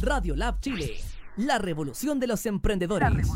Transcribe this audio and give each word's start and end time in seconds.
Radio 0.00 0.36
Lab 0.36 0.60
Chile, 0.60 1.00
la 1.36 1.58
revolución 1.58 2.20
de 2.20 2.26
los 2.26 2.44
emprendedores. 2.46 3.28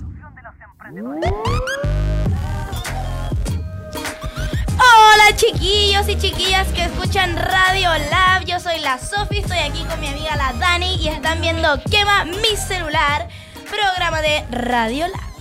Hola 4.74 5.36
chiquillos 5.36 6.08
y 6.08 6.16
chiquillas 6.16 6.68
que 6.68 6.84
escuchan 6.84 7.36
Radio 7.36 7.90
Lab, 8.10 8.44
yo 8.44 8.60
soy 8.60 8.78
la 8.80 8.98
Sofi, 8.98 9.38
estoy 9.38 9.58
aquí 9.58 9.84
con 9.84 10.00
mi 10.00 10.08
amiga 10.08 10.36
la 10.36 10.52
Dani 10.54 10.96
y 10.96 11.08
están 11.08 11.40
viendo 11.40 11.80
Quema 11.90 12.24
mi 12.24 12.56
celular, 12.56 13.28
programa 13.68 14.20
de 14.20 14.44
Radio 14.50 15.08
Lab. 15.08 15.32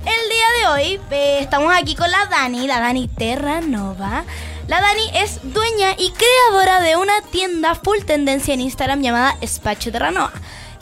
El 0.00 0.28
día 0.30 0.46
de 0.58 0.66
hoy 0.68 1.00
eh, 1.10 1.38
estamos 1.40 1.72
aquí 1.76 1.94
con 1.94 2.10
la 2.10 2.26
Dani, 2.26 2.66
la 2.66 2.80
Dani 2.80 3.08
Terranova. 3.08 4.24
La 4.68 4.80
Dani 4.80 5.10
es 5.14 5.40
dueña 5.42 5.92
y 5.98 6.12
creadora 6.12 6.80
de 6.80 6.96
una 6.96 7.20
tienda 7.30 7.74
full 7.74 7.98
tendencia 8.06 8.54
en 8.54 8.60
Instagram 8.60 9.02
llamada 9.02 9.36
Espacio 9.40 9.92
Terranova. 9.92 10.32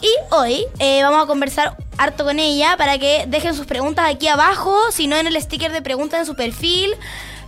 Y 0.02 0.34
hoy 0.34 0.66
eh, 0.78 1.02
vamos 1.02 1.24
a 1.24 1.26
conversar 1.26 1.76
harto 1.98 2.24
con 2.24 2.38
ella 2.38 2.76
para 2.78 2.98
que 2.98 3.24
dejen 3.28 3.54
sus 3.54 3.66
preguntas 3.66 4.06
aquí 4.08 4.28
abajo, 4.28 4.74
si 4.90 5.06
no 5.06 5.16
en 5.16 5.26
el 5.26 5.40
sticker 5.40 5.72
de 5.72 5.82
preguntas 5.82 6.20
en 6.20 6.26
su 6.26 6.34
perfil, 6.34 6.94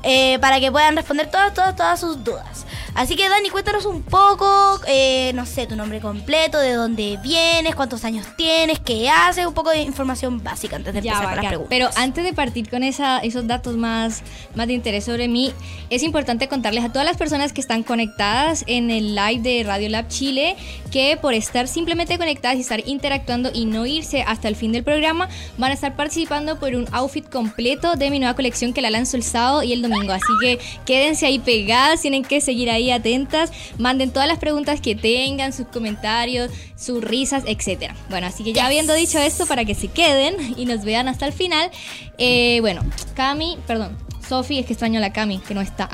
eh, 0.03 0.39
para 0.41 0.61
que 0.61 0.71
puedan 0.71 0.95
responder 0.95 1.31
todas, 1.31 1.55
todas, 1.55 1.75
todas 1.77 2.01
sus 2.01 2.23
dudas. 2.23 2.67
Así 2.95 3.17
que 3.17 3.27
Dani, 3.27 3.49
cuéntanos 3.49 3.87
un 3.87 4.03
poco, 4.03 4.79
eh, 4.87 5.33
no 5.35 5.47
sé, 5.47 5.67
tu 5.67 5.77
nombre 5.77 6.01
completo, 6.01 6.59
de 6.59 6.75
dónde 6.75 7.19
vienes, 7.23 7.75
cuántos 7.75 8.05
años 8.05 8.27
tienes, 8.37 8.81
qué 8.81 9.09
haces, 9.09 9.47
un 9.47 9.55
poco 9.55 9.71
de 9.71 9.81
información 9.81 10.43
básica 10.45 10.77
antes 10.77 10.93
de 10.93 11.01
Ya, 11.01 11.13
empezar 11.13 11.35
con 11.35 11.43
las 11.43 11.47
preguntas. 11.47 11.71
Pero 11.71 11.89
antes 11.97 12.23
de 12.23 12.35
partir 12.35 12.69
con 12.69 12.83
esa, 12.83 13.21
esos 13.21 13.47
datos 13.47 13.77
más, 13.77 14.23
más 14.55 14.67
de 14.67 14.75
interés 14.75 15.05
sobre 15.05 15.27
mí, 15.27 15.55
es 15.89 16.03
importante 16.03 16.49
contarles 16.49 16.85
a 16.85 16.91
todas 16.91 17.07
las 17.07 17.17
personas 17.17 17.55
que 17.55 17.63
están 17.63 17.83
conectadas 17.83 18.63
en 18.67 18.91
el 18.91 19.15
live 19.15 19.41
de 19.41 19.65
Radio 19.65 19.89
Lab 19.89 20.09
Chile 20.09 20.57
que 20.91 21.17
por 21.21 21.33
estar 21.33 21.69
simplemente 21.69 22.19
conectadas 22.19 22.59
y 22.59 22.61
estar 22.61 22.87
interactuando 22.87 23.51
y 23.55 23.65
no 23.65 23.87
irse 23.87 24.21
hasta 24.21 24.49
el 24.49 24.57
fin 24.57 24.71
del 24.73 24.85
programa, 24.85 25.31
van 25.57 25.71
a 25.71 25.75
estar 25.75 25.97
participando 25.97 26.59
por 26.59 26.75
un 26.75 26.87
outfit 26.93 27.27
completo 27.27 27.97
de 27.97 28.11
mi 28.11 28.19
nueva 28.19 28.35
colección 28.35 28.75
que 28.75 28.83
la 28.83 28.91
lanzo 28.91 29.17
el 29.17 29.23
sábado 29.23 29.63
y 29.63 29.73
el 29.73 29.81
domingo. 29.81 30.13
Así 30.13 30.33
que 30.43 30.59
quédense 30.85 31.25
ahí 31.25 31.39
pegadas, 31.39 32.03
tienen 32.03 32.23
que 32.23 32.43
seguir 32.43 32.71
ahí 32.71 32.82
atentas, 32.91 33.53
manden 33.79 34.11
todas 34.11 34.29
las 34.29 34.39
preguntas 34.39 34.81
que 34.81 34.95
tengan, 34.95 35.53
sus 35.53 35.67
comentarios, 35.67 36.51
sus 36.77 37.03
risas, 37.03 37.45
etcétera. 37.47 37.95
Bueno, 38.11 38.27
así 38.27 38.45
que 38.45 38.53
ya 38.53 38.67
habiendo 38.67 38.95
dicho 38.95 39.19
esto, 39.19 39.47
para 39.47 39.65
que 39.65 39.75
se 39.75 39.89
queden 39.89 40.55
y 40.57 40.67
nos 40.67 40.85
vean 40.85 41.09
hasta 41.09 41.27
el 41.27 41.33
final, 41.33 41.71
eh, 42.19 42.59
bueno, 42.61 42.83
Cami, 43.15 43.59
perdón, 43.67 43.97
Sofi, 44.29 44.59
es 44.59 44.67
que 44.67 44.73
extraño 44.73 44.99
a 44.99 45.01
la 45.01 45.13
Cami, 45.13 45.39
que 45.39 45.55
no 45.55 45.61
está. 45.61 45.89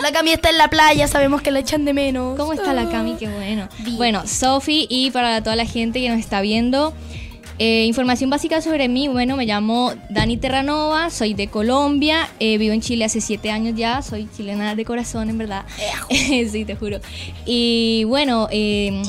La 0.00 0.12
Cami 0.12 0.32
está 0.32 0.50
en 0.50 0.58
la 0.58 0.68
playa, 0.68 1.06
sabemos 1.08 1.42
que 1.42 1.50
la 1.50 1.58
echan 1.58 1.84
de 1.84 1.92
menos. 1.92 2.38
¿Cómo 2.38 2.52
está 2.52 2.72
la 2.72 2.88
Cami? 2.88 3.16
Qué 3.18 3.28
bueno. 3.28 3.68
Bien. 3.80 3.96
Bueno, 3.96 4.26
Sofi 4.26 4.86
y 4.88 5.10
para 5.10 5.42
toda 5.42 5.56
la 5.56 5.66
gente 5.66 6.00
que 6.00 6.08
nos 6.08 6.18
está 6.18 6.40
viendo, 6.40 6.94
eh, 7.58 7.84
información 7.84 8.30
básica 8.30 8.60
sobre 8.60 8.88
mí. 8.88 9.08
Bueno, 9.08 9.36
me 9.36 9.46
llamo 9.46 9.92
Dani 10.10 10.36
Terranova, 10.36 11.10
soy 11.10 11.34
de 11.34 11.48
Colombia, 11.48 12.28
eh, 12.40 12.58
vivo 12.58 12.72
en 12.72 12.80
Chile 12.80 13.04
hace 13.04 13.20
siete 13.20 13.50
años 13.50 13.74
ya, 13.76 14.02
soy 14.02 14.28
chilena 14.36 14.74
de 14.74 14.84
corazón, 14.84 15.30
en 15.30 15.38
verdad. 15.38 15.64
sí, 16.10 16.64
te 16.64 16.74
juro. 16.76 17.00
Y 17.44 18.04
bueno, 18.04 18.48
eh, 18.50 19.02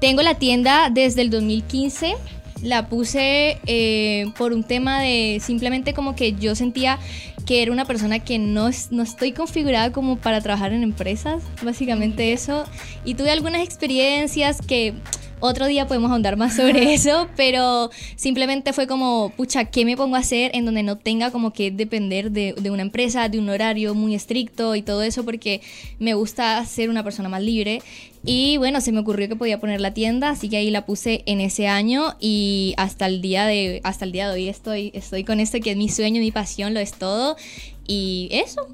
tengo 0.00 0.22
la 0.22 0.34
tienda 0.34 0.90
desde 0.90 1.22
el 1.22 1.30
2015. 1.30 2.14
La 2.62 2.88
puse 2.88 3.58
eh, 3.66 4.26
por 4.36 4.52
un 4.52 4.64
tema 4.64 5.00
de 5.00 5.40
simplemente 5.42 5.94
como 5.94 6.14
que 6.14 6.34
yo 6.34 6.54
sentía 6.54 6.98
que 7.46 7.62
era 7.62 7.72
una 7.72 7.84
persona 7.84 8.18
que 8.18 8.38
no, 8.38 8.70
no 8.90 9.02
estoy 9.02 9.32
configurada 9.32 9.92
como 9.92 10.16
para 10.16 10.40
trabajar 10.40 10.72
en 10.72 10.82
empresas, 10.82 11.42
básicamente 11.62 12.32
eso. 12.32 12.64
Y 13.04 13.14
tuve 13.14 13.30
algunas 13.30 13.62
experiencias 13.62 14.60
que 14.66 14.94
otro 15.44 15.66
día 15.66 15.86
podemos 15.86 16.10
ahondar 16.10 16.36
más 16.36 16.56
sobre 16.56 16.94
eso, 16.94 17.28
pero 17.36 17.90
simplemente 18.16 18.72
fue 18.72 18.86
como, 18.86 19.30
pucha, 19.36 19.66
¿qué 19.66 19.84
me 19.84 19.96
pongo 19.96 20.16
a 20.16 20.20
hacer 20.20 20.50
en 20.54 20.64
donde 20.64 20.82
no 20.82 20.96
tenga 20.96 21.30
como 21.30 21.52
que 21.52 21.70
depender 21.70 22.30
de, 22.30 22.54
de 22.54 22.70
una 22.70 22.82
empresa, 22.82 23.28
de 23.28 23.38
un 23.38 23.48
horario 23.50 23.94
muy 23.94 24.14
estricto 24.14 24.74
y 24.74 24.82
todo 24.82 25.02
eso? 25.02 25.24
Porque 25.24 25.60
me 25.98 26.14
gusta 26.14 26.64
ser 26.64 26.88
una 26.88 27.04
persona 27.04 27.28
más 27.28 27.42
libre. 27.42 27.82
Y 28.24 28.56
bueno, 28.56 28.80
se 28.80 28.90
me 28.90 29.00
ocurrió 29.00 29.28
que 29.28 29.36
podía 29.36 29.60
poner 29.60 29.82
la 29.82 29.92
tienda, 29.92 30.30
así 30.30 30.48
que 30.48 30.56
ahí 30.56 30.70
la 30.70 30.86
puse 30.86 31.22
en 31.26 31.42
ese 31.42 31.68
año 31.68 32.16
y 32.20 32.72
hasta 32.78 33.04
el 33.04 33.20
día 33.20 33.44
de, 33.44 33.82
hasta 33.84 34.06
el 34.06 34.12
día 34.12 34.28
de 34.28 34.34
hoy 34.34 34.48
estoy, 34.48 34.92
estoy 34.94 35.24
con 35.24 35.40
esto 35.40 35.60
que 35.60 35.72
es 35.72 35.76
mi 35.76 35.90
sueño, 35.90 36.20
mi 36.20 36.32
pasión, 36.32 36.72
lo 36.72 36.80
es 36.80 36.94
todo. 36.94 37.36
Y 37.86 38.30
eso. 38.32 38.66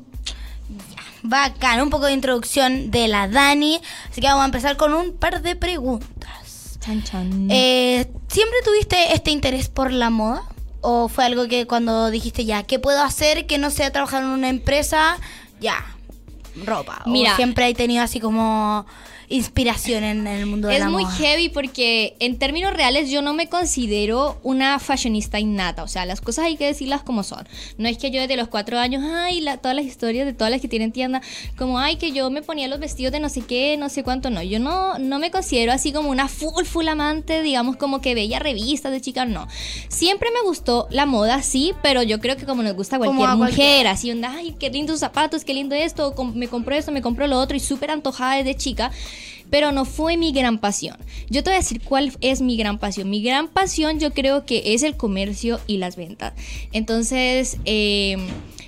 Bacán, 1.22 1.82
un 1.82 1.90
poco 1.90 2.06
de 2.06 2.12
introducción 2.12 2.92
de 2.92 3.08
la 3.08 3.26
Dani. 3.26 3.80
Así 4.08 4.20
que 4.20 4.28
vamos 4.28 4.42
a 4.42 4.46
empezar 4.46 4.76
con 4.76 4.94
un 4.94 5.12
par 5.12 5.42
de 5.42 5.56
preguntas. 5.56 6.39
Chan, 6.80 7.02
chan. 7.04 7.48
Eh, 7.50 8.10
¿Siempre 8.28 8.58
tuviste 8.64 9.14
este 9.14 9.30
interés 9.30 9.68
por 9.68 9.92
la 9.92 10.10
moda? 10.10 10.42
¿O 10.80 11.08
fue 11.08 11.24
algo 11.24 11.46
que 11.46 11.66
cuando 11.66 12.10
dijiste 12.10 12.44
ya, 12.46 12.62
¿qué 12.62 12.78
puedo 12.78 13.02
hacer 13.02 13.46
que 13.46 13.58
no 13.58 13.70
sea 13.70 13.92
trabajar 13.92 14.22
en 14.22 14.30
una 14.30 14.48
empresa? 14.48 15.18
Ya, 15.60 15.84
ropa. 16.64 17.02
Mira. 17.06 17.34
¿O 17.34 17.36
siempre 17.36 17.66
hay 17.66 17.74
tenido 17.74 18.02
así 18.02 18.18
como 18.18 18.86
inspiración 19.30 20.04
en 20.04 20.26
el 20.26 20.44
mundo 20.46 20.68
de 20.68 20.74
Es 20.74 20.80
la 20.80 20.90
muy 20.90 21.04
moda? 21.04 21.14
heavy 21.16 21.48
porque 21.48 22.16
en 22.18 22.38
términos 22.38 22.72
reales 22.74 23.10
yo 23.10 23.22
no 23.22 23.32
me 23.32 23.48
considero 23.48 24.38
una 24.42 24.78
fashionista 24.78 25.38
innata. 25.40 25.82
O 25.84 25.88
sea, 25.88 26.04
las 26.04 26.20
cosas 26.20 26.46
hay 26.46 26.56
que 26.56 26.66
decirlas 26.66 27.02
como 27.02 27.22
son. 27.22 27.48
No 27.78 27.88
es 27.88 27.96
que 27.96 28.10
yo 28.10 28.20
desde 28.20 28.36
los 28.36 28.48
cuatro 28.48 28.78
años, 28.78 29.02
ay, 29.06 29.40
la- 29.40 29.56
todas 29.56 29.76
las 29.76 29.84
historias 29.86 30.26
de 30.26 30.32
todas 30.32 30.50
las 30.50 30.60
que 30.60 30.68
tienen 30.68 30.92
tienda, 30.92 31.22
como, 31.56 31.78
ay, 31.78 31.96
que 31.96 32.10
yo 32.12 32.28
me 32.30 32.42
ponía 32.42 32.66
los 32.68 32.80
vestidos 32.80 33.12
de 33.12 33.20
no 33.20 33.28
sé 33.28 33.42
qué, 33.42 33.76
no 33.78 33.88
sé 33.88 34.02
cuánto. 34.02 34.30
No, 34.30 34.42
yo 34.42 34.58
no, 34.58 34.98
no 34.98 35.18
me 35.18 35.30
considero 35.30 35.72
así 35.72 35.92
como 35.92 36.10
una 36.10 36.28
full, 36.28 36.64
full 36.64 36.88
amante, 36.88 37.40
digamos, 37.42 37.76
como 37.76 38.00
que 38.00 38.14
veía 38.14 38.40
revistas 38.40 38.90
de 38.92 39.00
chicas, 39.00 39.28
no. 39.28 39.46
Siempre 39.88 40.30
me 40.32 40.42
gustó 40.42 40.88
la 40.90 41.06
moda, 41.06 41.40
sí, 41.42 41.72
pero 41.82 42.02
yo 42.02 42.18
creo 42.18 42.36
que 42.36 42.46
como 42.46 42.62
nos 42.64 42.74
gusta 42.74 42.98
cualquier 42.98 43.28
a 43.28 43.36
mujer, 43.36 43.86
así, 43.86 44.10
onda, 44.10 44.32
ay, 44.36 44.56
qué 44.58 44.70
lindos 44.70 44.98
zapatos, 45.00 45.44
qué 45.44 45.54
lindo 45.54 45.74
esto, 45.76 46.14
com- 46.14 46.34
me 46.34 46.48
compró 46.48 46.74
esto, 46.74 46.90
me 46.90 47.00
compró 47.00 47.26
lo 47.28 47.38
otro, 47.38 47.56
y 47.56 47.60
súper 47.60 47.90
antojada 47.92 48.36
desde 48.36 48.56
chica 48.56 48.90
pero 49.50 49.72
no 49.72 49.84
fue 49.84 50.16
mi 50.16 50.32
gran 50.32 50.58
pasión. 50.58 50.96
Yo 51.28 51.42
te 51.42 51.50
voy 51.50 51.56
a 51.56 51.60
decir 51.60 51.80
cuál 51.82 52.12
es 52.20 52.40
mi 52.40 52.56
gran 52.56 52.78
pasión. 52.78 53.10
Mi 53.10 53.22
gran 53.22 53.48
pasión 53.48 53.98
yo 53.98 54.12
creo 54.12 54.46
que 54.46 54.74
es 54.74 54.82
el 54.82 54.96
comercio 54.96 55.60
y 55.66 55.78
las 55.78 55.96
ventas. 55.96 56.34
Entonces, 56.72 57.58
eh, 57.64 58.16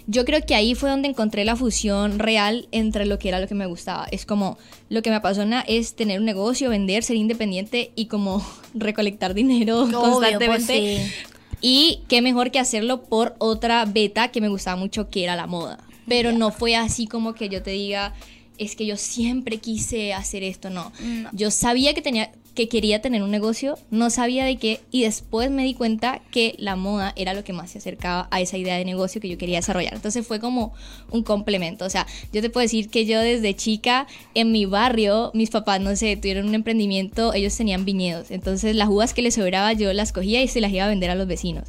yo 0.06 0.24
creo 0.24 0.44
que 0.44 0.54
ahí 0.54 0.74
fue 0.74 0.90
donde 0.90 1.08
encontré 1.08 1.44
la 1.44 1.56
fusión 1.56 2.18
real 2.18 2.68
entre 2.72 3.06
lo 3.06 3.18
que 3.18 3.28
era 3.28 3.40
lo 3.40 3.46
que 3.46 3.54
me 3.54 3.66
gustaba. 3.66 4.06
Es 4.10 4.26
como 4.26 4.58
lo 4.88 5.02
que 5.02 5.10
me 5.10 5.16
apasiona 5.16 5.64
es 5.66 5.94
tener 5.94 6.18
un 6.18 6.26
negocio, 6.26 6.70
vender, 6.70 7.04
ser 7.04 7.16
independiente 7.16 7.92
y 7.94 8.06
como 8.06 8.44
recolectar 8.74 9.34
dinero 9.34 9.82
Obvio, 9.82 10.00
constantemente. 10.00 10.46
pues, 10.46 10.66
sí. 10.66 11.28
Y 11.60 12.00
qué 12.08 12.22
mejor 12.22 12.50
que 12.50 12.58
hacerlo 12.58 13.04
por 13.04 13.36
otra 13.38 13.84
beta 13.84 14.28
que 14.28 14.40
me 14.40 14.48
gustaba 14.48 14.76
mucho, 14.76 15.08
que 15.08 15.22
era 15.22 15.36
la 15.36 15.46
moda. 15.46 15.78
Pero 16.08 16.32
no 16.32 16.50
fue 16.50 16.74
así 16.74 17.06
como 17.06 17.34
que 17.34 17.48
yo 17.48 17.62
te 17.62 17.70
diga, 17.70 18.12
es 18.62 18.76
que 18.76 18.86
yo 18.86 18.96
siempre 18.96 19.58
quise 19.58 20.12
hacer 20.12 20.42
esto, 20.42 20.70
no. 20.70 20.92
No. 21.00 21.30
Yo 21.32 21.50
sabía 21.50 21.94
que 21.94 22.02
tenía 22.02 22.30
que 22.54 22.68
quería 22.68 23.00
tener 23.00 23.22
un 23.22 23.30
negocio, 23.30 23.78
no 23.90 24.10
sabía 24.10 24.44
de 24.44 24.56
qué 24.56 24.80
y 24.90 25.04
después 25.04 25.50
me 25.50 25.64
di 25.64 25.74
cuenta 25.74 26.20
que 26.30 26.54
la 26.58 26.76
moda 26.76 27.12
era 27.16 27.32
lo 27.32 27.44
que 27.44 27.52
más 27.52 27.70
se 27.70 27.78
acercaba 27.78 28.28
a 28.30 28.40
esa 28.40 28.58
idea 28.58 28.76
de 28.76 28.84
negocio 28.84 29.20
que 29.20 29.28
yo 29.28 29.38
quería 29.38 29.56
desarrollar. 29.56 29.94
Entonces 29.94 30.26
fue 30.26 30.38
como 30.38 30.74
un 31.10 31.22
complemento, 31.22 31.84
o 31.86 31.90
sea, 31.90 32.06
yo 32.32 32.42
te 32.42 32.50
puedo 32.50 32.62
decir 32.62 32.90
que 32.90 33.06
yo 33.06 33.20
desde 33.20 33.54
chica 33.54 34.06
en 34.34 34.52
mi 34.52 34.66
barrio, 34.66 35.30
mis 35.34 35.50
papás, 35.50 35.80
no 35.80 35.96
sé, 35.96 36.16
tuvieron 36.16 36.48
un 36.48 36.54
emprendimiento, 36.54 37.32
ellos 37.32 37.56
tenían 37.56 37.84
viñedos, 37.84 38.30
entonces 38.30 38.76
las 38.76 38.88
uvas 38.88 39.14
que 39.14 39.22
les 39.22 39.34
sobraba 39.34 39.72
yo 39.72 39.92
las 39.92 40.12
cogía 40.12 40.42
y 40.42 40.48
se 40.48 40.60
las 40.60 40.72
iba 40.72 40.84
a 40.84 40.88
vender 40.88 41.10
a 41.10 41.14
los 41.14 41.26
vecinos. 41.26 41.64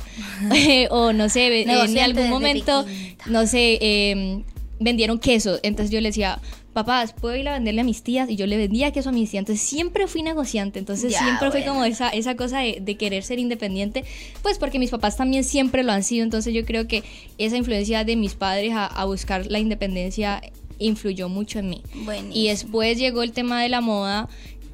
o 0.90 1.14
no 1.14 1.30
sé, 1.30 1.62
en 1.62 1.98
algún 2.00 2.30
momento, 2.30 2.86
no 3.28 3.48
sé, 3.48 3.78
eh, 3.82 4.44
vendieron 4.80 5.20
queso. 5.20 5.60
Entonces 5.64 5.92
yo 5.92 6.02
le 6.02 6.10
decía, 6.10 6.40
papás, 6.74 7.14
¿puedo 7.14 7.36
ir 7.36 7.48
a 7.48 7.54
venderle 7.54 7.82
a 7.82 7.84
mis 7.84 8.04
tías? 8.04 8.30
Y 8.30 8.36
yo 8.36 8.46
le 8.48 8.58
vendía 8.58 8.92
queso 8.92 9.10
a 9.10 9.12
mis 9.14 9.32
tías. 9.32 9.42
Entonces 9.42 9.66
siempre 9.66 10.08
fui 10.08 10.22
negociante. 10.24 10.80
Entonces 10.80 11.14
Ya, 11.14 11.20
siempre 11.20 11.50
fue 11.52 11.64
como 11.64 11.86
esa, 11.86 12.10
esa 12.10 12.36
cosa 12.36 12.60
de, 12.60 12.80
de 12.82 12.96
querer 12.98 13.24
ser 13.24 13.40
independiente. 13.40 14.04
Pues 14.42 14.58
porque 14.58 14.80
mis 14.80 14.90
papás 14.90 15.16
también 15.16 15.44
siempre 15.44 15.84
lo 15.84 15.92
han 15.94 16.04
sido. 16.04 16.24
Entonces 16.24 16.54
yo 16.54 16.66
creo 16.66 16.88
que 16.88 17.04
esa 17.38 17.56
influencia 17.56 18.04
de 18.04 18.16
mis 18.16 18.34
padres 18.34 18.74
a, 18.74 18.86
a 18.88 19.06
buscar 19.06 19.46
la 19.48 19.60
independencia 19.60 20.42
influyó 20.80 21.30
mucho 21.30 21.60
en 21.60 21.70
mí. 21.70 21.82
Buenísimo. 22.04 22.34
Y 22.36 22.48
después 22.50 22.98
llegó 22.98 23.24
el 23.24 23.32
tema 23.32 23.62
de 23.62 23.70
la 23.70 23.80
moda. 23.82 24.28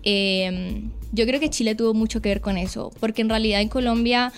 eh, 0.03 0.81
yo 1.11 1.25
creo 1.25 1.39
que 1.39 1.49
Chile 1.49 1.73
tuvo 1.75 1.93
mucho 1.95 2.21
que 2.21 2.29
ver 2.29 2.39
con 2.39 2.57
eso, 2.57 2.91
porque 2.99 3.21
en 3.23 3.29
realidad 3.29 3.61
en 3.61 3.67
Colombia, 3.69 4.31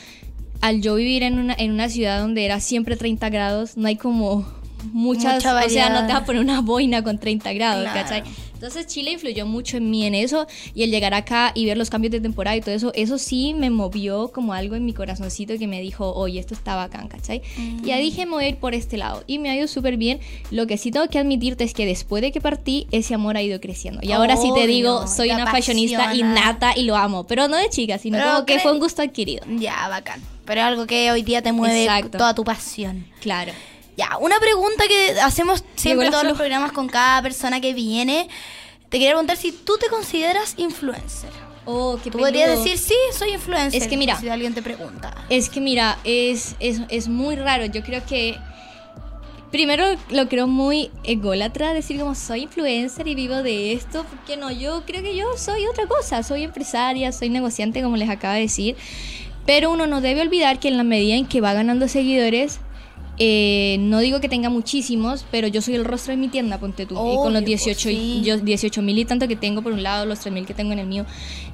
al 0.61 0.81
yo 0.81 0.95
vivir 0.95 1.21
en 1.23 1.37
una, 1.37 1.53
en 1.53 1.71
una 1.71 1.89
ciudad 1.89 2.21
donde 2.21 2.45
era 2.45 2.61
siempre 2.61 2.95
30 2.95 3.29
grados, 3.29 3.75
no 3.75 3.87
hay 3.89 3.97
como 3.97 4.47
muchas, 4.91 5.35
Mucha 5.35 5.65
o 5.65 5.69
sea, 5.69 5.89
no 5.89 6.05
te 6.07 6.13
vas 6.13 6.21
a 6.23 6.25
poner 6.25 6.41
una 6.41 6.61
boina 6.61 7.03
con 7.03 7.17
30 7.19 7.53
grados, 7.53 7.83
Claro. 7.83 7.99
¿cachai? 8.09 8.23
Entonces 8.53 8.85
Chile 8.85 9.13
influyó 9.13 9.47
mucho 9.47 9.77
en 9.77 9.89
mí 9.89 10.05
en 10.05 10.13
eso 10.13 10.45
y 10.75 10.83
el 10.83 10.91
llegar 10.91 11.15
acá 11.15 11.51
y 11.55 11.65
ver 11.65 11.77
los 11.79 11.89
cambios 11.89 12.11
de 12.11 12.21
temporada 12.21 12.55
y 12.55 12.61
todo 12.61 12.75
eso, 12.75 12.91
eso 12.93 13.17
sí 13.17 13.55
me 13.55 13.71
movió 13.71 14.27
como 14.31 14.53
algo 14.53 14.75
en 14.75 14.85
mi 14.85 14.93
corazoncito 14.93 15.57
que 15.57 15.65
me 15.65 15.81
dijo, 15.81 16.13
oye, 16.13 16.39
esto 16.39 16.53
está 16.53 16.75
bacán, 16.75 17.07
¿cachai? 17.07 17.41
Y 17.57 17.87
ya 17.87 17.97
dije, 17.97 18.27
me 18.27 18.33
voy 18.33 18.43
a 18.43 18.49
ir 18.49 18.57
por 18.57 18.75
este 18.75 18.97
lado 18.97 19.23
y 19.25 19.39
me 19.39 19.49
ha 19.49 19.55
ido 19.55 19.67
súper 19.67 19.97
bien. 19.97 20.19
Lo 20.51 20.67
que 20.67 20.77
sí 20.77 20.91
tengo 20.91 21.07
que 21.07 21.17
admitirte 21.17 21.63
es 21.63 21.73
que 21.73 21.87
después 21.87 22.21
de 22.21 22.31
que 22.31 22.39
partí, 22.39 22.85
ese 22.91 23.15
amor 23.15 23.35
ha 23.35 23.41
ido 23.41 23.59
creciendo. 23.59 23.99
Y 24.03 24.11
ahora 24.11 24.37
sí 24.37 24.51
te 24.53 24.67
digo, 24.67 25.07
soy 25.07 25.29
te 25.29 25.35
una 25.35 25.47
fashionista 25.47 26.03
apasiona. 26.03 26.29
innata 26.31 26.73
y 26.77 26.83
lo 26.83 26.95
amo, 26.95 27.25
pero 27.25 27.47
no 27.47 27.57
de 27.57 27.67
chica, 27.69 27.97
sino 27.97 28.19
Pero 28.19 28.29
como 28.31 28.45
que 28.45 28.59
fue 28.59 28.71
un 28.73 28.79
gusto 28.79 29.01
adquirido. 29.01 29.43
Ya, 29.57 29.87
bacán. 29.89 30.21
Pero 30.45 30.61
algo 30.61 30.85
que 30.85 31.09
hoy 31.11 31.23
día 31.23 31.41
te 31.41 31.51
mueve 31.51 31.83
Exacto. 31.85 32.19
toda 32.19 32.35
tu 32.35 32.43
pasión. 32.43 33.07
Claro. 33.21 33.53
Ya, 33.97 34.17
una 34.19 34.39
pregunta 34.39 34.85
que 34.87 35.19
hacemos 35.21 35.63
siempre 35.75 36.07
en 36.07 36.11
todos 36.11 36.23
los 36.23 36.37
programas 36.37 36.71
con 36.71 36.87
cada 36.87 37.21
persona 37.21 37.59
que 37.59 37.73
viene. 37.73 38.29
Te 38.89 38.97
quería 38.97 39.11
preguntar 39.11 39.37
si 39.37 39.51
tú 39.51 39.77
te 39.77 39.87
consideras 39.87 40.55
influencer. 40.57 41.29
Oh, 41.65 41.99
qué 42.03 42.09
Tú 42.09 42.17
podrías 42.17 42.49
decir, 42.49 42.77
sí, 42.77 42.95
soy 43.17 43.33
influencer. 43.33 43.81
Es 43.81 43.87
que 43.87 43.97
mira. 43.97 44.19
Si 44.19 44.29
alguien 44.29 44.53
te 44.53 44.61
pregunta. 44.61 45.13
Es 45.29 45.49
que 45.49 45.61
mira, 45.61 45.99
es, 46.03 46.55
es, 46.59 46.81
es 46.89 47.07
muy 47.07 47.35
raro. 47.35 47.65
Yo 47.65 47.83
creo 47.83 48.03
que. 48.05 48.37
Primero 49.51 49.83
lo 50.09 50.29
creo 50.29 50.47
muy 50.47 50.91
ególatra 51.03 51.73
decir 51.73 51.99
como 51.99 52.15
soy 52.15 52.43
influencer 52.43 53.05
y 53.09 53.15
vivo 53.15 53.43
de 53.43 53.73
esto, 53.73 54.05
porque 54.09 54.37
no, 54.37 54.49
yo 54.49 54.83
creo 54.85 55.03
que 55.03 55.13
yo 55.13 55.37
soy 55.37 55.67
otra 55.67 55.87
cosa, 55.87 56.23
soy 56.23 56.43
empresaria, 56.43 57.11
soy 57.11 57.27
negociante 57.27 57.81
como 57.81 57.97
les 57.97 58.09
acabo 58.09 58.33
de 58.35 58.39
decir, 58.39 58.77
pero 59.45 59.69
uno 59.69 59.87
no 59.87 59.99
debe 59.99 60.21
olvidar 60.21 60.61
que 60.61 60.69
en 60.69 60.77
la 60.77 60.85
medida 60.85 61.15
en 61.15 61.25
que 61.25 61.41
va 61.41 61.51
ganando 61.51 61.89
seguidores, 61.89 62.61
eh, 63.23 63.77
no 63.79 63.99
digo 63.99 64.19
que 64.19 64.27
tenga 64.27 64.49
muchísimos, 64.49 65.25
pero 65.29 65.47
yo 65.47 65.61
soy 65.61 65.75
el 65.75 65.85
rostro 65.85 66.09
de 66.11 66.17
mi 66.17 66.27
tienda, 66.27 66.57
ponte 66.59 66.87
tú, 66.87 66.95
y 66.95 66.97
con 66.97 67.33
los 67.33 67.43
Obvio, 67.43 67.55
pues, 67.55 67.65
18 67.65 67.89
y- 67.91 67.95
sí. 67.95 68.21
yo 68.23 68.37
18 68.37 68.81
mil 68.81 68.97
y 68.97 69.05
tanto 69.05 69.27
que 69.27 69.35
tengo 69.35 69.61
por 69.61 69.73
un 69.73 69.83
lado, 69.83 70.07
los 70.07 70.19
3 70.21 70.33
mil 70.33 70.47
que 70.47 70.55
tengo 70.55 70.73
en 70.73 70.79
el 70.79 70.87
mío, 70.87 71.05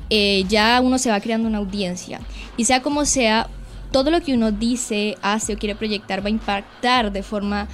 eh, 0.10 0.46
ya 0.48 0.80
uno 0.81 0.98
se 0.98 1.10
va 1.10 1.19
creando 1.19 1.46
una 1.46 1.58
audiencia. 1.58 2.22
Y 2.56 2.64
sea 2.64 2.81
como 2.81 3.04
sea, 3.04 3.50
todo 3.92 4.12
lo 4.12 4.22
que 4.22 4.34
uno 4.34 4.54
dice, 4.54 5.18
hace 5.22 5.56
o 5.56 5.58
quiere 5.58 5.75
proyectar 5.75 6.22
va 6.24 6.28
a 6.28 6.30
impactar 6.30 7.12
de 7.12 7.22
forma 7.22 7.68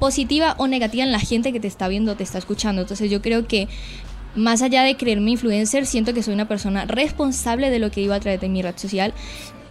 positiva 0.00 0.56
o 0.58 0.66
negativa 0.66 1.04
en 1.04 1.12
la 1.12 1.20
gente 1.20 1.52
que 1.52 1.60
te 1.60 1.68
está 1.68 1.86
viendo, 1.86 2.16
te 2.16 2.24
está 2.24 2.38
escuchando. 2.38 2.82
Entonces 2.82 3.08
yo 3.12 3.22
creo 3.22 3.46
que 3.46 3.68
más 4.34 4.60
allá 4.62 4.82
de 4.82 4.96
creerme 4.96 5.30
influencer, 5.30 5.86
siento 5.86 6.12
que 6.14 6.22
soy 6.24 6.34
una 6.34 6.48
persona 6.48 6.84
responsable 6.84 7.70
de 7.70 7.78
lo 7.78 7.90
que 7.92 8.00
digo 8.00 8.12
a 8.12 8.20
través 8.20 8.40
de 8.40 8.48
mi 8.48 8.60
red 8.62 8.76
social. 8.76 9.14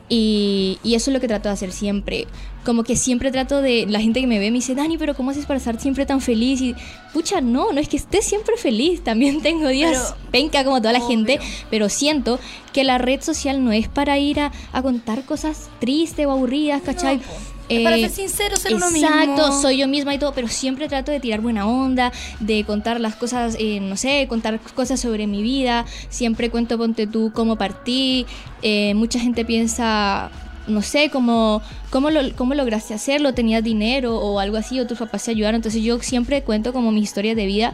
Y, 0.09 0.79
y 0.83 0.95
eso 0.95 1.11
es 1.11 1.13
lo 1.13 1.19
que 1.21 1.27
trato 1.27 1.49
de 1.49 1.53
hacer 1.53 1.71
siempre. 1.71 2.25
Como 2.65 2.83
que 2.83 2.95
siempre 2.95 3.31
trato 3.31 3.61
de. 3.61 3.85
La 3.87 3.99
gente 4.01 4.19
que 4.21 4.27
me 4.27 4.39
ve 4.39 4.49
me 4.51 4.57
dice, 4.57 4.73
Dani, 4.75 4.97
pero 4.97 5.15
¿cómo 5.15 5.29
haces 5.31 5.45
para 5.45 5.57
estar 5.59 5.79
siempre 5.79 6.05
tan 6.05 6.19
feliz? 6.19 6.61
Y 6.61 6.75
pucha, 7.13 7.41
no, 7.41 7.71
no 7.71 7.79
es 7.79 7.87
que 7.87 7.97
esté 7.97 8.21
siempre 8.21 8.57
feliz. 8.57 9.03
También 9.03 9.41
tengo 9.43 9.67
días 9.67 10.15
Pero- 10.15 10.31
penca 10.31 10.63
como 10.63 10.79
toda 10.81 10.93
la 10.93 11.01
gente. 11.01 11.39
Pero 11.69 11.89
siento 11.89 12.39
que 12.73 12.83
la 12.83 12.97
red 12.97 13.21
social 13.21 13.63
no 13.63 13.71
es 13.71 13.87
para 13.87 14.17
ir 14.17 14.39
a, 14.39 14.51
a 14.73 14.81
contar 14.81 15.23
cosas 15.25 15.69
tristes 15.79 16.25
o 16.25 16.31
aburridas, 16.31 16.81
¿cachai? 16.81 17.17
No. 17.17 17.23
Es 17.69 17.83
para 17.83 17.97
Eh, 17.97 18.01
ser 18.01 18.11
sincero, 18.11 18.57
ser 18.57 18.73
uno 18.73 18.89
mismo. 18.91 19.07
Exacto, 19.07 19.61
soy 19.61 19.77
yo 19.77 19.87
misma 19.87 20.13
y 20.15 20.17
todo, 20.19 20.33
pero 20.33 20.47
siempre 20.47 20.87
trato 20.87 21.11
de 21.11 21.19
tirar 21.19 21.41
buena 21.41 21.67
onda, 21.67 22.11
de 22.39 22.63
contar 22.63 22.99
las 22.99 23.15
cosas, 23.15 23.55
eh, 23.59 23.79
no 23.79 23.95
sé, 23.95 24.25
contar 24.27 24.59
cosas 24.75 24.99
sobre 24.99 25.27
mi 25.27 25.41
vida. 25.41 25.85
Siempre 26.09 26.49
cuento, 26.49 26.77
ponte 26.77 27.07
tú, 27.07 27.31
cómo 27.33 27.55
partí. 27.57 28.25
Eh, 28.61 28.93
mucha 28.95 29.19
gente 29.19 29.45
piensa, 29.45 30.31
no 30.67 30.81
sé, 30.81 31.09
cómo, 31.09 31.61
cómo, 31.91 32.09
lo, 32.09 32.21
cómo 32.35 32.53
lograste 32.55 32.93
hacerlo, 32.93 33.33
tenías 33.33 33.63
dinero 33.63 34.17
o 34.17 34.39
algo 34.39 34.57
así, 34.57 34.79
o 34.79 34.87
tus 34.87 34.97
papás 34.97 35.25
te 35.25 35.31
ayudaron. 35.31 35.57
Entonces 35.57 35.83
yo 35.83 35.99
siempre 35.99 36.41
cuento 36.43 36.73
como 36.73 36.91
mi 36.91 37.01
historia 37.01 37.35
de 37.35 37.45
vida 37.45 37.73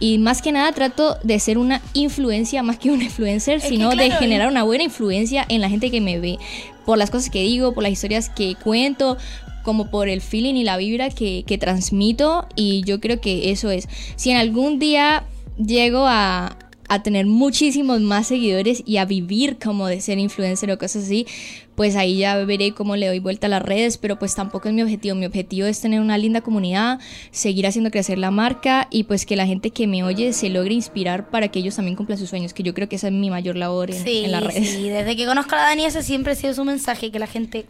y 0.00 0.18
más 0.18 0.42
que 0.42 0.52
nada 0.52 0.72
trato 0.72 1.16
de 1.22 1.38
ser 1.38 1.56
una 1.56 1.80
influencia 1.92 2.62
más 2.62 2.78
que 2.78 2.90
un 2.90 3.00
influencer, 3.10 3.60
sino 3.60 3.90
de 3.90 4.06
claro, 4.06 4.20
generar 4.20 4.48
una 4.48 4.62
buena 4.62 4.84
influencia 4.84 5.44
en 5.48 5.60
la 5.60 5.68
gente 5.68 5.90
que 5.90 6.00
me 6.00 6.18
ve, 6.18 6.38
por 6.84 6.98
las 6.98 7.10
cosas 7.10 7.30
que 7.30 7.42
digo, 7.42 7.72
por 7.72 7.82
las 7.82 7.92
historias 7.92 8.28
que 8.28 8.54
cuento, 8.56 9.16
como 9.62 9.90
por 9.90 10.08
el 10.08 10.20
feeling 10.20 10.54
y 10.54 10.64
la 10.64 10.76
vibra 10.76 11.10
que, 11.10 11.44
que 11.46 11.58
transmito 11.58 12.46
y 12.54 12.82
yo 12.84 13.00
creo 13.00 13.20
que 13.20 13.50
eso 13.50 13.70
es. 13.70 13.88
Si 14.16 14.30
en 14.30 14.36
algún 14.36 14.78
día 14.78 15.24
llego 15.56 16.06
a, 16.06 16.56
a 16.94 17.02
tener 17.02 17.26
muchísimos 17.26 18.00
más 18.00 18.26
seguidores 18.28 18.82
y 18.86 18.96
a 18.96 19.04
vivir 19.04 19.58
como 19.62 19.86
de 19.86 20.00
ser 20.00 20.18
influencer 20.18 20.70
o 20.70 20.78
cosas 20.78 21.04
así, 21.04 21.26
pues 21.74 21.96
ahí 21.96 22.18
ya 22.18 22.36
veré 22.44 22.72
cómo 22.72 22.94
le 22.94 23.08
doy 23.08 23.18
vuelta 23.18 23.48
a 23.48 23.50
las 23.50 23.60
redes, 23.62 23.98
pero 23.98 24.16
pues 24.18 24.34
tampoco 24.34 24.68
es 24.68 24.74
mi 24.74 24.82
objetivo. 24.82 25.16
Mi 25.16 25.26
objetivo 25.26 25.66
es 25.66 25.80
tener 25.80 26.00
una 26.00 26.16
linda 26.18 26.40
comunidad, 26.40 27.00
seguir 27.32 27.66
haciendo 27.66 27.90
crecer 27.90 28.16
la 28.18 28.30
marca 28.30 28.86
y 28.90 29.04
pues 29.04 29.26
que 29.26 29.34
la 29.34 29.44
gente 29.46 29.70
que 29.70 29.86
me 29.88 30.04
oye 30.04 30.32
se 30.32 30.50
logre 30.50 30.74
inspirar 30.74 31.30
para 31.30 31.48
que 31.48 31.58
ellos 31.58 31.74
también 31.74 31.96
cumplan 31.96 32.16
sus 32.18 32.30
sueños, 32.30 32.54
que 32.54 32.62
yo 32.62 32.74
creo 32.74 32.88
que 32.88 32.96
esa 32.96 33.08
es 33.08 33.12
mi 33.12 33.28
mayor 33.28 33.56
labor 33.56 33.90
en, 33.90 34.02
Sí, 34.04 34.24
en 34.24 34.32
las 34.32 34.44
redes. 34.44 34.70
sí, 34.70 34.88
desde 34.88 35.16
que 35.16 35.26
conozco 35.26 35.54
a 35.56 35.58
la 35.58 35.64
Dani 35.64 35.84
ese 35.84 36.02
siempre 36.04 36.32
ha 36.32 36.36
sido 36.36 36.54
su 36.54 36.64
mensaje, 36.64 37.10
que 37.10 37.18
la 37.18 37.26
gente 37.26 37.66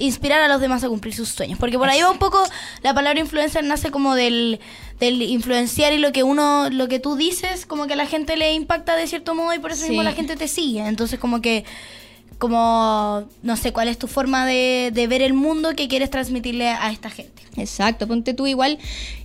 inspirar 0.00 0.40
a 0.42 0.48
los 0.48 0.60
demás 0.60 0.82
a 0.82 0.88
cumplir 0.88 1.14
sus 1.14 1.28
sueños. 1.28 1.58
Porque 1.60 1.78
por 1.78 1.88
ahí 1.88 2.00
va 2.02 2.10
un 2.10 2.18
poco, 2.18 2.42
la 2.82 2.92
palabra 2.94 3.20
influencer 3.20 3.62
nace 3.64 3.90
como 3.92 4.16
del, 4.16 4.58
del 4.98 5.22
influenciar 5.22 5.92
y 5.92 5.98
lo 5.98 6.10
que 6.10 6.24
uno, 6.24 6.68
lo 6.70 6.88
que 6.88 6.98
tú 6.98 7.14
dices, 7.14 7.66
como 7.66 7.86
que 7.86 7.92
a 7.92 7.96
la 7.96 8.06
gente 8.06 8.36
le 8.36 8.52
impacta 8.54 8.96
de 8.96 9.06
cierto 9.06 9.34
modo 9.36 9.54
y 9.54 9.58
por 9.60 9.70
eso 9.72 9.82
Sí. 9.82 9.90
mismo 9.90 10.02
la 10.02 10.12
gente 10.12 10.34
te 10.36 10.48
sigue. 10.48 10.80
Entonces 10.86 11.18
como 11.20 11.40
que, 11.40 11.64
como, 12.38 13.24
no 13.42 13.56
sé, 13.56 13.72
cuál 13.72 13.88
es 13.88 13.98
tu 13.98 14.06
forma 14.06 14.46
de, 14.46 14.90
de 14.94 15.06
ver 15.06 15.22
el 15.22 15.34
mundo 15.34 15.74
que 15.76 15.88
quieres 15.88 16.10
transmitirle 16.10 16.68
a 16.68 16.90
esta 16.90 17.10
gente. 17.10 17.42
Exacto, 17.56 18.08
ponte 18.08 18.34
tú 18.34 18.46
igual. 18.46 18.78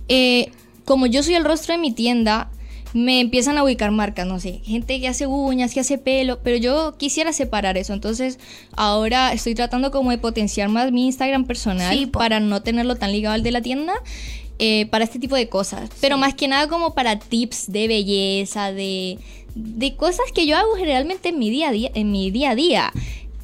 eh, 0.08 0.50
como 0.84 1.06
yo 1.06 1.22
soy 1.24 1.34
el 1.34 1.44
rostro 1.44 1.72
de 1.74 1.78
mi 1.78 1.90
tienda, 1.92 2.48
me 2.94 3.20
empiezan 3.20 3.58
a 3.58 3.64
ubicar 3.64 3.90
marcas, 3.90 4.26
no 4.26 4.40
sé, 4.40 4.60
gente 4.64 5.00
que 5.00 5.08
hace 5.08 5.26
uñas, 5.26 5.74
que 5.74 5.80
hace 5.80 5.98
pelo, 5.98 6.38
pero 6.42 6.56
yo 6.56 6.96
quisiera 6.96 7.32
separar 7.32 7.76
eso. 7.76 7.92
Entonces, 7.92 8.38
ahora 8.76 9.32
estoy 9.32 9.54
tratando 9.54 9.90
como 9.90 10.10
de 10.10 10.18
potenciar 10.18 10.68
más 10.68 10.92
mi 10.92 11.06
Instagram 11.06 11.44
personal 11.44 11.94
Sí, 11.96 12.06
para 12.06 12.40
no 12.40 12.62
tenerlo 12.62 12.96
tan 12.96 13.12
ligado 13.12 13.34
al 13.34 13.42
de 13.42 13.50
la 13.50 13.60
tienda. 13.60 13.94
eh, 14.58 14.86
para 14.86 15.04
este 15.04 15.18
tipo 15.18 15.36
de 15.36 15.48
cosas, 15.50 15.90
pero 16.00 16.16
más 16.16 16.32
que 16.34 16.48
nada 16.48 16.66
como 16.68 16.94
para 16.94 17.18
tips 17.18 17.70
de 17.70 17.88
belleza, 17.88 18.72
de, 18.72 19.18
de 19.54 19.96
cosas 19.96 20.24
que 20.34 20.46
yo 20.46 20.56
hago 20.56 20.76
generalmente 20.76 21.28
en 21.28 21.38
mi 21.38 21.50
día 21.50 21.68
a 21.68 21.72
día, 21.72 21.90
en 21.94 22.10
mi 22.10 22.30
día 22.30 22.52
a 22.52 22.54
día. 22.54 22.92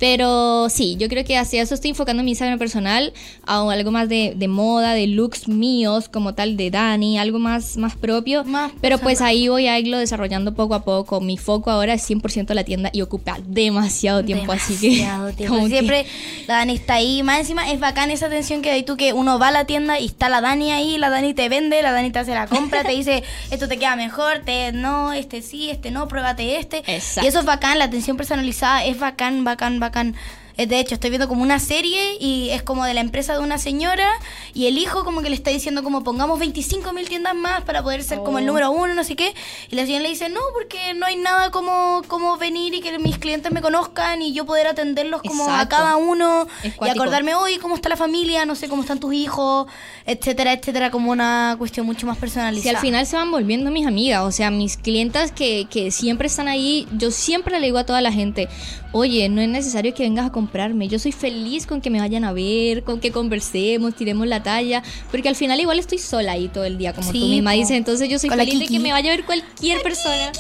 Pero 0.03 0.69
sí, 0.69 0.97
yo 0.99 1.09
creo 1.09 1.25
que 1.25 1.39
hacia 1.39 1.63
eso 1.63 1.77
estoy 1.77 1.91
enfocando 1.91 2.25
mi 2.25 2.33
Instagram 2.33 2.59
personal 2.59 3.13
a 3.47 3.71
algo 3.71 3.93
más 3.93 4.09
de, 4.09 4.33
de 4.35 4.49
moda, 4.49 4.95
de 4.95 5.07
looks 5.07 5.47
míos, 5.47 6.09
como 6.09 6.35
tal 6.35 6.57
de 6.57 6.73
Dani, 6.73 7.21
algo 7.21 7.39
más, 7.39 7.77
más 7.77 7.95
propio. 7.95 8.43
Más 8.43 8.73
Pero 8.81 8.99
pues 8.99 9.21
ahí 9.21 9.47
voy 9.47 9.69
a 9.69 9.79
irlo 9.79 9.99
desarrollando 9.99 10.55
poco 10.55 10.75
a 10.75 10.83
poco. 10.83 11.21
Mi 11.21 11.39
foco 11.39 11.71
ahora 11.71 11.95
es 11.95 12.11
100% 12.11 12.53
la 12.53 12.65
tienda 12.65 12.91
y 12.93 13.01
ocupa 13.03 13.39
demasiado 13.47 14.25
tiempo, 14.25 14.51
así 14.51 14.75
que... 14.75 14.89
Demasiado 14.97 15.33
tiempo. 15.37 15.55
como 15.55 15.69
que- 15.69 15.73
Siempre 15.73 16.07
la 16.49 16.55
Dani 16.55 16.75
está 16.75 16.95
ahí. 16.95 17.23
Más 17.23 17.39
encima 17.39 17.71
es 17.71 17.79
bacán 17.79 18.11
esa 18.11 18.27
atención 18.27 18.61
que 18.61 18.73
hay 18.73 18.83
tú 18.83 18.97
que 18.97 19.13
uno 19.13 19.39
va 19.39 19.49
a 19.49 19.53
la 19.53 19.67
tienda 19.67 20.01
y 20.01 20.07
está 20.07 20.29
la 20.29 20.41
Dani 20.41 20.73
ahí, 20.73 20.99
la 20.99 21.11
Dani 21.11 21.33
te 21.33 21.49
vende, 21.49 21.81
la 21.81 21.93
Dani 21.93 22.11
te 22.11 22.19
hace 22.19 22.35
la 22.35 22.49
compra, 22.49 22.83
te 22.83 22.91
dice 22.91 23.23
esto 23.53 23.69
te 23.69 23.79
queda 23.79 23.95
mejor, 23.95 24.41
te 24.45 24.73
no, 24.73 25.13
este 25.13 25.43
sí, 25.43 25.71
este 25.71 25.93
no, 25.93 26.09
pruébate 26.09 26.59
este. 26.59 26.79
Exacto. 26.79 27.25
Y 27.25 27.29
eso 27.29 27.39
es 27.39 27.45
bacán, 27.45 27.79
la 27.79 27.85
atención 27.85 28.17
personalizada 28.17 28.85
es 28.85 28.99
bacán, 28.99 29.45
bacán, 29.45 29.79
bacán. 29.79 29.92
Eh, 29.97 30.13
De 30.57 30.79
hecho, 30.81 30.95
estoy 30.95 31.11
viendo 31.11 31.29
como 31.29 31.43
una 31.43 31.59
serie 31.59 32.17
y 32.21 32.51
es 32.51 32.63
como 32.63 32.85
de 32.85 32.95
la 32.95 33.01
empresa 33.01 33.33
de 33.35 33.41
una 33.41 33.59
señora 33.59 34.09
y 34.55 34.67
el 34.67 34.79
hijo 34.79 35.05
como 35.05 35.23
que 35.23 35.31
le 35.31 35.35
está 35.37 35.51
diciendo 35.51 35.83
como 35.83 36.05
pongamos 36.05 36.39
25 36.39 36.93
mil 36.93 37.09
tiendas 37.09 37.35
más 37.35 37.63
para 37.63 37.83
poder 37.83 38.03
ser 38.03 38.19
como 38.19 38.39
el 38.39 38.45
Oh. 38.45 38.49
número 38.49 38.71
uno, 38.71 38.95
no 38.95 39.05
sé 39.05 39.17
qué. 39.17 39.35
Y 39.71 39.77
la 39.77 39.87
señora 39.87 40.03
le 40.05 40.09
dice, 40.11 40.29
no, 40.29 40.41
porque 40.55 40.95
no 40.95 41.07
hay 41.07 41.17
nada 41.17 41.51
como, 41.51 42.03
como 42.09 42.37
venir 42.37 42.75
y 42.75 42.81
que 42.81 42.99
mis 42.99 43.19
clientes 43.19 43.51
me 43.53 43.61
conozcan 43.63 44.21
y 44.23 44.33
yo 44.33 44.45
poder 44.47 44.67
atenderlos 44.67 45.23
como 45.23 45.51
a 45.51 45.69
cada 45.69 45.97
uno 45.97 46.47
y 46.65 46.89
acordarme, 46.89 47.35
hoy 47.35 47.57
cómo 47.59 47.75
está 47.75 47.89
la 47.89 47.97
familia, 47.97 48.45
no 48.45 48.55
sé 48.55 48.69
cómo 48.69 48.83
están 48.83 49.01
tus 49.01 49.15
hijos, 49.15 49.67
etcétera, 50.07 50.53
etcétera, 50.53 50.91
como 50.91 51.11
una 51.11 51.55
cuestión 51.59 51.87
mucho 51.87 52.07
más 52.07 52.17
Si 52.17 52.21
personalizada. 52.21 52.77
al 52.79 52.83
final 52.83 53.07
se 53.07 53.17
van 53.17 53.31
volviendo 53.31 53.71
mis 53.71 53.87
amigas, 53.87 54.23
o 54.23 54.33
sea, 54.33 54.51
mis 54.51 54.77
clientas 54.77 55.33
que, 55.33 55.67
que 55.71 55.91
siempre 55.91 56.27
están 56.27 56.49
ahí, 56.49 56.87
yo 56.97 57.11
siempre 57.11 57.59
le 57.59 57.67
digo 57.67 57.79
a 57.79 57.85
toda 57.87 58.01
la 58.01 58.13
gente, 58.13 58.49
oye, 58.93 59.29
no 59.29 59.41
es 59.41 59.49
necesario 59.49 59.95
que 59.95 60.03
vengas 60.03 60.27
a 60.27 60.33
comprarme, 60.53 60.87
yo 60.87 60.99
soy 60.99 61.13
feliz 61.13 61.67
con 61.67 61.81
que 61.81 61.89
me 61.89 61.99
vayan 61.99 62.25
a 62.25 62.33
ver, 62.35 62.83
con 62.85 63.01
que 63.01 63.11
conversemos, 63.11 63.95
tiremos 63.97 64.27
la 64.27 64.43
talla, 64.43 64.83
porque 65.11 65.31
al 65.31 65.35
final 65.35 65.59
igual 65.59 65.79
estoy 65.79 65.97
sola 65.97 66.33
ahí 66.33 66.49
todo 66.49 66.65
el 66.67 66.77
día, 66.77 66.93
como 66.93 67.11
Sí, 67.11 67.21
tú 67.21 67.27
misma 67.27 67.53
dices, 67.53 67.71
entonces 67.71 68.07
yo 68.11 68.19
soy 68.19 68.29
la 68.29 68.37
feliz 68.37 68.59
de 68.59 68.67
que 68.67 68.79
me 68.79 68.93
vaya 68.93 69.11
a 69.11 69.17
ver 69.17 69.25
cualquier 69.25 69.81
persona. 69.83 70.31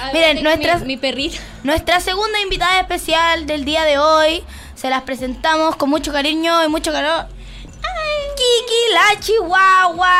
A 0.00 0.12
ver, 0.12 0.14
Miren, 0.14 0.36
tengo 0.38 0.48
nuestras- 0.48 0.80
mi, 0.80 0.86
mi 0.86 0.96
perrita. 0.96 1.36
Nuestra 1.62 2.00
segunda 2.00 2.40
invitada 2.40 2.80
especial 2.80 3.44
del 3.46 3.66
día 3.66 3.84
de 3.84 3.98
hoy, 3.98 4.42
se 4.74 4.88
las 4.88 5.02
presentamos 5.02 5.76
con 5.76 5.90
mucho 5.90 6.10
cariño 6.10 6.64
y 6.64 6.68
mucho 6.68 6.90
calor. 6.90 7.26
Chiqui 8.50 8.82
la 8.94 9.20
Chihuahua. 9.20 10.16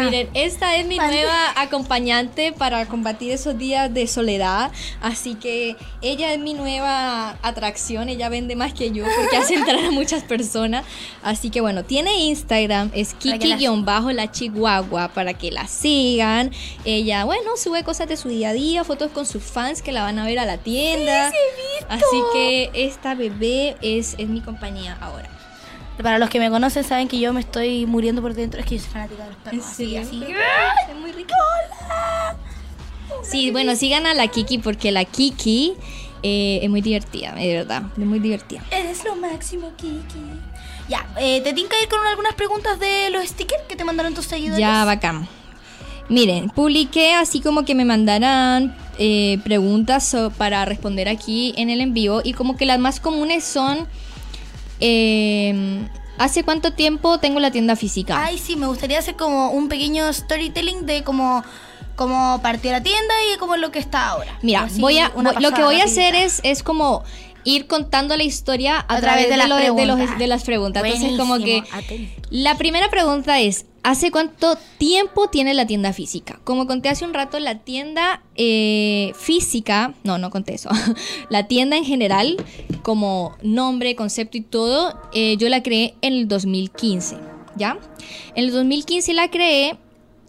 Miren, 0.00 0.30
esta 0.34 0.76
es 0.76 0.86
mi 0.86 0.96
nueva 0.96 1.52
acompañante 1.56 2.52
para 2.52 2.86
combatir 2.86 3.32
esos 3.32 3.58
días 3.58 3.92
de 3.92 4.06
soledad. 4.06 4.70
Así 5.00 5.34
que 5.34 5.76
ella 6.00 6.32
es 6.32 6.38
mi 6.38 6.54
nueva 6.54 7.36
atracción. 7.42 8.08
Ella 8.08 8.30
vende 8.30 8.56
más 8.56 8.72
que 8.72 8.92
yo 8.92 9.04
porque 9.16 9.36
hace 9.36 9.56
entrar 9.56 9.84
a 9.84 9.90
muchas 9.90 10.22
personas. 10.22 10.86
Así 11.22 11.50
que 11.50 11.60
bueno, 11.60 11.84
tiene 11.84 12.16
Instagram, 12.16 12.90
es 12.94 13.12
Kiki-la 13.14 13.58
Chihuahua 14.30 15.08
para 15.08 15.34
que 15.34 15.50
la 15.50 15.66
sigan. 15.66 16.50
Ella, 16.84 17.24
bueno, 17.24 17.56
sube 17.56 17.84
cosas 17.84 18.08
de 18.08 18.16
su 18.16 18.28
día 18.28 18.50
a 18.50 18.52
día, 18.54 18.84
fotos 18.84 19.10
con 19.10 19.26
sus 19.26 19.42
fans 19.42 19.82
que 19.82 19.92
la 19.92 20.02
van 20.02 20.18
a 20.18 20.24
ver 20.24 20.38
a 20.38 20.46
la 20.46 20.56
tienda. 20.56 21.30
Sí, 21.30 21.36
sí. 21.56 21.84
Así 21.88 22.22
que 22.32 22.70
esta 22.74 23.14
bebé 23.14 23.76
es, 23.82 24.14
es 24.18 24.28
mi 24.28 24.40
compañía 24.40 24.96
ahora. 25.00 25.41
Para 26.00 26.18
los 26.18 26.30
que 26.30 26.38
me 26.38 26.50
conocen 26.50 26.84
saben 26.84 27.08
que 27.08 27.18
yo 27.18 27.32
me 27.32 27.40
estoy 27.40 27.86
muriendo 27.86 28.22
por 28.22 28.34
dentro. 28.34 28.60
Es 28.60 28.66
que 28.66 28.76
yo 28.76 28.82
soy 28.82 28.92
fanática 28.92 29.24
de 29.24 29.30
los 29.30 29.38
perros. 29.38 29.80
¿En 29.80 30.02
así. 30.02 30.24
Es 30.24 30.96
muy 30.96 31.12
rico. 31.12 31.34
Sí, 33.22 33.50
bueno, 33.50 33.76
sigan 33.76 34.06
a 34.06 34.14
la 34.14 34.28
Kiki 34.28 34.58
porque 34.58 34.90
la 34.90 35.04
Kiki 35.04 35.74
eh, 36.22 36.60
es 36.62 36.70
muy 36.70 36.80
divertida, 36.80 37.34
de 37.34 37.54
verdad, 37.54 37.82
es 37.96 38.04
muy 38.04 38.18
divertida. 38.18 38.62
Eres 38.70 39.04
lo 39.04 39.16
máximo, 39.16 39.72
Kiki. 39.76 40.20
Ya, 40.88 41.06
eh, 41.18 41.40
¿te 41.40 41.52
tinca 41.52 41.76
ir 41.82 41.88
con 41.88 42.04
algunas 42.06 42.34
preguntas 42.34 42.78
de 42.78 43.10
los 43.10 43.24
stickers 43.26 43.62
que 43.68 43.76
te 43.76 43.84
mandaron 43.84 44.14
tus 44.14 44.26
seguidores? 44.26 44.58
Ya, 44.58 44.84
bacán. 44.84 45.28
Miren, 46.08 46.50
publiqué 46.50 47.14
así 47.14 47.40
como 47.40 47.64
que 47.64 47.74
me 47.74 47.84
mandaran 47.84 48.76
eh, 48.98 49.38
preguntas 49.44 50.14
para 50.36 50.64
responder 50.64 51.08
aquí 51.08 51.54
en 51.56 51.70
el 51.70 51.80
en 51.80 51.94
vivo 51.94 52.20
y 52.22 52.34
como 52.34 52.56
que 52.56 52.66
las 52.66 52.78
más 52.78 53.00
comunes 53.00 53.44
son, 53.44 53.88
eh, 54.84 55.84
¿hace 56.18 56.42
cuánto 56.44 56.72
tiempo 56.72 57.18
tengo 57.18 57.40
la 57.40 57.50
tienda 57.50 57.76
física? 57.76 58.24
Ay, 58.24 58.36
sí, 58.38 58.56
me 58.56 58.66
gustaría 58.66 58.98
hacer 58.98 59.16
como 59.16 59.50
un 59.52 59.68
pequeño 59.68 60.12
storytelling 60.12 60.84
de 60.86 61.02
cómo, 61.04 61.42
cómo 61.96 62.40
partió 62.42 62.70
la 62.72 62.82
tienda 62.82 63.14
y 63.34 63.38
cómo 63.38 63.54
es 63.54 63.60
lo 63.60 63.70
que 63.70 63.78
está 63.78 64.08
ahora. 64.08 64.38
Mira, 64.42 64.64
Así, 64.64 64.80
voy 64.80 64.98
a, 64.98 65.12
lo 65.40 65.52
que 65.52 65.62
voy 65.62 65.80
a 65.80 65.84
hacer 65.84 66.14
es, 66.14 66.40
es 66.42 66.62
como 66.62 67.04
ir 67.44 67.66
contando 67.66 68.16
la 68.16 68.22
historia 68.22 68.84
a, 68.88 69.00
través, 69.00 69.28
de, 69.28 69.36
las 69.36 69.48
lo- 69.48 69.56
de 69.56 69.66
los- 69.68 69.74
preguntas. 69.96 70.18
de 70.18 70.26
las 70.26 70.44
preguntas. 70.44 70.82
Entonces, 70.84 71.18
como 71.18 71.38
que 71.38 71.62
atento. 71.72 72.22
la 72.30 72.56
primera 72.56 72.88
pregunta 72.90 73.40
es, 73.40 73.66
¿hace 73.82 74.10
cuánto 74.10 74.56
tiempo 74.78 75.28
tiene 75.28 75.54
la 75.54 75.66
tienda 75.66 75.92
física? 75.92 76.40
Como 76.44 76.66
conté 76.66 76.88
hace 76.88 77.04
un 77.04 77.14
rato, 77.14 77.38
la 77.40 77.58
tienda 77.58 78.22
eh, 78.36 79.12
física, 79.16 79.94
no, 80.04 80.18
no 80.18 80.30
conté 80.30 80.54
eso, 80.54 80.70
la 81.28 81.46
tienda 81.48 81.76
en 81.76 81.84
general, 81.84 82.36
como 82.82 83.36
nombre, 83.42 83.96
concepto 83.96 84.36
y 84.38 84.42
todo, 84.42 84.98
eh, 85.12 85.36
yo 85.36 85.48
la 85.48 85.62
creé 85.62 85.94
en 86.02 86.14
el 86.14 86.28
2015, 86.28 87.16
¿ya? 87.56 87.78
En 88.34 88.44
el 88.44 88.52
2015 88.52 89.12
la 89.14 89.30
creé 89.30 89.76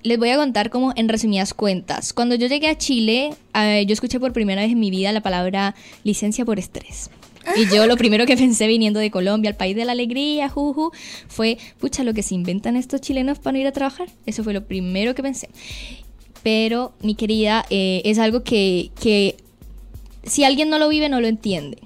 les 0.04 0.20
voy 0.20 0.30
a 0.30 0.36
contar 0.36 0.70
como 0.70 0.92
en 0.96 1.08
resumidas 1.10 1.54
cuentas. 1.54 2.14
Cuando 2.14 2.36
yo 2.36 2.48
llegué 2.48 2.68
a 2.68 2.78
Chile, 2.78 3.34
eh, 3.56 3.86
yo 3.88 3.94
escuché 3.94 4.20
por 4.20 4.34
primera 4.34 4.62
vez 4.62 4.72
en 4.72 4.80
mi 4.80 4.92
vida 4.92 5.12
la 5.14 5.22
palabra 5.22 5.76
licencia 6.04 6.46
por 6.46 6.60
estrés. 6.60 7.10
Y 7.56 7.74
yo 7.74 7.86
lo 7.88 7.98
primero 7.98 8.26
que 8.26 8.38
pensé 8.38 8.68
viniendo 8.68 9.00
de 9.00 9.12
Colombia, 9.12 9.50
al 9.50 9.56
país 9.56 9.76
de 9.76 9.86
la 9.86 9.92
alegría, 9.92 10.50
juju, 10.50 10.92
fue, 11.28 11.58
pucha, 11.80 12.04
lo 12.04 12.14
que 12.14 12.24
se 12.24 12.36
inventan 12.36 12.76
estos 12.76 13.02
chilenos 13.02 13.40
para 13.40 13.54
no 13.54 13.60
ir 13.60 13.68
a 13.68 13.72
trabajar. 13.72 14.10
Eso 14.26 14.44
fue 14.44 14.54
lo 14.54 14.66
primero 14.66 15.16
que 15.16 15.24
pensé. 15.24 15.50
Pero, 16.42 16.94
mi 17.02 17.16
querida, 17.16 17.66
eh, 17.70 18.02
es 18.06 18.20
algo 18.20 18.44
que, 18.44 18.92
que 19.02 19.38
si 20.24 20.44
alguien 20.44 20.70
no 20.70 20.80
lo 20.80 20.90
vive, 20.90 21.10
no 21.10 21.22
lo 21.22 21.28
entiende. 21.28 21.78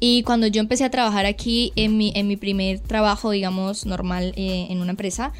Y 0.00 0.24
cuando 0.24 0.48
yo 0.48 0.60
empecé 0.60 0.84
a 0.84 0.90
trabajar 0.90 1.26
aquí 1.26 1.72
en 1.76 1.96
mi, 1.96 2.12
en 2.16 2.26
mi 2.26 2.36
primer 2.36 2.80
trabajo, 2.80 3.30
digamos, 3.30 3.86
normal 3.86 4.32
eh, 4.36 4.66
en 4.68 4.80
una 4.80 4.90
empresa, 4.90 5.32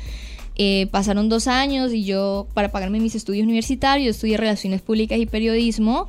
eh, 0.54 0.86
pasaron 0.90 1.28
dos 1.28 1.48
años 1.48 1.92
y 1.92 2.04
yo, 2.04 2.46
para 2.54 2.70
pagarme 2.70 3.00
mis 3.00 3.14
estudios 3.14 3.44
universitarios, 3.44 4.16
estudié 4.16 4.36
Relaciones 4.36 4.82
Públicas 4.82 5.18
y 5.18 5.26
Periodismo 5.26 6.06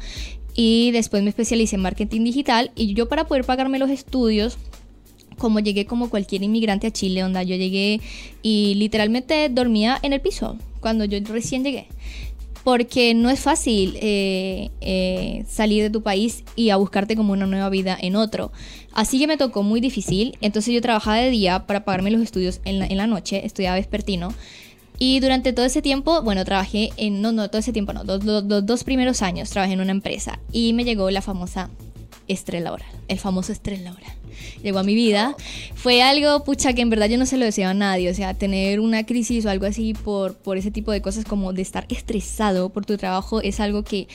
y 0.56 0.92
después 0.92 1.24
me 1.24 1.30
especialicé 1.30 1.76
en 1.76 1.82
Marketing 1.82 2.24
Digital 2.24 2.72
y 2.76 2.94
yo 2.94 3.08
para 3.08 3.26
poder 3.26 3.44
pagarme 3.44 3.80
los 3.80 3.90
estudios, 3.90 4.58
como 5.38 5.60
llegué 5.60 5.86
como 5.86 6.10
cualquier 6.10 6.44
inmigrante 6.44 6.88
a 6.88 6.92
Chile, 6.92 7.24
onda, 7.24 7.44
yo 7.44 7.56
llegué 7.56 8.02
y 8.42 8.76
literalmente 8.76 9.50
dormía 9.50 10.00
en 10.02 10.14
el 10.14 10.22
piso 10.22 10.58
cuando 10.80 11.06
yo 11.06 11.20
recién 11.28 11.64
llegué. 11.64 11.88
Porque 12.64 13.14
no 13.14 13.30
es 13.30 13.42
fácil 13.42 13.98
eh, 14.00 14.70
eh, 14.80 15.44
salir 15.50 15.84
de 15.84 15.90
tu 15.90 16.02
país 16.02 16.46
y 16.56 16.70
a 16.70 16.78
buscarte 16.78 17.18
como 17.18 17.34
una 17.34 17.46
nueva 17.46 17.70
vida 17.70 17.98
en 18.00 18.16
otro. 18.16 18.54
Así 18.94 19.20
que 19.20 19.28
me 19.28 19.36
tocó 19.36 19.64
muy 19.64 19.82
difícil. 19.82 20.38
Entonces 20.40 20.74
yo 20.74 20.80
trabajaba 20.80 21.18
de 21.18 21.30
día 21.30 21.68
para 21.68 21.84
pagarme 21.84 22.10
los 22.10 22.22
estudios 22.22 22.62
en 22.64 22.80
la, 22.80 22.86
en 22.86 22.96
la 22.96 23.06
noche. 23.06 23.46
Estudiaba 23.46 23.76
vespertino. 23.76 24.34
Y 25.06 25.20
durante 25.20 25.52
todo 25.52 25.66
ese 25.66 25.82
tiempo, 25.82 26.22
bueno, 26.22 26.46
trabajé 26.46 26.92
en, 26.96 27.22
no, 27.22 27.34
no, 27.34 27.50
todo 27.50 27.60
ese 27.60 27.74
tiempo 27.74 27.92
no, 27.92 28.06
los 28.06 28.24
dos, 28.24 28.48
dos- 28.48 28.66
dos 28.66 28.84
primeros 28.86 29.22
años 29.22 29.50
trabajé 29.50 29.74
en 29.74 29.82
una 29.82 29.92
empresa 29.92 30.40
y 30.54 30.72
me 30.72 30.86
llegó 30.86 31.10
la 31.12 31.22
famosa 31.22 31.70
estrés 32.30 32.64
laboral, 32.64 32.88
el 33.10 33.20
famoso 33.20 33.52
estrés 33.52 33.82
laboral. 33.82 34.14
Llegó 34.64 34.80
a 34.80 34.84
mi 34.84 34.96
vida. 34.96 35.36
Fue 35.76 36.02
algo, 36.02 36.46
pucha, 36.46 36.72
que 36.74 36.82
en 36.82 36.90
verdad 36.90 37.08
yo 37.10 37.18
no 37.18 37.26
se 37.26 37.36
lo 37.38 37.44
deseo 37.44 37.68
a 37.70 37.74
nadie. 37.74 38.10
O 38.10 38.14
sea, 38.14 38.34
tener 38.34 38.80
una 38.80 39.06
crisis 39.06 39.46
o 39.46 39.50
algo 39.50 39.66
así 39.66 39.94
por, 39.94 40.36
por 40.36 40.58
ese 40.58 40.72
tipo 40.72 40.92
de 40.94 41.02
cosas 41.02 41.26
como 41.26 41.52
de 41.52 41.62
estar 41.62 41.86
estresado 41.90 42.70
por 42.70 42.86
tu 42.86 42.96
trabajo 42.98 43.42
es 43.42 43.60
algo 43.60 43.84
que, 43.84 44.08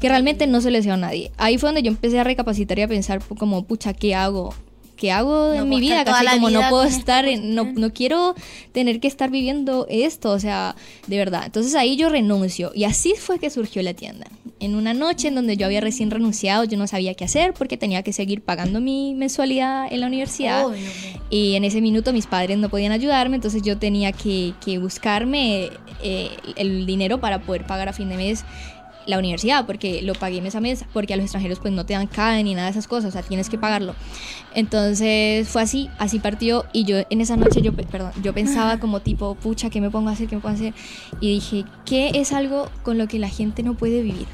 que 0.00 0.08
realmente 0.08 0.46
no 0.46 0.60
se 0.60 0.70
lo 0.70 0.76
deseo 0.78 0.94
a 0.94 0.96
nadie. 0.96 1.32
Ahí 1.38 1.58
fue 1.58 1.68
donde 1.68 1.82
yo 1.82 1.88
empecé 1.90 2.20
a 2.20 2.24
recapacitar 2.24 2.78
y 2.78 2.82
a 2.82 2.88
pensar 2.88 3.20
como, 3.36 3.64
pucha, 3.64 3.92
¿qué 3.94 4.14
hago? 4.14 4.54
¿Qué 4.96 5.12
hago 5.12 5.52
en 5.52 5.68
mi 5.68 5.78
vida? 5.80 5.98
estar 6.00 6.06
toda 6.14 6.24
Casi 6.24 6.36
como 6.36 6.50
no 6.50 6.58
vida 6.58 6.70
puedo 6.70 6.84
estar, 6.84 7.26
en- 7.28 7.54
no, 7.54 7.64
no 7.64 7.92
quiero 7.92 8.34
tener 8.72 8.98
que 8.98 9.08
estar 9.08 9.30
viviendo 9.30 9.86
esto, 9.90 10.30
o 10.32 10.38
sea, 10.40 10.74
de 11.06 11.18
verdad. 11.18 11.42
Entonces 11.44 11.74
ahí 11.74 11.96
yo 11.96 12.08
renuncio 12.08 12.72
y 12.74 12.84
así 12.84 13.12
fue 13.18 13.38
que 13.38 13.50
surgió 13.50 13.82
la 13.82 13.92
tienda. 13.94 14.26
En 14.58 14.74
una 14.74 14.94
noche 14.94 15.28
en 15.28 15.34
donde 15.34 15.58
yo 15.58 15.66
había 15.66 15.82
recién 15.82 16.10
renunciado, 16.10 16.64
yo 16.64 16.78
no 16.78 16.86
sabía 16.86 17.12
qué 17.12 17.24
hacer 17.26 17.52
porque 17.52 17.76
tenía 17.76 18.02
que 18.02 18.14
seguir 18.14 18.40
pagando 18.40 18.80
mi 18.80 19.12
mensualidad 19.14 19.86
en 19.92 20.00
la 20.00 20.06
universidad. 20.06 20.64
Obvio. 20.66 20.78
Y 21.28 21.56
en 21.56 21.64
ese 21.64 21.82
minuto 21.82 22.14
mis 22.14 22.26
padres 22.26 22.56
no 22.56 22.70
podían 22.70 22.92
ayudarme, 22.92 23.36
entonces 23.36 23.60
yo 23.62 23.76
tenía 23.76 24.12
que, 24.12 24.54
que 24.64 24.78
buscarme 24.78 25.68
eh, 26.02 26.30
el 26.56 26.86
dinero 26.86 27.20
para 27.20 27.42
poder 27.42 27.66
pagar 27.66 27.90
a 27.90 27.92
fin 27.92 28.08
de 28.08 28.16
mes 28.16 28.44
la 29.06 29.18
universidad, 29.18 29.66
porque 29.66 30.02
lo 30.02 30.14
pagué 30.14 30.40
mes 30.42 30.54
a 30.56 30.60
mes, 30.60 30.84
porque 30.92 31.14
a 31.14 31.16
los 31.16 31.24
extranjeros 31.24 31.58
pues 31.60 31.72
no 31.72 31.86
te 31.86 31.94
dan 31.94 32.06
CAE 32.08 32.42
ni 32.44 32.54
nada 32.54 32.66
de 32.66 32.72
esas 32.72 32.86
cosas, 32.88 33.10
o 33.10 33.12
sea, 33.12 33.22
tienes 33.22 33.48
que 33.48 33.56
pagarlo. 33.58 33.94
Entonces 34.54 35.48
fue 35.48 35.62
así, 35.62 35.88
así 35.98 36.18
partió 36.18 36.64
y 36.72 36.84
yo 36.84 36.96
en 37.10 37.20
esa 37.20 37.36
noche 37.36 37.62
yo, 37.62 37.72
pe- 37.72 37.84
perdón, 37.84 38.12
yo 38.22 38.32
pensaba 38.34 38.78
como 38.80 39.00
tipo, 39.00 39.34
pucha, 39.34 39.70
¿qué 39.70 39.80
me 39.80 39.90
pongo 39.90 40.08
a 40.08 40.12
hacer? 40.12 40.28
¿Qué 40.28 40.36
me 40.36 40.40
pongo 40.42 40.52
a 40.52 40.56
hacer? 40.56 40.74
Y 41.20 41.30
dije, 41.34 41.64
¿qué 41.84 42.10
es 42.14 42.32
algo 42.32 42.70
con 42.82 42.98
lo 42.98 43.06
que 43.06 43.18
la 43.18 43.28
gente 43.28 43.62
no 43.62 43.74
puede 43.74 44.02
vivir? 44.02 44.26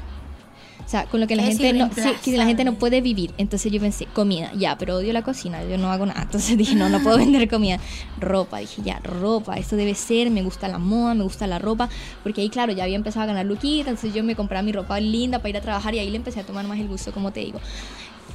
O 0.85 0.89
sea, 0.89 1.05
con 1.05 1.19
lo 1.19 1.27
que 1.27 1.35
la 1.35 1.43
gente 1.43 1.73
no, 1.73 1.89
sí, 2.21 2.35
la 2.35 2.45
gente 2.45 2.63
no 2.63 2.75
puede 2.75 3.01
vivir. 3.01 3.33
Entonces 3.37 3.71
yo 3.71 3.79
pensé, 3.79 4.05
comida, 4.05 4.51
ya, 4.55 4.77
pero 4.77 4.97
odio 4.97 5.13
la 5.13 5.21
cocina, 5.21 5.63
yo 5.63 5.77
no 5.77 5.91
hago 5.91 6.05
nada. 6.05 6.23
Entonces 6.23 6.57
dije, 6.57 6.75
no, 6.75 6.89
no 6.89 7.01
puedo 7.01 7.17
vender 7.17 7.49
comida. 7.49 7.79
Ropa, 8.19 8.59
dije, 8.59 8.81
ya, 8.83 8.99
ropa, 8.99 9.55
esto 9.55 9.75
debe 9.75 9.95
ser, 9.95 10.29
me 10.29 10.43
gusta 10.43 10.67
la 10.67 10.79
moda, 10.79 11.13
me 11.13 11.23
gusta 11.23 11.47
la 11.47 11.59
ropa. 11.59 11.89
Porque 12.21 12.41
ahí, 12.41 12.49
claro, 12.49 12.73
ya 12.73 12.83
había 12.83 12.95
empezado 12.95 13.23
a 13.23 13.27
ganar 13.27 13.45
luquita, 13.45 13.89
entonces 13.89 14.13
yo 14.13 14.23
me 14.23 14.35
compraba 14.35 14.61
mi 14.61 14.71
ropa 14.71 14.99
linda 14.99 15.39
para 15.39 15.49
ir 15.49 15.57
a 15.57 15.61
trabajar 15.61 15.95
y 15.95 15.99
ahí 15.99 16.09
le 16.09 16.17
empecé 16.17 16.41
a 16.41 16.45
tomar 16.45 16.67
más 16.67 16.79
el 16.79 16.87
gusto, 16.87 17.11
como 17.11 17.31
te 17.31 17.39
digo. 17.39 17.59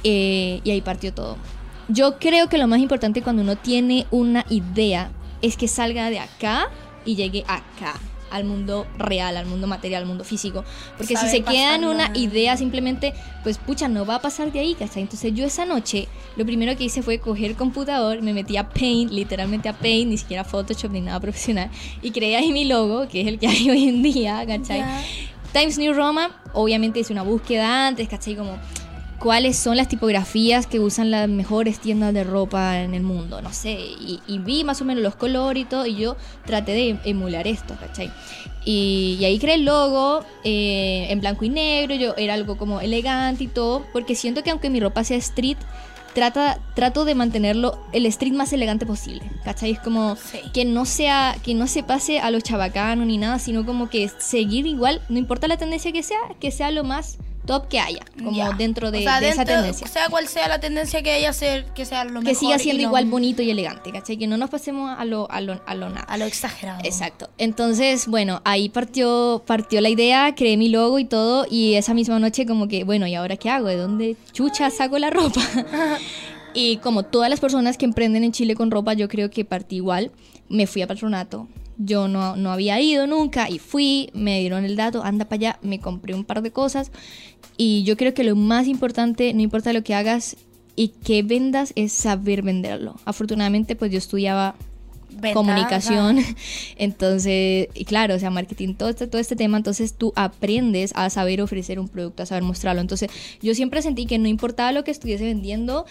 Eh, 0.03 0.61
y 0.63 0.71
ahí 0.71 0.81
partió 0.81 1.13
todo. 1.13 1.37
Yo 1.87 2.19
creo 2.19 2.49
que 2.49 2.57
lo 2.57 2.67
más 2.67 2.79
importante 2.79 3.21
cuando 3.21 3.41
uno 3.41 3.55
tiene 3.55 4.05
una 4.11 4.45
idea 4.49 5.11
es 5.41 5.55
que 5.55 5.67
salga 5.67 6.09
de 6.09 6.19
acá 6.19 6.67
y 7.05 7.15
llegue 7.15 7.43
acá 7.47 7.99
al 8.31 8.43
mundo 8.43 8.87
real, 8.97 9.37
al 9.37 9.45
mundo 9.45 9.67
material, 9.67 10.03
al 10.03 10.07
mundo 10.07 10.23
físico. 10.23 10.63
Porque 10.97 11.15
si 11.15 11.27
se 11.27 11.41
queda 11.41 11.75
en 11.75 11.85
una 11.85 12.11
idea 12.15 12.57
simplemente, 12.57 13.13
pues 13.43 13.57
pucha, 13.57 13.87
no 13.87 14.05
va 14.05 14.15
a 14.15 14.21
pasar 14.21 14.51
de 14.51 14.59
ahí, 14.59 14.75
¿cachai? 14.75 15.03
Entonces 15.03 15.33
yo 15.33 15.45
esa 15.45 15.65
noche, 15.65 16.07
lo 16.35 16.45
primero 16.45 16.75
que 16.77 16.83
hice 16.85 17.01
fue 17.01 17.19
coger 17.19 17.51
el 17.51 17.55
computador, 17.55 18.21
me 18.21 18.33
metí 18.33 18.57
a 18.57 18.69
Paint, 18.69 19.11
literalmente 19.11 19.69
a 19.69 19.73
Paint, 19.73 20.09
ni 20.09 20.17
siquiera 20.17 20.43
Photoshop 20.43 20.91
ni 20.91 21.01
nada 21.01 21.19
profesional, 21.19 21.69
y 22.01 22.11
creé 22.11 22.37
ahí 22.37 22.51
mi 22.51 22.65
logo, 22.65 23.07
que 23.07 23.21
es 23.21 23.27
el 23.27 23.39
que 23.39 23.47
hay 23.47 23.69
hoy 23.69 23.87
en 23.87 24.03
día, 24.03 24.43
¿cachai? 24.45 24.83
Times 25.51 25.79
New 25.79 25.93
Roma, 25.93 26.41
obviamente 26.53 26.99
hice 26.99 27.11
una 27.11 27.23
búsqueda 27.23 27.87
antes, 27.87 28.07
¿cachai? 28.07 28.35
Como 28.35 28.57
cuáles 29.19 29.57
son 29.57 29.77
las 29.77 29.87
tipografías 29.87 30.65
que 30.65 30.79
usan 30.79 31.11
las 31.11 31.27
mejores 31.29 31.79
tiendas 31.79 32.13
de 32.13 32.23
ropa 32.23 32.79
en 32.79 32.93
el 32.93 33.03
mundo, 33.03 33.41
no 33.41 33.51
sé, 33.53 33.71
y, 33.71 34.21
y 34.27 34.39
vi 34.39 34.63
más 34.63 34.81
o 34.81 34.85
menos 34.85 35.03
los 35.03 35.15
colores 35.15 35.63
y 35.63 35.65
todo, 35.65 35.85
y 35.85 35.95
yo 35.95 36.15
traté 36.45 36.71
de 36.71 36.99
emular 37.03 37.45
esto, 37.47 37.75
¿cachai? 37.79 38.11
Y, 38.65 39.17
y 39.19 39.25
ahí 39.25 39.39
creé 39.39 39.55
el 39.55 39.65
logo 39.65 40.23
eh, 40.43 41.07
en 41.09 41.19
blanco 41.19 41.45
y 41.45 41.49
negro, 41.49 41.95
yo 41.95 42.15
era 42.17 42.33
algo 42.33 42.57
como 42.57 42.81
elegante 42.81 43.43
y 43.43 43.47
todo, 43.47 43.85
porque 43.93 44.15
siento 44.15 44.43
que 44.43 44.51
aunque 44.51 44.69
mi 44.69 44.79
ropa 44.79 45.03
sea 45.03 45.17
street, 45.17 45.57
trata, 46.13 46.59
trato 46.75 47.05
de 47.05 47.13
mantenerlo 47.15 47.79
el 47.93 48.05
street 48.07 48.33
más 48.33 48.51
elegante 48.51 48.85
posible, 48.85 49.21
¿cachai? 49.43 49.71
Es 49.71 49.79
como 49.79 50.15
Sí. 50.15 50.39
que 50.53 50.65
no 50.65 50.85
sea, 50.85 51.35
que 51.43 51.53
no 51.53 51.67
se 51.67 51.83
pase 51.83 52.19
a 52.19 52.31
lo 52.31 52.39
chabacano 52.41 53.05
ni 53.05 53.17
nada, 53.17 53.39
sino 53.39 53.65
como 53.65 53.89
que 53.89 54.09
seguir 54.17 54.65
igual, 54.65 55.01
no 55.09 55.19
importa 55.19 55.47
la 55.47 55.57
tendencia 55.57 55.91
que 55.91 56.03
sea, 56.03 56.19
que 56.39 56.51
sea 56.51 56.71
lo 56.71 56.83
más 56.83 57.17
top 57.49 57.67
que 57.67 57.79
haya, 57.79 58.05
como 58.17 58.31
Ya. 58.31 58.51
dentro 58.51 58.91
de, 58.91 58.99
O 58.99 59.01
sea, 59.01 59.19
de 59.19 59.29
esa 59.29 59.37
dentro- 59.43 59.55
tendencia. 59.55 59.87
Sea 59.87 60.07
cual 60.09 60.27
sea 60.27 60.47
la 60.47 60.59
tendencia 60.59 61.01
que 61.01 61.11
haya 61.11 61.33
ser, 61.33 61.65
que 61.73 61.83
sea 61.83 62.03
lo 62.03 62.11
mejor. 62.21 62.25
Que 62.25 62.35
siga 62.35 62.59
siendo 62.59 62.83
no 62.83 62.89
igual 62.89 63.05
bonito 63.05 63.41
y 63.41 63.49
elegante, 63.49 63.91
¿cachai? 63.91 64.17
Que 64.17 64.27
no 64.27 64.37
nos 64.37 64.51
pasemos 64.51 64.95
a 64.97 65.03
lo, 65.05 65.29
a 65.31 65.41
lo, 65.41 65.59
a 65.65 65.73
lo 65.73 65.89
nada. 65.89 66.01
A 66.07 66.17
lo 66.17 66.25
exagerado. 66.25 66.81
Exacto. 66.83 67.29
Entonces, 67.39 68.05
bueno, 68.07 68.41
ahí 68.45 68.69
partió, 68.69 69.41
partió 69.47 69.81
la 69.81 69.89
idea, 69.89 70.35
creé 70.35 70.57
mi 70.57 70.69
logo 70.69 70.99
y 70.99 71.05
todo, 71.05 71.47
y 71.49 71.73
esa 71.73 71.93
misma 71.95 72.19
noche 72.19 72.45
como 72.45 72.67
que, 72.67 72.83
bueno, 72.83 73.07
¿y 73.07 73.15
ahora 73.15 73.35
qué 73.35 73.49
hago? 73.49 73.67
¿De 73.67 73.77
dónde 73.77 74.15
chucha 74.31 74.69
saco 74.69 74.99
la 74.99 75.09
ropa? 75.09 75.41
y 76.53 76.77
como 76.77 77.03
todas 77.03 77.29
las 77.29 77.39
personas 77.39 77.77
que 77.77 77.85
emprenden 77.85 78.23
en 78.23 78.31
Chile 78.31 78.55
con 78.55 78.71
ropa, 78.71 78.93
yo 78.93 79.07
creo 79.07 79.29
que 79.29 79.43
partí 79.45 79.77
igual. 79.77 80.11
Me 80.49 80.67
fui 80.67 80.81
a 80.81 80.87
patronato. 80.87 81.47
Yo 81.81 82.07
no, 82.07 82.35
no 82.35 82.51
había 82.51 82.79
ido 82.81 83.07
nunca 83.07 83.49
y 83.49 83.57
fui, 83.57 84.09
me 84.13 84.39
dieron 84.41 84.65
el 84.65 84.75
dato, 84.75 85.03
anda 85.03 85.25
para 85.25 85.35
allá, 85.37 85.59
me 85.61 85.79
compré 85.79 86.13
un 86.13 86.25
par 86.25 86.41
de 86.41 86.51
cosas. 86.51 86.91
Y 87.55 87.83
yo 87.83 87.95
creo 87.95 88.13
que 88.13 88.23
lo 88.23 88.35
más 88.35 88.67
importante, 88.67 89.33
no 89.33 89.41
importa 89.41 89.73
lo 89.73 89.81
que 89.81 89.95
hagas 89.95 90.35
y 90.75 90.89
que 90.89 91.23
vendas, 91.23 91.73
es 91.75 91.93
saber 91.93 92.41
venderlo. 92.41 92.95
Afortunadamente, 93.05 93.75
pues 93.75 93.91
yo 93.91 93.97
estudiaba 93.97 94.55
Venta, 95.09 95.33
comunicación. 95.33 96.19
Entonces, 96.77 97.67
y 97.73 97.85
claro, 97.85 98.15
o 98.15 98.19
sea, 98.19 98.29
marketing, 98.29 98.75
todo 98.75 98.89
este, 98.89 99.07
todo 99.07 99.19
este 99.19 99.35
tema, 99.35 99.57
entonces 99.57 99.93
tú 99.93 100.13
aprendes 100.15 100.91
a 100.95 101.09
saber 101.09 101.41
ofrecer 101.41 101.79
un 101.79 101.87
producto, 101.87 102.23
a 102.23 102.25
saber 102.25 102.43
mostrarlo. 102.43 102.81
Entonces, 102.81 103.09
yo 103.41 103.55
siempre 103.55 103.81
sentí 103.81 104.05
que 104.05 104.17
no 104.19 104.27
importaba 104.27 104.71
lo 104.71 104.83
que 104.83 104.91
estuviese 104.91 105.23
vendiendo, 105.23 105.85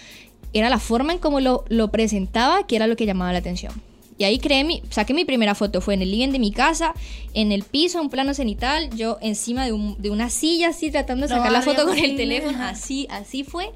era 0.53 0.71
la 0.71 0.79
forma 0.79 1.13
en 1.13 1.19
cómo 1.19 1.41
lo, 1.41 1.65
lo 1.69 1.91
presentaba 1.91 2.67
que 2.67 2.77
era 2.77 2.87
lo 2.87 2.97
que 2.97 3.07
llamaba 3.07 3.33
la 3.33 3.39
atención. 3.39 3.73
Y 4.19 4.25
ahí 4.25 4.39
creé 4.41 4.65
mi, 4.65 4.83
saqué 4.91 5.15
mi 5.15 5.25
primera 5.25 5.55
foto, 5.55 5.81
fue 5.81 5.95
en 5.95 6.03
el 6.03 6.11
living 6.11 6.31
de 6.33 6.41
mi 6.41 6.51
casa, 6.51 6.93
en 7.35 7.53
el 7.53 7.63
piso, 7.63 8.01
un 8.03 8.11
plano 8.11 8.35
cenital, 8.35 8.91
yo 8.97 9.17
encima 9.21 9.65
de, 9.65 9.73
un- 9.73 9.97
de 10.03 10.11
una 10.11 10.29
silla 10.29 10.71
así 10.71 10.91
tratando 10.91 11.27
de 11.27 11.33
No, 11.33 11.39
sacar 11.39 11.53
la 11.53 11.63
foto 11.63 11.87
con 11.87 11.97
el 11.97 12.17
teléfono, 12.17 12.59
así, 12.65 13.07
así 13.11 13.45
fue. 13.45 13.71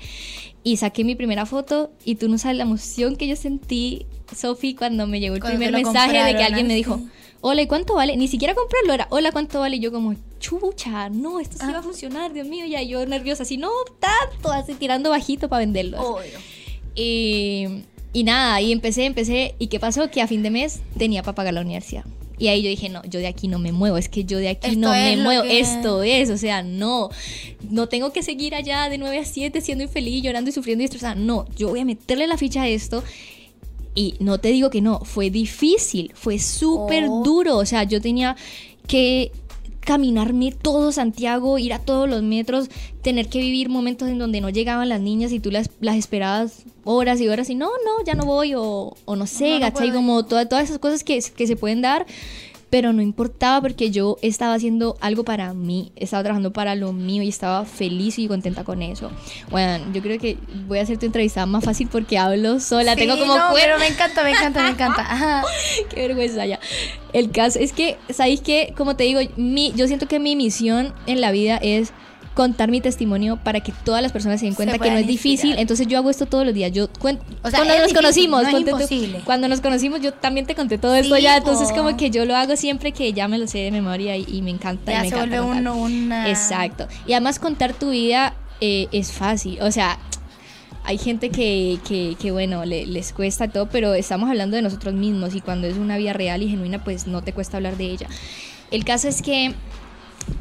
Y 0.64 0.76
saqué 0.78 1.04
mi 1.04 1.14
primera 1.14 1.46
foto 1.46 1.92
y 2.04 2.16
tú 2.16 2.28
no 2.28 2.38
sabes 2.38 2.56
la 2.56 2.64
emoción 2.64 3.14
que 3.16 3.28
yo 3.28 3.36
sentí, 3.36 4.06
Sofi, 4.36 4.74
cuando 4.74 5.06
me 5.06 5.20
llegó 5.20 5.36
el 5.36 5.40
Cuando 5.40 5.58
primer 5.58 5.74
mensaje 5.84 6.22
de 6.22 6.34
que 6.36 6.42
alguien 6.42 6.66
me 6.66 6.74
dijo, 6.74 7.00
hola, 7.40 7.62
¿y 7.62 7.66
cuánto 7.68 7.94
vale? 7.94 8.16
Ni 8.16 8.26
siquiera 8.26 8.54
comprarlo 8.54 8.94
era, 8.94 9.06
hola, 9.10 9.30
¿cuánto 9.30 9.60
vale? 9.60 9.76
Y 9.76 9.80
yo 9.80 9.92
como, 9.92 10.14
chucha, 10.40 11.08
no, 11.08 11.38
esto 11.38 11.58
sí 11.58 11.66
va 11.66 11.76
Ah. 11.76 11.78
a 11.78 11.82
funcionar, 11.82 12.32
Dios 12.32 12.48
mío, 12.48 12.64
ya 12.66 12.82
yo 12.82 13.04
nerviosa, 13.06 13.44
así, 13.44 13.58
no, 13.58 13.70
tanto, 14.00 14.50
así 14.50 14.74
tirando 14.74 15.10
bajito 15.10 15.48
para 15.48 15.60
venderlo. 15.60 16.00
Obvio. 16.00 16.38
Y, 16.96 17.84
y 18.12 18.24
nada, 18.24 18.60
y 18.60 18.72
empecé, 18.72 19.04
empecé. 19.06 19.54
¿Y 19.58 19.68
qué 19.68 19.80
pasó? 19.80 20.10
Que 20.10 20.20
a 20.22 20.26
fin 20.26 20.42
de 20.42 20.50
mes 20.50 20.80
tenía 20.98 21.22
para 21.22 21.34
pagar 21.34 21.54
la 21.54 21.60
universidad. 21.62 22.04
Y 22.38 22.48
ahí 22.48 22.62
yo 22.62 22.68
dije, 22.68 22.88
no, 22.88 23.02
yo 23.04 23.20
de 23.20 23.28
aquí 23.28 23.46
no 23.46 23.58
me 23.60 23.70
muevo, 23.70 23.98
es 23.98 24.08
que 24.08 24.24
yo 24.24 24.38
de 24.38 24.48
aquí 24.48 24.68
Esto 24.70 24.80
no 24.80 24.90
me 24.90 25.16
muevo, 25.16 25.44
que- 25.44 25.60
esto 25.60 26.02
es, 26.02 26.28
o 26.30 26.36
sea, 26.36 26.62
no, 26.62 27.08
no 27.70 27.88
tengo 27.88 28.12
que 28.12 28.22
seguir 28.24 28.54
allá 28.56 28.88
de 28.88 28.98
9 28.98 29.18
a 29.18 29.24
7 29.24 29.60
siendo 29.60 29.84
infeliz, 29.84 30.22
llorando 30.24 30.50
y 30.50 30.52
sufriendo 30.52 30.82
y 30.82 30.86
estresada, 30.86 31.14
no, 31.14 31.46
yo 31.56 31.68
voy 31.68 31.80
a 31.80 31.84
meterle 31.84 32.26
la 32.26 32.36
ficha 32.36 32.62
a 32.62 32.68
esto. 32.68 33.04
Y 33.94 34.14
no 34.18 34.38
te 34.38 34.48
digo 34.48 34.70
que 34.70 34.80
no, 34.80 35.00
fue 35.04 35.30
difícil, 35.30 36.10
fue 36.14 36.38
súper 36.38 37.04
Oh. 37.08 37.22
duro, 37.22 37.58
o 37.58 37.66
sea, 37.66 37.84
yo 37.84 38.00
tenía 38.00 38.34
que 38.88 39.30
caminarme 39.84 40.52
todo 40.52 40.92
Santiago, 40.92 41.58
ir 41.58 41.72
a 41.72 41.78
todos 41.78 42.08
los 42.08 42.22
metros, 42.22 42.68
tener 43.02 43.28
que 43.28 43.40
vivir 43.40 43.68
momentos 43.68 44.08
en 44.08 44.18
donde 44.18 44.40
no 44.40 44.48
llegaban 44.50 44.88
las 44.88 45.00
niñas 45.00 45.32
y 45.32 45.40
tú 45.40 45.50
las, 45.50 45.70
las 45.80 45.96
esperabas 45.96 46.62
horas 46.84 47.20
y 47.20 47.28
horas 47.28 47.50
y 47.50 47.54
no, 47.54 47.66
no, 47.66 48.04
ya 48.06 48.14
no 48.14 48.24
voy 48.24 48.54
o, 48.54 48.96
o 49.04 49.16
no 49.16 49.26
sé, 49.26 49.48
No, 49.50 49.54
no 49.54 49.60
¿cachai? 49.60 49.88
puedo. 49.88 49.94
Como 50.00 50.24
toda- 50.24 50.48
todas 50.48 50.64
esas 50.64 50.78
cosas 50.78 51.02
que, 51.04 51.20
que 51.36 51.46
se 51.46 51.56
pueden 51.56 51.82
dar, 51.82 52.06
pero 52.72 52.94
no 52.94 53.02
importaba 53.02 53.60
porque 53.60 53.90
yo 53.90 54.16
estaba 54.22 54.54
haciendo 54.54 54.96
algo 55.02 55.24
para 55.24 55.52
mí, 55.52 55.92
estaba 55.94 56.22
trabajando 56.22 56.54
para 56.54 56.74
lo 56.74 56.94
mío 56.94 57.22
y 57.22 57.28
estaba 57.28 57.66
feliz 57.66 58.18
y 58.18 58.26
contenta 58.28 58.64
con 58.64 58.80
eso. 58.80 59.10
Bueno, 59.50 59.84
yo 59.92 60.00
creo 60.00 60.18
que 60.18 60.38
voy 60.66 60.78
a 60.78 60.82
hacer 60.82 60.96
tu 60.96 61.04
entrevista 61.04 61.44
más 61.44 61.62
fácil 61.62 61.88
porque 61.92 62.16
hablo 62.16 62.60
sola, 62.60 62.96
tengo 62.96 63.18
como 63.18 63.36
no, 63.36 63.50
pero 63.52 63.78
me 63.78 63.88
encanta, 63.88 64.24
me 64.24 64.30
encanta, 64.30 64.62
me 64.62 64.70
encanta. 64.70 65.02
Ajá. 65.12 65.42
Qué 65.90 66.00
vergüenza 66.00 66.46
ya. 66.46 66.60
El 67.12 67.30
caso 67.30 67.58
es 67.58 67.74
que, 67.74 67.98
¿sabéis 68.08 68.40
qué? 68.40 68.72
Como 68.74 68.96
te 68.96 69.04
digo, 69.04 69.20
mi, 69.36 69.74
yo 69.76 69.86
siento 69.86 70.08
que 70.08 70.18
mi 70.18 70.34
misión 70.34 70.94
en 71.06 71.20
la 71.20 71.30
vida 71.30 71.58
es 71.58 71.92
contar 72.34 72.70
mi 72.70 72.80
testimonio 72.80 73.36
para 73.36 73.60
que 73.60 73.72
todas 73.84 74.00
las 74.02 74.10
personas 74.12 74.40
se 74.40 74.46
den 74.46 74.54
cuenta 74.54 74.78
que 74.78 74.90
no 74.90 74.96
es 74.96 75.06
difícil. 75.06 75.32
inspirar. 75.50 75.58
Entonces 75.60 75.86
yo 75.86 75.98
hago 75.98 76.08
esto 76.10 76.26
todos 76.26 76.44
los 76.46 76.54
días. 76.54 76.72
Yo 76.72 76.88
cuen- 76.94 77.18
O 77.42 77.50
sea, 77.50 77.58
cuando 77.58 77.74
nos 77.74 77.88
difícil, 77.88 77.96
conocimos, 77.96 78.42
no 78.42 79.22
cuando 79.24 79.48
nos 79.48 79.60
conocimos 79.60 80.00
yo 80.00 80.12
también 80.14 80.46
te 80.46 80.54
conté 80.54 80.78
todo 80.78 80.94
esto 80.94 81.16
Sí, 81.16 81.22
ya, 81.22 81.36
entonces 81.36 81.68
po. 81.70 81.76
como 81.76 81.96
que 81.96 82.10
yo 82.10 82.24
lo 82.24 82.34
hago 82.36 82.56
siempre 82.56 82.92
que 82.92 83.12
ya 83.12 83.28
me 83.28 83.38
lo 83.38 83.46
sé 83.46 83.58
de 83.58 83.70
memoria 83.70 84.16
y, 84.16 84.24
y 84.26 84.40
me 84.42 84.50
encanta. 84.50 84.92
y 84.92 84.94
Ya 84.94 85.02
me 85.02 85.08
se 85.10 85.14
encanta 85.14 85.40
vuelve 85.42 85.54
contar. 85.56 85.72
un- 85.74 85.92
una- 86.04 86.28
Exacto. 86.30 86.88
Y 87.06 87.12
además 87.12 87.38
contar 87.38 87.74
tu 87.74 87.90
vida 87.90 88.34
eh, 88.60 88.88
es 88.92 89.12
fácil. 89.12 89.60
O 89.60 89.70
sea, 89.70 89.98
hay 90.84 90.98
gente 90.98 91.30
que, 91.30 91.78
que, 91.86 92.16
que, 92.20 92.30
bueno, 92.30 92.64
le- 92.64 92.86
les 92.86 93.12
cuesta 93.12 93.48
todo, 93.48 93.66
pero 93.68 93.94
estamos 93.94 94.28
hablando 94.30 94.56
de 94.56 94.62
nosotros 94.62 94.94
mismos 94.94 95.34
y 95.34 95.40
cuando 95.40 95.66
es 95.66 95.76
una 95.76 95.96
vida 95.96 96.12
real 96.12 96.42
y 96.42 96.48
genuina, 96.48 96.82
pues 96.82 97.06
no 97.06 97.22
te 97.22 97.32
cuesta 97.32 97.56
hablar 97.58 97.76
de 97.76 97.84
ella. 97.90 98.06
El 98.70 98.84
caso 98.84 99.06
es 99.06 99.20
que, 99.22 99.54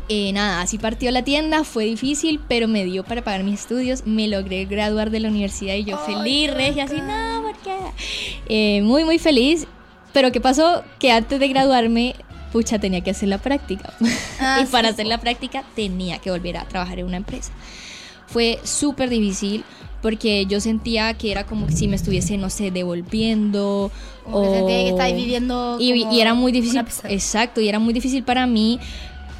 eh, 0.09 0.33
nada, 0.33 0.61
así 0.61 0.77
partió 0.77 1.09
la 1.11 1.23
tienda, 1.23 1.63
fue 1.63 1.85
difícil, 1.85 2.39
pero 2.47 2.67
me 2.67 2.83
dio 2.83 3.03
para 3.03 3.23
pagar 3.23 3.43
mis 3.43 3.61
estudios, 3.61 4.05
me 4.05 4.27
logré 4.27 4.65
graduar 4.65 5.09
de 5.09 5.21
la 5.21 5.29
universidad 5.29 5.75
y 5.75 5.85
yo 5.85 5.97
feliz, 5.99 6.53
regia, 6.53 6.83
así, 6.83 6.97
no, 6.97 7.43
porque... 7.43 7.75
Eh, 8.47 8.81
muy, 8.81 9.05
muy 9.05 9.19
feliz, 9.19 9.67
pero 10.13 10.31
¿qué 10.31 10.41
pasó? 10.41 10.83
Que 10.99 11.11
antes 11.11 11.39
de 11.39 11.47
graduarme, 11.47 12.15
pucha, 12.51 12.79
tenía 12.79 13.01
que 13.01 13.11
hacer 13.11 13.29
la 13.29 13.37
práctica. 13.37 13.93
Ah, 14.43 14.59
y 14.63 14.65
para 14.65 14.87
sí, 14.87 14.93
hacer 14.95 15.05
la 15.05 15.19
práctica 15.19 15.63
tenía 15.75 16.17
que 16.17 16.31
volver 16.31 16.57
a 16.57 16.65
trabajar 16.65 16.97
en 16.97 17.05
una 17.05 17.17
empresa. 17.17 17.51
Fue 18.25 18.59
súper 18.63 19.07
difícil 19.07 19.63
porque 20.01 20.47
yo 20.47 20.59
sentía 20.59 21.13
que 21.13 21.31
era 21.31 21.45
como 21.45 21.69
si 21.69 21.87
me 21.87 21.95
estuviese, 21.95 22.37
no 22.37 22.49
sé, 22.49 22.71
devolviendo. 22.71 23.91
Como 24.23 24.41
que 24.41 24.47
o... 24.47 24.53
sentía 24.55 24.77
que 24.77 24.89
estabas 24.89 25.13
viviendo 25.13 25.77
Y, 25.79 26.01
como 26.01 26.13
y 26.13 26.21
era 26.21 26.33
muy 26.33 26.51
difícil. 26.51 26.83
Exacto, 27.03 27.61
y 27.61 27.69
era 27.69 27.77
muy 27.77 27.93
difícil 27.93 28.23
para 28.23 28.47
mí 28.47 28.79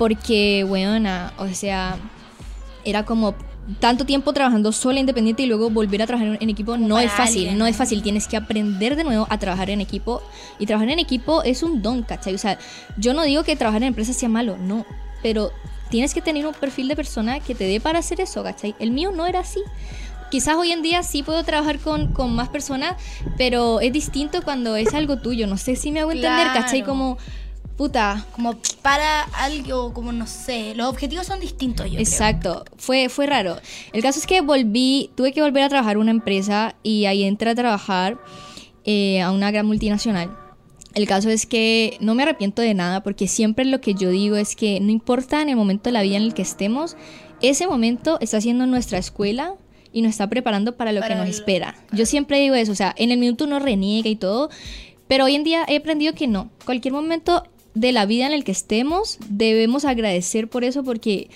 porque, 0.02 0.66
bueno, 0.68 1.32
o 1.38 1.48
sea, 1.50 1.96
era 2.84 3.06
como 3.06 3.36
tanto 3.80 4.04
tiempo 4.04 4.34
trabajando 4.34 4.72
sola, 4.72 5.00
independiente 5.00 5.44
y 5.44 5.46
luego 5.46 5.70
volver 5.70 6.02
a 6.02 6.08
trabajar 6.08 6.40
en 6.42 6.50
equipo 6.50 6.76
no 6.76 7.00
es 7.00 7.12
fácil, 7.12 7.42
alguien. 7.42 7.60
no 7.60 7.68
es 7.68 7.76
fácil, 7.76 8.02
tienes 8.02 8.28
que 8.28 8.36
aprender 8.36 8.96
de 8.96 9.04
nuevo 9.04 9.28
a 9.30 9.38
trabajar 9.38 9.70
en 9.70 9.80
equipo 9.80 10.24
y 10.58 10.66
trabajar 10.66 10.90
en 10.90 10.98
equipo 10.98 11.44
es 11.44 11.62
un 11.62 11.84
don, 11.84 12.02
¿cachai? 12.02 12.34
O 12.34 12.40
sea, 12.40 12.58
yo 12.98 13.14
no 13.14 13.22
digo 13.22 13.44
que 13.44 13.56
trabajar 13.56 13.84
en 13.84 13.90
empresa 13.90 14.12
sea 14.12 14.28
malo, 14.28 14.58
no, 14.58 14.88
pero 15.22 15.52
tienes 15.92 16.16
que 16.16 16.22
tener 16.24 16.48
un 16.48 16.56
perfil 16.56 16.88
de 16.88 16.96
persona 16.96 17.40
que 17.40 17.54
te 17.54 17.66
dé 17.66 17.80
para 17.80 18.00
hacer 18.00 18.22
eso, 18.22 18.42
¿cachai? 18.42 18.74
El 18.80 18.90
mío 18.90 19.12
no 19.12 19.28
era 19.28 19.42
así. 19.42 19.62
Quizás 20.32 20.56
hoy 20.56 20.72
en 20.72 20.82
día 20.82 21.04
sí 21.04 21.22
puedo 21.22 21.44
trabajar 21.44 21.78
con, 21.78 22.12
con 22.12 22.34
más 22.34 22.50
personas, 22.50 22.96
pero 23.38 23.82
es 23.82 23.94
distinto 23.94 24.42
cuando 24.42 24.78
es 24.78 24.96
algo 24.96 25.18
tuyo. 25.18 25.46
No 25.46 25.58
sé 25.58 25.76
si 25.76 25.92
me 25.92 26.00
hago 26.00 26.12
entender, 26.12 26.48
¿cachai? 26.48 26.80
Claro. 26.80 26.86
Como, 26.86 27.18
puta, 27.82 28.28
como 28.34 28.54
para 28.84 29.24
algo, 29.24 29.92
como 29.92 30.12
no 30.12 30.28
sé, 30.28 30.76
los 30.76 30.86
objetivos 30.88 31.26
son 31.26 31.40
distintos, 31.40 31.88
yo 31.88 31.94
creo. 31.94 32.02
Exacto, 32.04 32.64
fue, 32.78 33.10
fue 33.10 33.26
raro. 33.26 33.58
El 33.92 34.04
caso 34.04 34.20
es 34.20 34.28
que 34.28 34.42
volví, 34.42 35.10
tuve 35.16 35.34
que 35.34 35.42
volver 35.42 35.64
a 35.64 35.70
trabajar 35.70 35.94
en 35.94 36.02
una 36.02 36.12
empresa 36.12 36.76
y 36.84 37.06
ahí 37.06 37.24
entré 37.24 37.50
a 37.50 37.56
trabajar 37.56 38.20
eh, 38.86 39.20
a 39.24 39.32
una 39.32 39.50
gran 39.50 39.66
multinacional. 39.66 40.30
El 40.94 41.08
caso 41.08 41.32
es 41.32 41.48
que 41.48 41.98
no 42.02 42.14
me 42.14 42.22
arrepiento 42.22 42.62
de 42.62 42.76
nada 42.76 43.02
porque 43.02 43.28
siempre 43.28 43.66
lo 43.66 43.82
que 43.82 43.96
yo 43.96 44.12
digo 44.12 44.36
es 44.36 44.56
que 44.56 44.80
no 44.80 44.92
importa 44.92 45.42
en 45.42 45.50
el 45.50 45.56
momento 45.56 45.86
de 45.90 45.94
la 45.94 46.04
vida 46.04 46.18
en 46.18 46.24
el 46.24 46.36
que 46.36 46.44
estemos, 46.44 46.96
ese 47.42 47.66
momento 47.66 48.20
está 48.22 48.40
siendo 48.42 48.68
nuestra 48.68 49.00
escuela 49.00 49.56
y 49.92 50.04
nos 50.04 50.12
está 50.12 50.28
preparando 50.30 50.78
para 50.78 50.92
lo 50.92 51.00
Para 51.02 51.16
que 51.16 51.20
nos 51.20 51.26
el- 51.30 51.34
espera. 51.34 51.74
Yo 51.94 52.06
siempre 52.06 52.40
digo 52.40 52.54
eso, 52.54 52.74
o 52.74 52.76
sea, 52.76 52.94
en 52.96 53.10
el 53.10 53.18
minuto 53.18 53.46
uno 53.46 53.58
reniega 53.58 54.08
y 54.08 54.16
todo, 54.18 54.52
pero 55.08 55.26
hoy 55.26 55.34
en 55.34 55.44
día 55.44 55.66
he 55.68 55.78
aprendido 55.78 56.14
que 56.14 56.28
no. 56.28 56.52
Cualquier 56.64 56.94
momento 56.94 57.44
de 57.74 57.92
la 57.92 58.06
vida 58.06 58.26
en 58.26 58.34
el 58.34 58.44
que 58.44 58.52
estemos, 58.52 59.18
debemos 59.30 59.86
agradecer 59.86 60.50
por 60.50 60.64
eso 60.64 60.84
porque 60.84 61.30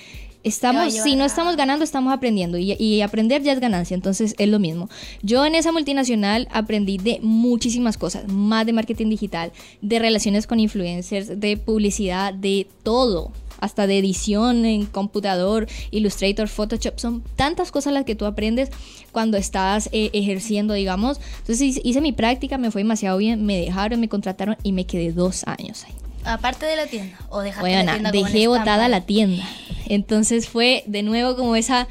estamos, 0.46 0.94
si 0.94 1.16
no 1.16 1.26
estamos 1.26 1.58
ganando, 1.58 1.84
estamos 1.84 2.14
aprendiendo 2.14 2.58
y, 2.58 2.74
y 2.74 3.02
aprender 3.02 3.42
ya 3.42 3.52
es 3.52 3.60
ganancia, 3.60 3.96
entonces 3.96 4.36
es 4.38 4.48
lo 4.48 4.60
mismo. 4.60 4.90
Yo 5.24 5.46
en 5.46 5.56
esa 5.56 5.72
multinacional 5.72 6.48
aprendí 6.52 6.98
de 6.98 7.20
muchísimas 7.22 7.98
cosas, 7.98 8.32
más 8.32 8.66
de 8.66 8.74
marketing 8.74 9.10
digital, 9.10 9.52
de 9.82 10.00
relaciones 10.00 10.46
con 10.46 10.60
influencers, 10.60 11.40
de 11.40 11.58
publicidad, 11.58 12.34
de 12.34 12.68
todo. 12.84 13.32
Hasta 13.58 13.88
de 13.88 13.98
edición 13.98 14.66
en 14.66 14.86
computador, 14.86 15.68
Illustrator, 15.90 16.50
Photoshop, 16.50 17.00
son 17.00 17.24
tantas 17.38 17.72
cosas 17.72 17.94
las 17.94 18.04
que 18.04 18.14
tú 18.14 18.26
aprendes 18.26 18.70
cuando 19.14 19.38
estás 19.38 19.88
eh, 19.94 20.10
ejerciendo, 20.12 20.74
digamos. 20.74 21.22
Entonces 21.40 21.80
hice 21.82 22.02
mi 22.02 22.12
práctica, 22.12 22.58
me 22.58 22.70
fue 22.70 22.82
demasiado 22.82 23.18
bien, 23.18 23.46
me 23.46 23.58
dejaron, 23.58 24.02
me 24.02 24.10
contrataron 24.10 24.58
y 24.62 24.74
me 24.74 24.86
quedé 24.86 25.14
dos 25.14 25.46
años 25.48 25.86
ahí. 25.86 26.05
Aparte 26.26 26.66
de 26.66 26.76
la 26.76 26.88
tienda, 26.88 27.18
o 27.30 27.42
dejaste 27.42 27.70
la 27.70 27.78
Bueno, 27.78 27.92
tienda 27.94 28.12
como 28.12 28.26
dejé 28.26 28.48
botada 28.48 28.90
la 28.90 29.02
tienda. 29.02 29.44
Entonces 29.88 30.50
fue 30.50 30.84
de 30.88 31.04
nuevo 31.04 31.36
como 31.36 31.56
esa 31.56 31.88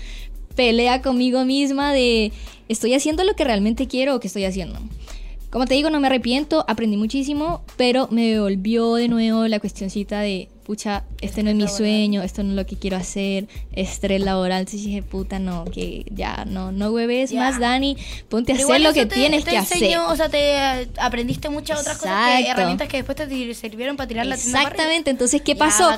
pelea 0.56 1.02
conmigo 1.02 1.44
misma 1.44 1.92
de 1.92 2.32
estoy 2.68 2.94
haciendo 2.94 3.24
lo 3.24 3.34
que 3.34 3.44
realmente 3.44 3.86
quiero 3.86 4.16
o 4.16 4.20
qué 4.20 4.26
estoy 4.26 4.44
haciendo. 4.44 4.78
Como 5.54 5.66
te 5.66 5.74
digo, 5.74 5.88
no 5.88 6.00
me 6.00 6.08
arrepiento, 6.08 6.64
aprendí 6.66 6.96
muchísimo, 6.96 7.62
pero 7.76 8.08
me 8.10 8.26
devolvió 8.26 8.96
de 8.96 9.06
nuevo 9.06 9.46
la 9.46 9.60
cuestioncita 9.60 10.18
de, 10.18 10.48
pucha, 10.64 11.04
este 11.20 11.44
no 11.44 11.50
es 11.50 11.54
mi 11.54 11.68
sueño, 11.68 12.24
esto 12.24 12.42
no 12.42 12.50
es 12.50 12.56
lo 12.56 12.66
que 12.66 12.74
quiero 12.76 12.96
hacer, 12.96 13.46
estrés 13.70 14.20
laboral. 14.20 14.62
Entonces 14.62 14.84
dije, 14.84 15.04
puta, 15.04 15.38
no, 15.38 15.64
que 15.66 16.06
ya, 16.10 16.44
no, 16.44 16.72
no 16.72 16.90
hueves 16.90 17.30
Ya. 17.30 17.38
más, 17.38 17.60
Dani, 17.60 17.96
ponte 18.28 18.50
a 18.50 18.56
Pero 18.56 18.66
hacer 18.66 18.80
lo 18.80 18.92
que 18.92 19.06
te- 19.06 19.14
tienes 19.14 19.44
te 19.44 19.52
que 19.52 19.56
enseñó, 19.58 20.00
hacer. 20.06 20.12
O 20.12 20.16
sea, 20.16 20.28
te 20.28 20.56
eh, 20.56 20.88
aprendiste 20.98 21.48
muchas 21.50 21.82
otras 21.82 21.98
cosas, 21.98 22.26
que, 22.26 22.32
Exacto. 22.40 22.50
herramientas 22.60 22.88
que 22.88 22.96
después 22.96 23.16
te 23.16 23.54
sirvieron 23.54 23.96
para 23.96 24.08
tirar 24.08 24.26
la 24.26 24.36
tienda. 24.36 24.58
Exactamente, 24.60 25.10
entonces, 25.10 25.40
¿qué 25.40 25.54
pasó? 25.54 25.88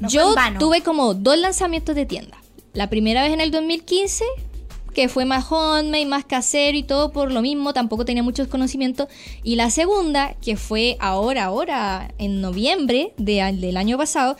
No 0.00 0.10
Yo 0.10 0.34
tuve 0.58 0.82
como 0.82 1.14
dos 1.14 1.38
lanzamientos 1.38 1.96
de 1.96 2.04
tienda. 2.04 2.36
La 2.74 2.90
primera 2.90 3.22
vez 3.22 3.32
en 3.32 3.40
el 3.40 3.50
2015, 3.52 4.24
que 4.98 5.08
fue 5.08 5.24
más 5.24 5.46
homemade, 5.52 6.06
más 6.06 6.24
casero 6.24 6.76
y 6.76 6.82
todo 6.82 7.12
por 7.12 7.30
lo 7.30 7.40
mismo, 7.40 7.72
tampoco 7.72 8.04
tenía 8.04 8.24
muchos 8.24 8.48
conocimientos. 8.48 9.06
Y 9.44 9.54
la 9.54 9.70
segunda, 9.70 10.34
que 10.44 10.56
fue 10.56 10.96
ahora, 10.98 11.44
ahora, 11.44 12.12
en 12.18 12.40
noviembre 12.40 13.12
de- 13.16 13.48
del 13.60 13.76
año 13.76 13.96
pasado, 13.96 14.36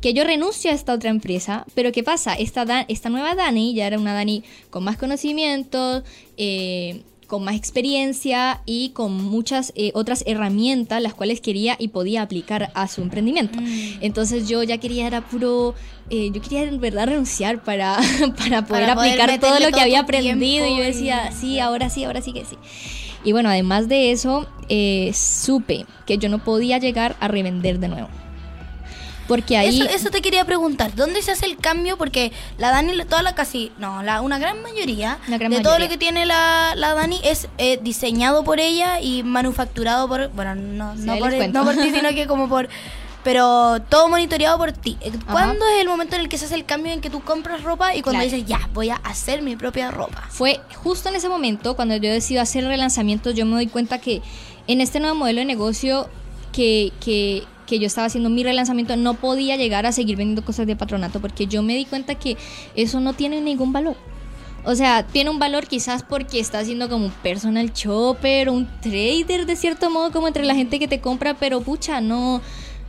que 0.00 0.14
yo 0.14 0.22
renuncio 0.22 0.70
a 0.70 0.74
esta 0.74 0.94
otra 0.94 1.10
empresa, 1.10 1.66
pero 1.74 1.90
¿qué 1.90 2.04
pasa? 2.04 2.34
Esta, 2.34 2.82
esta 2.82 3.08
nueva 3.08 3.34
Dani 3.34 3.74
ya 3.74 3.88
era 3.88 3.98
una 3.98 4.14
Dani 4.14 4.44
con 4.70 4.84
más 4.84 4.96
conocimientos, 4.96 6.04
eh, 6.36 7.02
con 7.30 7.44
más 7.44 7.54
experiencia 7.54 8.60
y 8.66 8.88
con 8.88 9.12
muchas 9.12 9.72
eh, 9.76 9.92
otras 9.94 10.24
herramientas 10.26 11.00
las 11.00 11.14
cuales 11.14 11.40
quería 11.40 11.76
y 11.78 11.88
podía 11.88 12.22
aplicar 12.22 12.72
a 12.74 12.88
su 12.88 13.02
emprendimiento. 13.02 13.56
Entonces 14.00 14.48
yo 14.48 14.64
ya 14.64 14.78
quería, 14.78 15.06
era 15.06 15.20
puro, 15.20 15.76
eh, 16.10 16.32
yo 16.34 16.42
quería 16.42 16.64
en 16.64 16.80
verdad 16.80 17.06
renunciar 17.06 17.62
para, 17.62 17.98
para 18.36 18.66
poder 18.66 18.82
Para 18.82 18.94
poder 18.96 19.20
aplicar 19.20 19.38
todo 19.38 19.60
lo 19.60 19.66
que 19.66 19.70
todo 19.70 19.82
había 19.82 20.00
aprendido 20.00 20.66
y 20.66 20.76
yo 20.76 20.82
decía, 20.82 21.30
sí, 21.30 21.60
ahora 21.60 21.88
sí, 21.88 22.02
ahora 22.02 22.20
sí 22.20 22.32
que 22.32 22.44
sí. 22.44 22.56
Y 23.22 23.30
bueno, 23.30 23.48
además 23.48 23.86
de 23.86 24.10
eso, 24.10 24.48
eh, 24.68 25.12
supe 25.14 25.86
que 26.06 26.18
yo 26.18 26.28
no 26.28 26.42
podía 26.42 26.78
llegar 26.78 27.14
a 27.20 27.28
revender 27.28 27.78
de 27.78 27.86
nuevo. 27.86 28.08
Porque 29.30 29.56
ahí... 29.56 29.80
Eso, 29.80 29.88
eso 29.88 30.10
te 30.10 30.22
quería 30.22 30.44
preguntar, 30.44 30.92
¿dónde 30.96 31.22
se 31.22 31.30
hace 31.30 31.46
el 31.46 31.56
cambio? 31.56 31.96
Porque 31.96 32.32
la 32.58 32.72
Dani, 32.72 32.96
toda 33.04 33.22
la 33.22 33.36
casi, 33.36 33.70
no, 33.78 34.02
la, 34.02 34.22
una 34.22 34.40
gran 34.40 34.60
mayoría 34.60 35.18
gran 35.28 35.52
de 35.52 35.60
todo 35.60 35.78
lo 35.78 35.88
que 35.88 35.96
tiene 35.96 36.26
la, 36.26 36.74
la 36.74 36.94
Dani 36.94 37.20
es 37.22 37.46
eh, 37.56 37.78
diseñado 37.80 38.42
por 38.42 38.58
ella 38.58 39.00
y 39.00 39.22
manufacturado 39.22 40.08
por, 40.08 40.30
bueno, 40.30 40.56
no, 40.56 40.96
Sí, 40.96 41.02
no, 41.04 41.16
por, 41.20 41.32
no 41.32 41.70
ti, 41.80 41.90
sino 41.94 42.08
que 42.08 42.26
como 42.26 42.48
por, 42.48 42.68
pero 43.22 43.80
todo 43.88 44.08
monitoreado 44.08 44.58
por 44.58 44.72
ti. 44.72 44.96
Eh, 45.00 45.12
¿Cuándo 45.30 45.64
es 45.76 45.80
el 45.80 45.86
momento 45.86 46.16
en 46.16 46.22
el 46.22 46.28
que 46.28 46.36
se 46.36 46.46
hace 46.46 46.56
el 46.56 46.64
cambio 46.64 46.92
en 46.92 47.00
que 47.00 47.08
tú 47.08 47.20
compras 47.20 47.62
ropa 47.62 47.94
y 47.94 48.02
cuando 48.02 48.22
Claro. 48.22 48.36
dices, 48.36 48.48
ya, 48.48 48.68
voy 48.74 48.90
a 48.90 48.96
hacer 48.96 49.42
mi 49.42 49.54
propia 49.54 49.92
ropa? 49.92 50.26
Fue 50.28 50.58
justo 50.74 51.08
en 51.08 51.14
ese 51.14 51.28
momento 51.28 51.76
cuando 51.76 51.94
yo 51.94 52.10
decido 52.10 52.42
hacer 52.42 52.64
relanzamientos, 52.64 53.36
yo 53.36 53.46
me 53.46 53.52
doy 53.52 53.68
cuenta 53.68 54.00
que 54.00 54.22
en 54.66 54.80
este 54.80 54.98
nuevo 54.98 55.14
modelo 55.14 55.38
de 55.38 55.44
negocio 55.44 56.08
que, 56.52 56.92
que, 56.98 57.44
que 57.70 57.78
yo 57.78 57.86
estaba 57.86 58.08
haciendo 58.08 58.28
mi 58.30 58.42
relanzamiento 58.42 58.96
no 58.96 59.14
podía 59.14 59.56
llegar 59.56 59.86
a 59.86 59.92
seguir 59.92 60.16
vendiendo 60.16 60.44
cosas 60.44 60.66
de 60.66 60.74
patronato 60.74 61.20
porque 61.20 61.46
yo 61.46 61.62
me 61.62 61.76
di 61.76 61.84
cuenta 61.84 62.16
que 62.16 62.36
eso 62.74 62.98
no 62.98 63.12
tiene 63.12 63.40
ningún 63.40 63.72
valor. 63.72 63.96
O 64.64 64.74
sea, 64.74 65.06
tiene 65.06 65.30
un 65.30 65.38
valor 65.38 65.68
quizás 65.68 66.02
porque 66.02 66.40
está 66.40 66.58
haciendo 66.58 66.88
como 66.88 67.06
un 67.06 67.12
personal 67.12 67.72
shopper, 67.72 68.50
un 68.50 68.68
trader 68.80 69.46
de 69.46 69.54
cierto 69.54 69.88
modo 69.88 70.10
como 70.10 70.26
entre 70.26 70.44
la 70.44 70.56
gente 70.56 70.80
que 70.80 70.88
te 70.88 71.00
compra, 71.00 71.34
pero 71.34 71.60
pucha, 71.60 72.00
no 72.00 72.42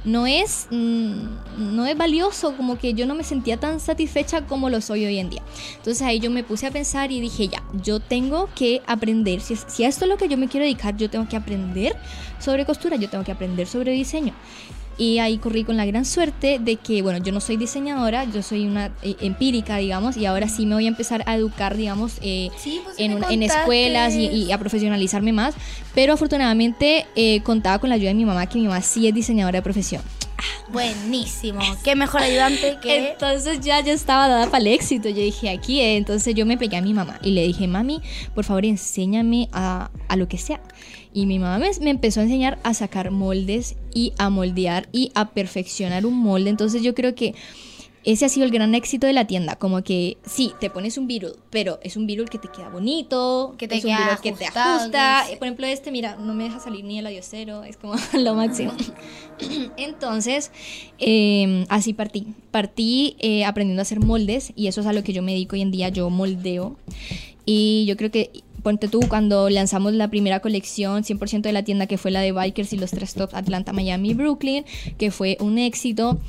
no 0.04 0.28
es 0.28 0.68
mm, 0.72 1.76
no 1.76 1.86
es 1.86 1.98
valioso, 1.98 2.56
como 2.58 2.78
que 2.78 2.94
yo 2.94 3.06
no 3.06 3.16
me 3.16 3.24
sentía 3.24 3.58
tan 3.58 3.80
satisfecha 3.80 4.46
como 4.48 4.70
lo 4.70 4.82
soy 4.82 5.06
hoy 5.06 5.18
en 5.20 5.30
día. 5.30 5.42
Entonces 5.78 6.02
ahí 6.02 6.20
yo 6.20 6.32
me 6.32 6.44
puse 6.44 6.68
a 6.68 6.72
pensar 6.72 7.12
y 7.12 7.22
dije, 7.22 7.48
ya, 7.48 7.64
yo 7.84 8.00
tengo 8.00 8.50
que 8.56 8.82
aprender, 8.88 9.42
si, 9.42 9.56
si 9.56 9.84
a 9.84 9.88
esto 9.88 10.06
es 10.06 10.10
lo 10.10 10.18
que 10.18 10.28
yo 10.28 10.38
me 10.38 10.48
quiero 10.48 10.66
dedicar, 10.66 10.98
yo 10.98 11.10
tengo 11.10 11.28
que 11.28 11.36
aprender 11.36 11.96
sobre 12.40 12.66
costura, 12.66 12.96
yo 12.96 13.10
tengo 13.10 13.24
que 13.24 13.32
aprender 13.32 13.68
sobre 13.68 13.92
diseño. 13.92 14.34
Y 14.98 15.20
ahí 15.20 15.38
corrí 15.38 15.64
con 15.64 15.78
la 15.78 15.86
gran 15.86 16.06
suerte 16.06 16.60
de 16.60 16.76
que, 16.76 17.02
bueno, 17.02 17.24
yo 17.24 17.32
no 17.32 17.40
soy 17.42 17.58
diseñadora, 17.58 18.26
yo 18.26 18.42
soy 18.42 18.66
una 18.66 18.92
eh, 19.02 19.16
empírica, 19.22 19.78
digamos, 19.78 20.18
y 20.18 20.26
ahora 20.26 20.48
sí 20.48 20.66
me 20.66 20.76
voy 20.76 20.86
a 20.86 20.90
empezar 20.90 21.24
a 21.26 21.36
educar, 21.36 21.76
digamos, 21.76 22.14
eh, 22.22 22.50
Sí, 22.58 22.82
pues 22.84 23.00
en, 23.00 23.24
en 23.30 23.44
escuelas 23.44 24.14
y, 24.14 24.28
y 24.28 24.52
a 24.52 24.58
profesionalizarme 24.58 25.34
más. 25.34 25.56
Pero 25.94 26.14
afortunadamente 26.14 27.06
eh, 27.16 27.42
contaba 27.44 27.80
con 27.80 27.90
la 27.90 27.96
ayuda 27.96 28.10
de 28.10 28.16
mi 28.16 28.26
mamá, 28.26 28.46
que 28.48 28.60
mi 28.60 28.66
mamá 28.66 28.82
sí 28.82 29.08
es 29.08 29.14
diseñadora 29.14 29.60
de 29.60 29.64
profesión. 29.64 30.02
Buenísimo. 30.72 31.60
Qué 31.84 31.96
mejor 31.96 32.22
ayudante 32.22 32.78
que... 32.82 33.10
Entonces 33.12 33.60
ya 33.60 33.82
yo 33.82 33.92
estaba 33.92 34.28
dada 34.28 34.46
para 34.46 34.60
el 34.60 34.68
éxito. 34.68 35.10
Yo 35.10 35.22
dije, 35.22 35.50
aquí, 35.50 35.82
eh. 35.82 35.98
entonces 35.98 36.34
yo 36.34 36.46
me 36.46 36.58
pegué 36.58 36.78
a 36.78 36.82
mi 36.82 36.94
mamá 36.94 37.20
y 37.22 37.32
le 37.32 37.46
dije, 37.46 37.68
mami, 37.68 38.02
por 38.34 38.46
favor, 38.46 38.66
enséñame 38.66 39.50
a, 39.52 39.92
a 40.08 40.16
lo 40.16 40.28
que 40.28 40.38
sea. 40.38 40.62
Y 41.14 41.26
mi 41.26 41.40
mamá 41.40 41.60
me, 41.60 41.70
me 41.82 41.90
empezó 41.90 42.22
a 42.22 42.24
enseñar 42.24 42.60
a 42.64 42.74
sacar 42.74 43.12
moldes 43.12 43.76
y 43.94 44.14
a 44.18 44.30
moldear 44.30 44.88
y 44.92 45.12
a 45.14 45.30
perfeccionar 45.30 46.06
un 46.06 46.18
molde. 46.18 46.50
Entonces 46.50 46.82
yo 46.82 46.96
creo 46.96 47.16
que 47.16 47.36
ese 48.04 48.26
ha 48.26 48.30
sido 48.30 48.46
el 48.46 48.52
gran 48.52 48.74
éxito 48.74 49.06
de 49.06 49.14
la 49.14 49.26
tienda. 49.26 49.56
Como 49.56 49.84
que 49.84 50.18
sí, 50.26 50.54
te 50.60 50.70
pones 50.70 50.98
un 50.98 51.08
virul, 51.08 51.36
pero 51.50 51.80
es 51.84 51.98
un 51.98 52.08
virul 52.08 52.30
que 52.30 52.40
te 52.40 52.48
queda 52.48 52.70
bonito, 52.70 53.56
Que 53.58 53.68
te 53.68 53.76
es 53.76 53.84
un 53.84 53.92
queda 53.92 54.06
virul 54.06 54.22
que 54.22 54.32
te 54.32 54.46
ajusta. 54.46 55.26
Por 55.38 55.48
ejemplo, 55.48 55.68
este, 55.68 55.92
mira, 55.92 56.16
no 56.16 56.34
me 56.34 56.46
deja 56.46 56.60
salir 56.60 56.84
ni 56.84 56.98
el 56.98 57.06
adiosero, 57.06 57.64
es 57.64 57.78
como 57.78 57.94
lo 58.14 58.34
máximo. 58.34 58.74
Entonces, 59.78 60.52
eh, 61.00 61.66
así 61.70 61.94
partí. 61.94 62.28
Partí 62.50 63.16
eh, 63.20 63.46
aprendiendo 63.46 63.82
a 63.82 63.84
hacer 63.84 64.00
moldes 64.00 64.52
y 64.56 64.68
eso 64.68 64.82
es 64.82 64.88
a 64.88 64.94
lo 64.94 65.04
que 65.04 65.14
yo 65.14 65.22
me 65.22 65.34
dedico 65.34 65.56
hoy 65.56 65.62
en 65.62 65.72
día. 65.72 65.90
Yo 65.90 66.10
moldeo. 66.10 66.78
Y 67.46 67.86
yo 67.86 67.98
creo 67.98 68.12
que, 68.12 68.32
ponte 68.64 68.88
tú, 68.88 69.00
cuando 69.10 69.50
lanzamos 69.50 69.94
la 69.94 70.08
primera 70.10 70.40
colección, 70.40 71.04
100% 71.04 71.42
de 71.42 71.52
la 71.54 71.64
tienda, 71.64 71.88
que 71.88 71.98
fue 71.98 72.12
la 72.12 72.22
de 72.22 72.32
Bikers 72.32 72.74
y 72.74 72.78
los 72.78 72.92
tres 72.92 73.14
tops 73.14 73.34
Atlanta, 73.34 73.74
Miami, 73.74 74.14
Brooklyn, 74.14 74.66
que 74.98 75.12
fue 75.12 75.38
un 75.40 75.58
éxito. 75.58 76.20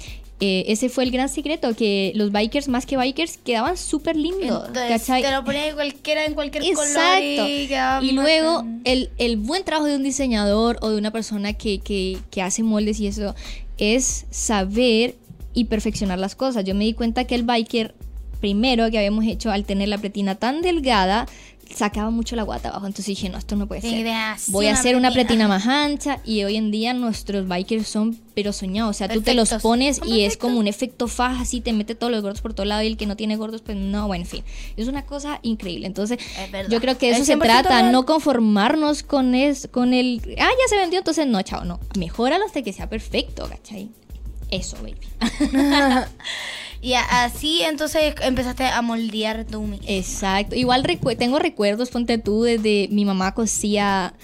eh, 0.45 0.65
ese 0.73 0.89
fue 0.89 1.05
el 1.05 1.13
gran 1.13 1.29
secreto, 1.29 1.73
que 1.77 2.11
los 2.17 2.33
bikers, 2.33 2.67
más 2.67 2.85
que 2.85 2.97
bikers, 2.97 3.37
quedaban 3.39 3.77
súper 3.77 4.17
lindos. 4.17 4.73
Te 4.73 5.31
lo 5.31 5.45
ponías 5.45 5.73
cualquiera 5.75 6.25
en 6.25 6.35
cualquier 6.35 6.65
Exacto. 6.65 6.93
color 6.97 8.03
y, 8.03 8.09
Y 8.09 8.11
luego 8.11 8.61
en- 8.63 8.81
el, 8.85 9.11
el 9.19 9.37
buen 9.37 9.63
trabajo 9.63 9.87
de 9.87 9.95
un 9.95 10.03
diseñador 10.03 10.79
o 10.81 10.91
de 10.91 10.97
una 10.99 11.13
persona 11.13 11.53
que, 11.53 11.79
que, 11.79 12.19
que 12.33 12.43
hace 12.43 12.65
moldes 12.65 12.99
y 12.99 13.07
eso 13.07 13.37
es 13.79 14.27
saber 14.31 15.15
y 15.55 15.67
perfeccionar 15.67 16.19
las 16.19 16.35
cosas. 16.35 16.65
Yo 16.65 16.75
me 16.75 16.87
di 16.87 16.95
cuenta 16.95 17.25
que 17.25 17.37
el 17.37 17.45
biker 17.45 17.95
primero 18.41 18.91
que 18.91 18.99
habíamos 18.99 19.25
hecho 19.27 19.53
al 19.53 19.65
tener 19.65 19.89
la 19.89 19.99
pretina 19.99 20.35
tan 20.35 20.61
delgada 20.63 21.29
sacaba 21.75 22.11
mucho 22.11 22.37
la 22.37 22.43
guata 22.43 22.69
abajo. 22.71 22.87
Entonces 22.87 23.07
dije, 23.07 23.29
no, 23.29 23.39
esto 23.39 23.57
no 23.57 23.67
puede 23.67 23.81
ser. 23.81 24.07
Voy 24.49 24.67
a 24.67 24.73
hacer 24.75 24.97
una 24.97 25.11
pretina. 25.11 25.49
más 25.49 25.67
ancha 25.67 26.21
y 26.25 26.45
hoy 26.45 26.57
en 26.57 26.71
día 26.71 26.95
nuestros 26.95 27.47
bikers 27.49 27.87
son 27.89 28.19
pero 28.35 28.53
soñados. 28.53 28.97
O 28.97 28.99
sea, 28.99 29.09
tú 29.09 29.21
te 29.21 29.35
los 29.35 29.51
Perfectos. 29.51 29.63
pones 29.63 29.97
y 30.07 30.21
es 30.23 30.25
perfectos. 30.25 30.37
como 30.39 30.59
un 30.61 30.67
efecto 30.69 31.07
faja, 31.09 31.43
así 31.43 31.61
te 31.61 31.73
mete 31.73 31.95
todos 31.95 32.11
los 32.11 32.23
gordos 32.23 32.41
por 32.41 32.55
todo 32.55 32.65
lado 32.65 32.83
y 32.83 32.87
el 32.87 32.97
que 32.97 33.07
no 33.07 33.17
tiene 33.17 33.37
gordos, 33.37 33.61
pues 33.63 33.77
no, 33.77 34.07
bueno, 34.07 34.25
en 34.25 34.31
fin. 34.31 34.45
Es 34.77 34.89
una 34.89 35.05
cosa 35.05 35.39
increíble. 35.43 35.87
Entonces, 35.87 36.19
yo 36.71 36.81
creo 36.81 36.97
que 36.97 37.07
de 37.07 37.13
eso 37.13 37.23
Es 37.23 37.27
se 37.27 37.37
100% 37.37 37.43
trata, 37.43 37.69
real. 37.81 37.93
no 37.93 38.07
conformarnos 38.07 39.03
con, 39.03 39.35
es, 39.35 39.69
con 39.71 39.93
el, 39.93 40.23
ah, 40.39 40.49
ya 40.51 40.69
se 40.69 40.77
vendió, 40.77 40.99
entonces 40.99 41.27
no, 41.27 41.43
chao, 41.43 41.65
no. 41.65 41.79
Mejóralo 41.99 42.45
hasta 42.47 42.63
que 42.63 42.73
sea 42.73 42.89
perfecto, 42.89 43.47
¿cachai? 43.49 43.91
Eso, 44.51 44.77
baby. 44.83 44.97
Y 46.83 46.95
así 46.95 47.63
entonces 47.63 48.13
empezaste 48.23 48.65
a 48.65 48.83
moldear 48.83 49.45
tú 49.45 49.63
mismo. 49.63 49.87
Exacto. 49.89 50.57
Igual 50.57 50.83
recue- 50.83 51.17
tengo 51.17 51.39
recuerdos, 51.39 51.91
ponte 51.91 52.19
tú, 52.19 52.43
desde 52.43 52.89
mi 52.91 53.05
mamá 53.05 53.33
cosía. 53.35 54.15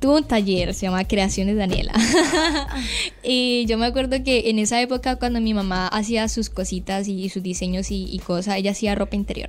Tuvo 0.00 0.16
un 0.16 0.24
taller, 0.24 0.74
se 0.74 0.86
llama 0.86 1.04
Creaciones 1.04 1.56
Daniela. 1.56 1.92
y 3.22 3.64
yo 3.66 3.78
me 3.78 3.86
acuerdo 3.86 4.22
que 4.24 4.50
en 4.50 4.58
esa 4.58 4.80
época, 4.82 5.14
cuando 5.14 5.40
mi 5.40 5.54
mamá 5.54 5.86
hacía 5.86 6.26
sus 6.28 6.50
cositas 6.50 7.06
y 7.06 7.28
sus 7.28 7.40
diseños 7.42 7.92
y, 7.92 8.06
y 8.10 8.18
cosas, 8.18 8.56
ella 8.56 8.72
hacía 8.72 8.96
ropa 8.96 9.14
interior. 9.14 9.48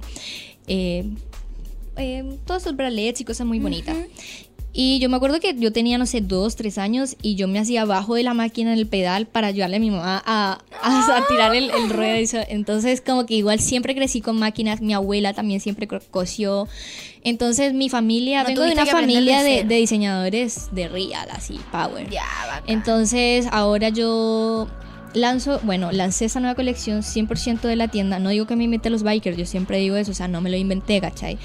Eh, 0.67 1.05
eh, 1.97 2.37
todos 2.45 2.61
esos 2.61 2.75
bralets 2.75 3.21
y 3.21 3.25
cosas 3.25 3.47
muy 3.47 3.57
bonitas. 3.59 3.97
Y 4.75 4.97
yo 4.99 5.07
me 5.07 5.17
acuerdo 5.17 5.39
que 5.39 5.53
yo 5.55 5.71
tenía, 5.71 5.99
no 5.99 6.07
sé, 6.07 6.19
dos, 6.21 6.55
tres 6.55 6.79
años 6.79 7.15
y 7.21 7.35
yo 7.35 7.47
me 7.47 7.59
hacía 7.59 7.83
abajo 7.83 8.15
de 8.15 8.23
la 8.23 8.33
máquina 8.33 8.73
en 8.73 8.79
el 8.79 8.87
pedal 8.87 9.27
para 9.27 9.47
ayudarle 9.47 9.75
a 9.77 9.79
mi 9.79 9.91
mamá 9.91 10.23
a, 10.25 10.59
a- 10.81 11.17
a 11.17 11.27
tirar 11.29 11.53
el, 11.55 11.69
el 11.69 11.89
ruedo. 11.91 12.39
Entonces, 12.49 12.99
como 13.01 13.25
que 13.27 13.35
igual 13.35 13.59
siempre 13.59 13.93
crecí 13.93 14.19
con 14.21 14.39
máquinas. 14.39 14.81
Mi 14.81 14.93
abuela 14.93 15.33
también 15.33 15.59
siempre 15.59 15.87
co- 15.87 15.99
cosió. 16.09 16.67
Entonces, 17.23 17.73
mi 17.73 17.87
familia, 17.89 18.41
No 18.41 18.47
vengo 18.49 18.61
de 18.63 18.71
tuviste 18.71 18.81
una 18.91 18.99
familia 18.99 19.43
de 19.43 19.63
de 19.63 19.75
diseñadores 19.75 20.69
de 20.71 20.87
real, 20.87 21.27
así, 21.31 21.59
power. 21.71 22.09
Ya, 22.09 22.25
bacán. 22.47 22.63
Entonces, 22.67 23.45
ahora 23.51 23.89
yo 23.89 24.67
lanzo, 25.13 25.59
bueno, 25.63 25.91
lancé 25.91 26.25
esa 26.25 26.39
nueva 26.39 26.55
colección 26.55 27.03
100% 27.03 27.61
de 27.61 27.75
la 27.75 27.87
tienda. 27.87 28.17
No 28.17 28.29
digo 28.29 28.47
que 28.47 28.55
me 28.55 28.63
invente 28.63 28.89
los 28.89 29.03
bikers, 29.03 29.37
yo 29.37 29.45
siempre 29.45 29.77
digo 29.77 29.95
eso, 29.95 30.09
o 30.09 30.15
sea, 30.15 30.27
no 30.27 30.41
me 30.41 30.49
lo 30.49 30.57
inventé, 30.57 30.99
¿cachai? 31.01 31.37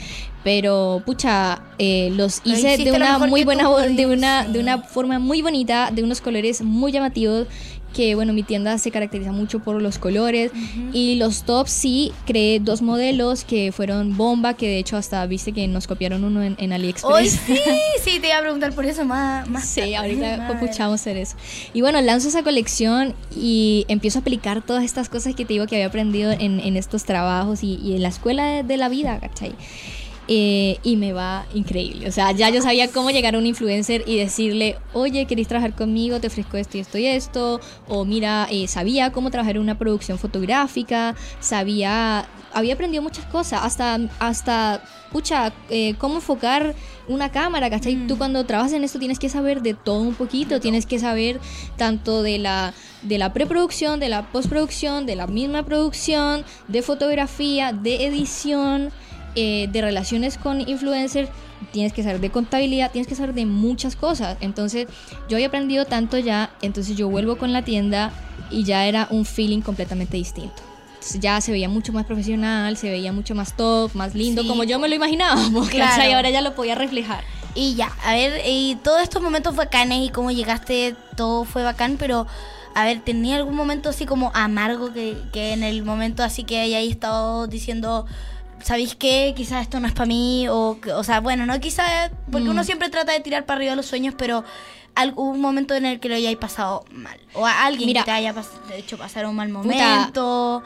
Pero, 0.49 1.03
pucha, 1.05 1.61
eh, 1.79 2.09
los 2.15 2.41
Lo 2.43 2.55
hice 2.55 2.79
de 2.79 2.91
una 2.91 3.19
muy 3.19 3.45
buena 3.45 3.69
de 3.87 4.07
una 4.07 4.45
de 4.45 4.59
una 4.61 4.79
forma 4.79 5.19
muy 5.19 5.43
bonita, 5.43 5.91
de 5.93 6.03
unos 6.03 6.23
colores 6.23 6.63
muy 6.63 6.91
llamativos 6.91 7.47
que 7.93 8.15
bueno, 8.15 8.33
mi 8.33 8.43
tienda 8.43 8.79
se 8.79 8.91
caracteriza 8.91 9.33
mucho 9.33 9.61
por 9.61 9.81
los 9.83 9.99
colores 9.99 10.51
y 10.93 11.17
los 11.17 11.43
tops 11.43 11.71
sí, 11.71 12.13
creé 12.27 12.61
dos 12.61 12.81
modelos 12.81 13.45
que 13.45 13.73
fueron 13.73 14.17
bomba, 14.17 14.55
que 14.55 14.67
de 14.69 14.79
hecho 14.79 14.97
hasta 14.97 15.25
viste 15.27 15.53
que 15.53 15.67
nos 15.69 15.87
copiaron 15.87 16.25
uno 16.25 16.43
en, 16.43 16.55
en 16.59 16.73
AliExpress. 16.73 17.05
Hoy 17.15 17.29
sí, 17.29 17.59
sí, 18.03 18.19
te 18.21 18.29
iba 18.29 18.39
a 18.39 18.41
preguntar 18.43 18.73
por 18.75 18.87
eso 18.87 19.05
más, 19.05 19.49
más 19.51 19.67
Sí, 19.67 19.81
tarde. 19.81 19.97
ahorita 19.97 20.49
copuchamos 20.49 21.01
hacer 21.01 21.17
eso. 21.19 21.37
Y 21.75 21.81
bueno, 21.83 22.01
lanzo 22.01 22.29
esa 22.29 22.43
colección 22.43 23.15
y 23.37 23.85
empiezo 23.89 24.19
a 24.19 24.21
aplicar 24.23 24.63
todas 24.63 24.85
estas 24.85 25.09
cosas 25.11 25.35
que 25.35 25.45
te 25.45 25.53
digo 25.55 25.67
que 25.67 25.77
había 25.77 25.87
aprendido 25.89 26.31
en, 26.31 26.61
en 26.61 26.77
estos 26.79 27.05
trabajos 27.05 27.63
y, 27.63 27.75
y 27.83 27.97
en 27.97 28.03
la 28.03 28.09
escuela 28.09 28.47
de, 28.47 28.63
de 28.65 28.77
la 28.79 28.89
vida, 28.89 29.19
¿cachai? 29.19 29.55
Eh, 30.31 30.79
y 30.83 30.97
me 30.97 31.14
va 31.14 31.47
increíble. 31.55 32.07
O 32.07 32.12
sea, 32.12 32.33
ya 32.33 32.51
yo 32.51 32.61
sabía 32.61 32.93
cómo 32.93 33.11
llegar 33.11 33.35
a 33.35 33.38
un 33.38 33.47
influencer 33.47 34.05
y 34.07 34.19
decirle, 34.19 34.77
oye, 34.93 35.25
¿queréis 35.25 35.49
trabajar 35.49 35.75
conmigo? 35.75 36.21
Te 36.21 36.27
ofrezco 36.27 36.59
esto 36.59 36.77
y 36.77 36.81
esto 36.81 36.99
y 36.99 37.07
esto. 37.07 37.61
O 37.88 38.05
mira, 38.05 38.47
eh, 38.51 38.69
sabía 38.69 39.11
cómo 39.11 39.31
trabajar 39.31 39.57
en 39.57 39.62
una 39.62 39.79
producción 39.79 40.19
fotográfica, 40.19 41.17
sabía, 41.41 42.29
había 42.53 42.75
aprendido 42.75 43.03
muchas 43.03 43.25
cosas, 43.25 43.61
hasta, 43.62 43.99
hasta, 44.19 44.83
pucha, 45.11 45.55
eh, 45.71 45.95
cómo 45.97 46.17
enfocar 46.17 46.75
una 47.09 47.33
cámara, 47.33 47.71
¿cachai? 47.71 48.07
Tú 48.07 48.19
cuando 48.19 48.45
trabajas 48.45 48.75
en 48.75 48.85
esto 48.85 48.99
tienes 48.99 49.19
que 49.19 49.31
saber 49.31 49.62
de 49.62 49.73
todo 49.73 50.03
un 50.03 50.14
poquito, 50.14 50.61
tienes 50.61 50.85
que 50.85 50.99
saber 50.99 51.41
tanto 51.79 52.23
de 52.23 52.37
la, 52.37 52.75
de 53.01 53.17
la 53.17 53.33
preproducción, 53.33 53.99
de 53.99 54.11
la 54.11 54.31
postproducción, 54.31 55.07
de 55.07 55.17
la 55.17 55.27
misma 55.27 55.62
producción, 55.62 56.45
de 56.69 56.83
fotografía, 56.83 57.73
de 57.73 58.05
edición 58.05 58.93
eh, 59.40 59.68
de 59.70 59.81
relaciones 59.83 60.37
con 60.37 60.61
influencers, 60.68 61.29
tienes 61.72 61.92
que 61.92 62.03
saber 62.03 62.20
de 62.20 62.31
contabilidad, 62.31 62.90
tienes 62.90 63.07
que 63.07 63.14
saber 63.14 63.35
de 63.35 63.46
muchas 63.46 63.94
cosas. 63.94 64.37
Entonces, 64.40 64.88
yo 65.29 65.37
había 65.37 65.46
aprendido 65.46 65.85
tanto 65.85 66.18
ya, 66.18 66.51
entonces 66.61 66.96
yo 66.96 67.09
vuelvo 67.09 67.37
con 67.38 67.53
la 67.53 67.62
tienda 67.62 68.11
y 68.51 68.64
ya 68.64 68.87
era 68.87 69.07
un 69.11 69.24
feeling 69.24 69.61
completamente 69.61 70.16
distinto. 70.16 70.62
Entonces 70.94 71.20
ya 71.20 71.40
se 71.40 71.53
veía 71.53 71.68
mucho 71.68 71.92
más 71.92 72.05
profesional, 72.07 72.77
se 72.77 72.90
veía 72.90 73.12
mucho 73.12 73.35
más 73.37 73.57
top, 73.57 73.94
más 73.94 74.14
lindo, 74.16 74.42
Sí. 74.42 74.48
como 74.48 74.64
yo 74.64 74.79
me 74.81 74.88
lo 74.88 74.94
imaginaba, 74.96 75.40
¿cachai? 75.55 75.68
Claro. 75.70 76.11
Y 76.11 76.12
ahora 76.14 76.31
ya 76.31 76.40
lo 76.40 76.55
podía 76.57 76.74
reflejar. 76.74 77.22
Y 77.55 77.74
ya, 77.77 77.92
a 78.05 78.14
ver, 78.14 78.42
y 78.46 78.77
todos 78.83 79.03
estos 79.03 79.22
momentos 79.22 79.55
bacanes 79.55 80.05
y 80.07 80.11
cómo 80.11 80.31
llegaste, 80.33 80.96
todo 81.16 81.44
fue 81.44 81.62
bacán, 81.62 81.96
pero 81.98 82.27
a 82.74 82.85
ver, 82.85 83.01
¿tenía 83.01 83.37
algún 83.37 83.57
momento 83.57 83.88
así 83.88 84.07
como 84.07 84.31
amargo 84.35 84.92
que, 84.92 85.16
que 85.33 85.53
en 85.53 85.62
el 85.64 85.83
momento 85.83 86.22
así 86.22 86.44
que 86.44 86.61
hayáis 86.61 86.90
estado 86.92 87.46
diciendo, 87.48 88.07
¿sabéis 88.62 88.94
qué? 88.94 89.33
Quizás 89.37 89.62
esto 89.62 89.81
no 89.81 89.87
es 89.87 89.92
para 89.92 90.07
mí, 90.07 90.47
o, 90.49 90.79
o 90.94 91.05
sea, 91.05 91.21
bueno, 91.21 91.47
no 91.47 91.59
quizás, 91.61 92.11
porque 92.31 92.47
Mm. 92.49 92.51
uno 92.51 92.64
siempre 92.64 92.88
trata 92.90 93.12
de 93.12 93.21
tirar 93.21 93.47
para 93.47 93.59
arriba 93.59 93.75
los 93.77 93.87
sueños, 93.87 94.14
pero 94.18 94.44
algún 94.94 95.40
momento 95.40 95.75
en 95.75 95.87
el 95.87 96.01
que 96.01 96.09
lo 96.09 96.16
hayáis 96.16 96.37
pasado 96.38 96.85
mal, 96.92 97.18
o 97.35 97.47
a 97.47 97.64
alguien 97.66 97.87
Mira. 97.87 98.01
que 98.03 98.07
te 98.07 98.11
haya 98.11 98.35
pas- 98.35 98.51
hecho 98.77 98.99
pasar 98.99 99.27
un 99.27 99.37
mal 99.37 99.49
Puta. 99.49 99.61
momento, 99.62 100.62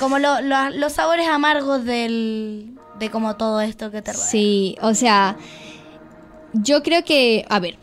como 0.00 0.18
lo- 0.18 0.40
lo- 0.40 0.70
los 0.70 0.92
sabores 0.92 1.28
amargos 1.28 1.84
del, 1.84 2.72
de 2.98 3.10
como 3.10 3.36
todo 3.36 3.60
esto 3.60 3.90
que 3.92 4.02
te 4.02 4.12
rodea. 4.12 4.26
Sí, 4.26 4.76
o 4.82 4.92
sea, 4.94 5.36
yo 6.52 6.82
creo 6.82 7.04
que, 7.04 7.44
a 7.48 7.60
ver, 7.60 7.78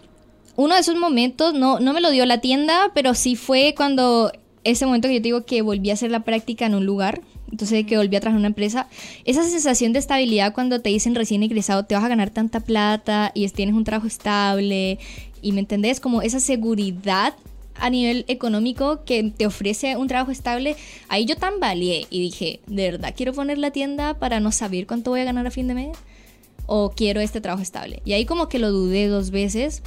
uno 0.55 0.75
de 0.75 0.81
esos 0.81 0.95
momentos 0.95 1.53
no, 1.53 1.79
no 1.79 1.93
me 1.93 2.01
lo 2.01 2.09
dio 2.11 2.25
la 2.25 2.41
tienda, 2.41 2.91
pero 2.93 3.13
sí 3.13 3.35
fue 3.35 3.73
cuando 3.77 4.31
ese 4.63 4.85
momento 4.85 5.07
que 5.07 5.15
yo 5.15 5.19
te 5.21 5.23
digo 5.27 5.45
que 5.45 5.61
volví 5.61 5.89
a 5.89 5.93
hacer 5.93 6.11
la 6.11 6.21
práctica 6.21 6.65
en 6.65 6.75
un 6.75 6.85
lugar, 6.85 7.21
entonces 7.51 7.85
que 7.85 7.97
volví 7.97 8.15
a 8.15 8.19
trabajar 8.19 8.37
en 8.37 8.41
una 8.41 8.47
empresa, 8.47 8.87
esa 9.25 9.43
sensación 9.43 9.93
de 9.93 9.99
estabilidad 9.99 10.53
cuando 10.53 10.81
te 10.81 10.89
dicen 10.89 11.15
recién 11.15 11.43
egresado 11.43 11.83
te 11.85 11.95
vas 11.95 12.03
a 12.03 12.07
ganar 12.09 12.29
tanta 12.29 12.59
plata 12.59 13.31
y 13.33 13.45
es- 13.45 13.53
tienes 13.53 13.75
un 13.75 13.83
trabajo 13.83 14.07
estable 14.07 14.99
y 15.41 15.51
me 15.51 15.59
entendés 15.61 15.99
como 15.99 16.21
esa 16.21 16.39
seguridad 16.39 17.33
a 17.79 17.89
nivel 17.91 18.25
económico 18.27 19.05
que 19.05 19.23
te 19.23 19.45
ofrece 19.45 19.95
un 19.97 20.07
trabajo 20.07 20.31
estable, 20.31 20.75
ahí 21.09 21.25
yo 21.25 21.35
tambaleé 21.35 22.07
y 22.09 22.19
dije, 22.21 22.59
de 22.65 22.91
verdad 22.91 23.13
quiero 23.15 23.33
poner 23.33 23.59
la 23.59 23.69
tienda 23.71 24.15
para 24.15 24.39
no 24.39 24.51
saber 24.51 24.87
cuánto 24.87 25.11
voy 25.11 25.19
a 25.19 25.25
ganar 25.25 25.45
a 25.45 25.51
fin 25.51 25.67
de 25.67 25.75
mes 25.75 25.97
o 26.65 26.89
quiero 26.95 27.21
este 27.21 27.39
trabajo 27.39 27.61
estable. 27.61 28.01
Y 28.03 28.13
ahí 28.13 28.25
como 28.25 28.49
que 28.49 28.57
lo 28.59 28.71
dudé 28.71 29.07
dos 29.07 29.29
veces. 29.31 29.83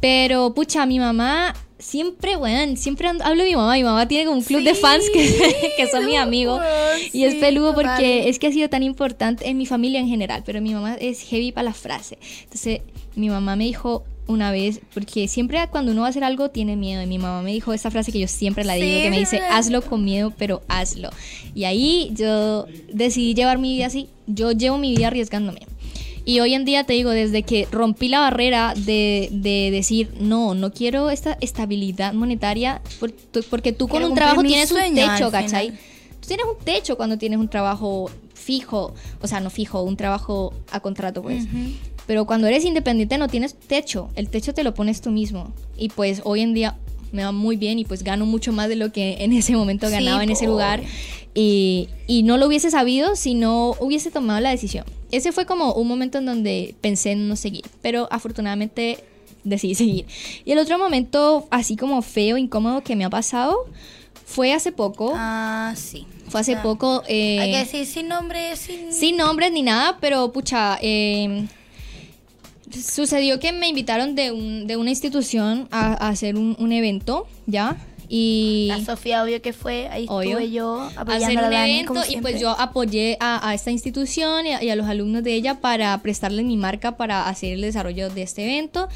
Pero, 0.00 0.54
pucha, 0.54 0.86
mi 0.86 0.98
mamá 0.98 1.54
siempre, 1.86 2.34
bueno, 2.36 2.76
siempre 2.76 3.08
hablo 3.08 3.44
de 3.44 3.48
mi 3.50 3.56
mamá. 3.56 3.74
Mi 3.74 3.84
mamá 3.84 4.08
tiene 4.08 4.24
como 4.24 4.38
un 4.38 4.44
club 4.44 4.62
de 4.62 4.74
fans 4.74 5.04
que, 5.12 5.72
que 5.76 5.86
son 5.88 6.04
mis 6.04 6.16
amigos. 6.16 6.60
weón, 6.60 7.00
Y 7.12 7.24
es 7.24 7.36
peludo 7.36 7.74
porque 7.74 8.28
es 8.28 8.38
que 8.38 8.48
ha 8.48 8.52
sido 8.52 8.68
tan 8.68 8.82
importante 8.82 9.48
en 9.48 9.56
mi 9.56 9.66
familia 9.66 10.00
en 10.00 10.08
general. 10.08 10.42
Pero 10.44 10.60
mi 10.60 10.74
mamá 10.74 10.94
es 10.94 11.22
heavy 11.22 11.52
para 11.52 11.66
la 11.66 11.74
frase. 11.74 12.18
Entonces, 12.42 12.80
mi 13.14 13.28
mamá 13.28 13.54
me 13.54 13.64
dijo 13.64 14.04
una 14.26 14.50
vez, 14.50 14.80
porque 14.92 15.28
siempre 15.28 15.64
cuando 15.70 15.92
uno 15.92 16.00
va 16.00 16.08
a 16.08 16.10
hacer 16.10 16.24
algo 16.24 16.50
tiene 16.50 16.74
miedo. 16.74 17.02
Y 17.02 17.06
mi 17.06 17.18
mamá 17.18 17.42
me 17.42 17.52
dijo 17.52 17.72
esta 17.72 17.92
frase 17.92 18.10
que 18.10 18.18
yo 18.18 18.26
siempre 18.26 18.64
la 18.64 18.74
digo, 18.74 18.86
Sí, 18.88 19.02
que 19.02 19.10
me 19.10 19.18
dice, 19.20 19.40
hazlo 19.50 19.82
con 19.82 20.04
miedo, 20.04 20.32
pero 20.36 20.62
hazlo. 20.66 21.10
Y 21.54 21.64
ahí 21.64 22.10
yo 22.14 22.66
decidí 22.92 23.34
llevar 23.34 23.58
mi 23.58 23.76
vida 23.76 23.86
así. 23.86 24.08
Yo 24.26 24.50
llevo 24.50 24.78
mi 24.78 24.96
vida 24.96 25.06
arriesgándome. 25.06 25.60
Y 26.28 26.40
hoy 26.40 26.54
en 26.54 26.64
día 26.64 26.82
te 26.82 26.92
digo, 26.92 27.10
desde 27.10 27.44
que 27.44 27.68
rompí 27.70 28.08
la 28.08 28.18
barrera 28.18 28.74
de, 28.76 29.28
de 29.30 29.70
decir, 29.70 30.12
no, 30.18 30.56
no 30.56 30.72
quiero 30.72 31.08
esta 31.10 31.38
estabilidad 31.40 32.12
monetaria, 32.14 32.82
porque 33.48 33.72
tú 33.72 33.86
con 33.86 33.98
Quiero 33.98 34.08
un 34.08 34.16
trabajo 34.16 34.42
tienes 34.42 34.72
un 34.72 34.92
techo, 34.92 35.30
¿cachai? 35.30 35.70
Tú 35.70 36.26
tienes 36.26 36.44
un 36.44 36.64
techo 36.64 36.96
cuando 36.96 37.16
tienes 37.16 37.38
un 37.38 37.48
trabajo 37.48 38.10
fijo, 38.34 38.92
o 39.22 39.26
sea, 39.28 39.38
no 39.38 39.50
fijo, 39.50 39.82
un 39.82 39.96
trabajo 39.96 40.52
a 40.72 40.80
contrato, 40.80 41.22
pues. 41.22 41.44
Pero 42.08 42.26
cuando 42.26 42.48
eres 42.48 42.64
independiente 42.64 43.18
no 43.18 43.28
tienes 43.28 43.54
techo, 43.54 44.10
el 44.16 44.28
techo 44.28 44.52
te 44.52 44.64
lo 44.64 44.74
pones 44.74 45.02
tú 45.02 45.12
mismo. 45.12 45.52
Y 45.76 45.90
pues 45.90 46.22
hoy 46.24 46.40
en 46.40 46.54
día 46.54 46.76
me 47.12 47.22
va 47.22 47.30
muy 47.30 47.56
bien 47.56 47.78
y 47.78 47.84
pues 47.84 48.02
gano 48.02 48.26
mucho 48.26 48.52
más 48.52 48.68
de 48.68 48.74
lo 48.74 48.90
que 48.90 49.18
en 49.20 49.32
ese 49.32 49.54
momento 49.54 49.86
Sí, 49.86 49.92
ganaba 49.92 50.24
en 50.24 50.30
ese 50.30 50.46
lugar. 50.46 50.82
Y, 51.34 51.88
y 52.08 52.24
no 52.24 52.36
lo 52.36 52.48
hubiese 52.48 52.72
sabido 52.72 53.14
si 53.14 53.34
no 53.34 53.76
hubiese 53.78 54.10
tomado 54.10 54.40
la 54.40 54.50
decisión. 54.50 54.86
Ese 55.12 55.32
fue 55.32 55.46
como 55.46 55.72
un 55.74 55.86
momento 55.88 56.18
en 56.18 56.26
donde 56.26 56.74
pensé 56.80 57.12
en 57.12 57.28
no 57.28 57.36
seguir, 57.36 57.64
pero 57.82 58.08
afortunadamente 58.10 58.98
decidí 59.44 59.74
seguir. 59.74 60.06
Y 60.44 60.52
el 60.52 60.58
otro 60.58 60.78
momento 60.78 61.46
así 61.50 61.76
como 61.76 62.02
feo, 62.02 62.36
incómodo 62.36 62.82
que 62.82 62.96
me 62.96 63.04
ha 63.04 63.10
pasado 63.10 63.56
fue 64.24 64.52
hace 64.52 64.72
poco. 64.72 65.12
Ah, 65.16 65.72
sí. 65.76 66.06
fue 66.28 66.40
hace 66.40 66.56
Ah. 66.56 66.62
poco. 66.62 67.04
eh, 67.08 67.38
Hay 67.38 67.52
que 67.52 67.58
decir 67.58 67.86
sin 67.86 68.08
nombre, 68.08 68.56
sin... 68.56 68.92
sin 68.92 69.16
nombres 69.16 69.52
ni 69.52 69.62
nada, 69.62 69.98
pero 70.00 70.32
pucha, 70.32 70.76
eh, 70.82 71.46
sucedió 72.70 73.38
que 73.38 73.52
me 73.52 73.68
invitaron 73.68 74.14
de, 74.16 74.32
un- 74.32 74.66
de 74.66 74.76
una 74.76 74.90
institución 74.90 75.68
a, 75.70 75.92
a 76.04 76.08
hacer 76.08 76.36
un, 76.36 76.56
un 76.58 76.72
evento, 76.72 77.26
¿ya? 77.46 77.76
Y 78.08 78.66
La 78.68 78.84
Sofía, 78.84 79.22
obvio 79.22 79.42
que 79.42 79.52
fue, 79.52 79.88
ahí 79.88 80.06
Obvio. 80.08 80.38
estuve 80.38 80.50
yo 80.50 80.80
a 80.80 81.00
apoyando 81.00 81.26
hacer 81.26 81.38
a 81.38 81.44
un 81.46 81.50
la 81.50 81.58
Dani, 81.60 81.78
evento 81.80 82.02
y 82.08 82.16
pues 82.20 82.40
yo 82.40 82.50
apoyé 82.50 83.16
a, 83.20 83.48
a 83.48 83.54
esta 83.54 83.70
institución 83.70 84.46
y 84.46 84.52
a, 84.52 84.62
y 84.62 84.70
a 84.70 84.76
los 84.76 84.86
alumnos 84.86 85.22
de 85.24 85.34
ella 85.34 85.60
para 85.60 86.00
prestarles 86.02 86.44
mi 86.44 86.56
marca 86.56 86.96
para 86.96 87.28
hacer 87.28 87.52
el 87.52 87.60
desarrollo 87.60 88.10
de 88.10 88.22
este 88.22 88.44
evento. 88.44 88.88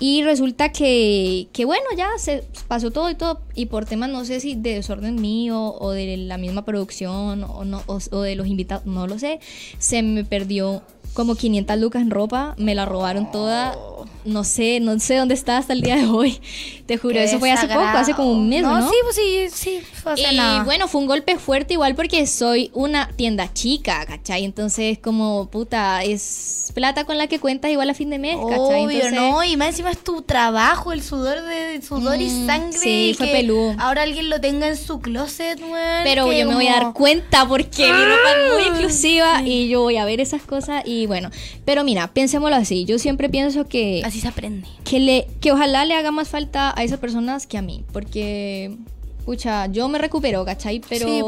Y 0.00 0.22
resulta 0.22 0.70
que, 0.72 1.48
que 1.52 1.64
bueno 1.64 1.86
ya 1.96 2.08
se 2.18 2.44
pasó 2.68 2.90
todo 2.90 3.10
y 3.10 3.14
todo. 3.14 3.40
Y 3.54 3.66
por 3.66 3.84
temas 3.84 4.10
no 4.10 4.24
sé 4.24 4.40
si 4.40 4.54
de 4.54 4.74
desorden 4.74 5.20
mío 5.20 5.74
o 5.78 5.90
de 5.90 6.16
la 6.16 6.38
misma 6.38 6.64
producción 6.64 7.44
o, 7.44 7.64
no, 7.64 7.82
o, 7.86 7.98
o 8.10 8.20
de 8.22 8.34
los 8.36 8.46
invitados 8.46 8.86
no 8.86 9.06
lo 9.06 9.18
sé. 9.18 9.40
Se 9.78 10.02
me 10.02 10.24
perdió 10.24 10.82
como 11.14 11.34
500 11.34 11.78
lucas 11.78 12.02
en 12.02 12.10
ropa 12.10 12.54
me 12.58 12.74
la 12.74 12.86
robaron 12.86 13.30
toda 13.30 13.76
no 14.24 14.44
sé 14.44 14.80
no 14.80 14.98
sé 15.00 15.16
dónde 15.16 15.34
está 15.34 15.58
hasta 15.58 15.72
el 15.72 15.80
día 15.82 15.96
de 15.96 16.06
hoy 16.06 16.40
te 16.86 16.96
juro 16.98 17.14
Qué 17.14 17.24
eso 17.24 17.38
fue 17.38 17.50
hace 17.50 17.66
poco 17.68 17.80
hace 17.80 18.14
como 18.14 18.32
un 18.32 18.48
mes 18.48 18.62
no, 18.62 18.78
¿no? 18.78 18.88
sí, 18.88 18.94
pues 19.02 19.16
sí, 19.16 19.46
sí, 19.52 19.80
fue 20.02 20.12
hace 20.12 20.32
Y 20.32 20.36
nada. 20.36 20.64
bueno, 20.64 20.88
fue 20.88 21.00
un 21.00 21.06
golpe 21.06 21.38
fuerte 21.38 21.74
igual 21.74 21.94
porque 21.94 22.26
soy 22.26 22.70
una 22.74 23.08
tienda 23.08 23.52
chica, 23.52 24.04
¿cachai? 24.06 24.44
Entonces 24.44 24.98
como, 24.98 25.48
puta, 25.50 26.02
es 26.04 26.70
plata 26.74 27.04
con 27.04 27.18
la 27.18 27.26
que 27.26 27.38
cuentas 27.38 27.70
igual 27.70 27.90
a 27.90 27.94
fin 27.94 28.10
de 28.10 28.18
mes, 28.18 28.36
¿cachai? 28.36 28.84
Obvio, 28.84 28.96
Entonces, 29.04 29.12
no, 29.12 29.44
y 29.44 29.56
más 29.56 29.68
encima 29.68 29.90
es 29.90 29.98
tu 30.02 30.22
trabajo, 30.22 30.92
el 30.92 31.02
sudor 31.02 31.42
de 31.42 31.80
sudor 31.82 32.20
y 32.20 32.26
Mm, 32.28 32.46
sangre. 32.46 32.78
sí, 32.78 33.08
y 33.10 33.14
fue 33.14 33.26
peludo. 33.28 33.74
Ahora 33.78 34.02
alguien 34.02 34.28
lo 34.30 34.40
tenga 34.40 34.68
en 34.68 34.76
su 34.76 35.00
closet, 35.00 35.60
weón. 35.60 36.02
Pero 36.04 36.32
yo 36.32 36.46
me 36.48 36.54
voy 36.54 36.66
a 36.68 36.72
dar 36.80 36.92
cuenta 36.92 37.46
porque 37.46 37.82
mi 37.84 37.88
ropa 38.04 38.30
es 38.30 38.52
muy 38.54 38.62
Ah, 38.62 38.68
exclusiva 38.68 39.42
y 39.44 39.68
yo 39.68 39.82
voy 39.82 39.96
a 39.96 40.04
ver 40.04 40.20
esas 40.20 40.42
cosas 40.42 40.82
y 40.86 41.06
bueno, 41.06 41.30
pero 41.64 41.84
mira, 41.84 42.12
pensémoslo 42.12 42.56
así, 42.56 42.84
yo 42.84 42.98
siempre 42.98 43.28
pienso 43.28 43.66
que, 43.68 44.02
Así 44.04 44.11
se 44.20 44.28
aprende. 44.28 44.66
que, 44.84 45.00
le, 45.00 45.26
que 45.40 45.52
ojalá 45.52 45.84
le 45.84 45.94
haga 45.94 46.10
más 46.10 46.28
falta 46.28 46.72
a 46.76 46.82
esas 46.84 46.98
personas 46.98 47.46
que 47.46 47.58
a 47.58 47.62
mí, 47.62 47.84
porque, 47.92 48.76
pucha, 49.24 49.66
yo 49.66 49.88
me 49.88 49.98
recupero, 49.98 50.44
¿cachai? 50.44 50.80
Pero... 50.88 51.06
Sí. 51.06 51.22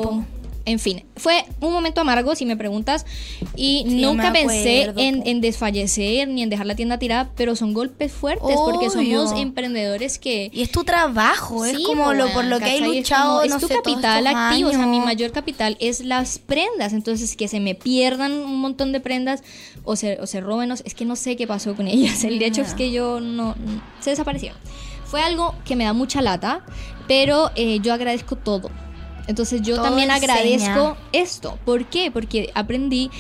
En 0.67 0.79
fin, 0.79 1.05
fue 1.17 1.45
un 1.61 1.73
momento 1.75 2.01
amargo 2.01 2.35
si 2.35 2.47
me 2.47 2.57
preguntas 2.57 3.05
y 3.55 3.85
Sí, 3.87 3.97
nunca 4.01 4.33
pensé 4.33 4.93
en, 4.97 5.23
en 5.27 5.43
desfallecer 5.43 6.27
ni 6.29 6.43
en 6.43 6.49
dejar 6.49 6.65
la 6.65 6.75
tienda 6.75 6.99
tirada, 6.99 7.31
pero 7.37 7.55
son 7.55 7.75
golpes 7.75 8.13
fuertes 8.13 8.57
porque 8.65 8.89
somos 8.89 9.39
emprendedores 9.39 10.19
que... 10.19 10.51
Y 10.55 10.63
es 10.63 10.71
tu 10.71 10.83
trabajo, 10.85 11.67
es 11.67 11.77
Sí, 11.77 11.83
como 11.85 12.05
po, 12.05 12.13
lo 12.15 12.33
por 12.33 12.47
lo 12.47 12.59
que 12.59 12.65
hay. 12.65 12.79
Es 12.83 12.87
luchado, 12.97 13.41
como- 13.41 13.47
no 13.51 13.57
es 13.57 13.61
tu 13.61 13.69
sé, 13.69 13.75
capital 13.75 14.27
activo, 14.27 14.71
o 14.71 14.73
sea, 14.73 14.87
mi 14.87 14.97
años. 14.97 15.05
mayor 15.05 15.33
capital 15.33 15.77
es 15.81 16.01
las 16.01 16.39
prendas, 16.39 16.95
entonces 16.95 17.37
que 17.37 17.47
se 17.47 17.61
me 17.61 17.75
pierdan 17.75 18.33
un 18.33 18.59
montón 18.61 18.93
de 18.93 19.01
prendas 19.01 19.43
o 19.85 19.97
se, 19.97 20.19
o 20.21 20.27
se 20.27 20.41
roben, 20.41 20.71
o 20.73 20.75
es 20.75 20.95
que 20.95 21.05
no 21.05 21.15
sé 21.15 21.37
qué 21.37 21.47
pasó 21.47 21.77
con 21.77 21.89
ellas, 21.89 22.25
el 22.25 22.43
hecho 22.43 22.63
es 22.63 22.73
que 22.73 22.91
yo 22.91 23.21
no, 23.21 23.55
se 24.01 24.11
desaparecieron. 24.11 24.59
fue 25.05 25.21
algo 25.21 25.55
que 25.67 25.77
me 25.77 25.85
da 25.85 25.93
mucha 25.93 26.23
lata, 26.23 26.65
pero 27.07 27.51
eh, 27.55 27.81
yo 27.83 27.93
agradezco 27.93 28.37
todo. 28.37 28.71
Entonces 29.27 29.63
yo 29.63 29.77
Todo 29.77 29.87
también 29.87 30.11
enseña. 30.11 30.35
agradezco 30.35 30.97
esto. 31.13 31.59
¿Por 31.65 31.87
qué? 31.87 32.11
Porque 32.11 32.51
aprendí 32.55 33.11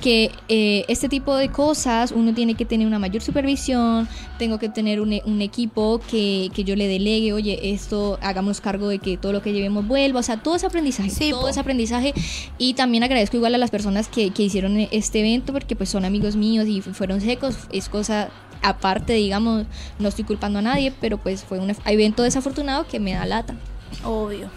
que 0.00 0.30
eh, 0.48 0.84
este 0.86 1.08
tipo 1.08 1.34
de 1.34 1.48
cosas 1.48 2.12
uno 2.12 2.32
tiene 2.32 2.54
que 2.54 2.64
tener 2.64 2.86
una 2.86 3.00
mayor 3.00 3.20
supervisión, 3.20 4.08
tengo 4.38 4.60
que 4.60 4.68
tener 4.68 5.00
un, 5.00 5.12
un 5.24 5.42
equipo 5.42 6.00
que, 6.08 6.50
que 6.54 6.62
yo 6.62 6.76
le 6.76 6.86
delegue, 6.86 7.32
oye, 7.32 7.72
esto 7.72 8.16
hagamos 8.22 8.60
cargo 8.60 8.86
de 8.86 9.00
que 9.00 9.16
todo 9.16 9.32
lo 9.32 9.42
que 9.42 9.52
llevemos 9.52 9.88
vuelva, 9.88 10.20
o 10.20 10.22
sea, 10.22 10.36
todo 10.40 10.54
ese 10.54 10.66
aprendizaje, 10.66 11.10
Sí, 11.10 11.30
todo 11.30 11.40
po. 11.40 11.48
ese 11.48 11.58
aprendizaje 11.58 12.14
y 12.58 12.74
también 12.74 13.02
agradezco 13.02 13.38
igual 13.38 13.56
a 13.56 13.58
las 13.58 13.72
personas 13.72 14.06
que, 14.06 14.30
que 14.30 14.44
hicieron 14.44 14.78
este 14.92 15.18
evento 15.18 15.52
porque 15.52 15.74
pues 15.74 15.88
son 15.88 16.04
amigos 16.04 16.36
míos 16.36 16.68
y 16.68 16.80
fueron 16.80 17.20
secos, 17.20 17.56
es 17.72 17.88
cosa 17.88 18.28
aparte, 18.62 19.14
digamos, 19.14 19.66
no 19.98 20.08
estoy 20.08 20.24
culpando 20.24 20.60
a 20.60 20.62
nadie, 20.62 20.92
pero 21.00 21.18
pues 21.18 21.42
fue 21.42 21.58
un 21.58 21.72
evento 21.86 22.22
desafortunado 22.22 22.86
que 22.86 23.00
me 23.00 23.14
da 23.14 23.26
lata. 23.26 23.56
Obvio. 24.04 24.48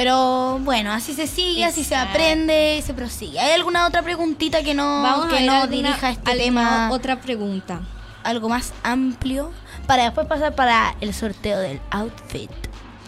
Pero 0.00 0.58
bueno, 0.60 0.92
así 0.92 1.12
se 1.12 1.26
sigue, 1.26 1.62
así 1.62 1.84
se 1.84 1.94
aprende 1.94 2.78
y 2.78 2.82
se 2.82 2.94
prosigue. 2.94 3.38
¿Hay 3.38 3.52
alguna 3.52 3.86
otra 3.86 4.00
preguntita 4.00 4.62
que 4.62 4.72
no, 4.72 5.02
Vamos 5.02 5.26
que 5.26 5.36
a 5.36 5.40
no 5.42 5.52
alguna- 5.60 5.66
dirija 5.88 6.08
este 6.12 6.36
tema 6.38 6.88
otra 6.90 7.20
pregunta. 7.20 7.82
algo 8.22 8.48
más 8.48 8.72
amplio? 8.82 9.52
Para 9.86 10.04
después 10.04 10.26
pasar 10.26 10.54
para 10.54 10.94
el 11.02 11.12
sorteo 11.12 11.58
del 11.58 11.80
outfit. 11.90 12.50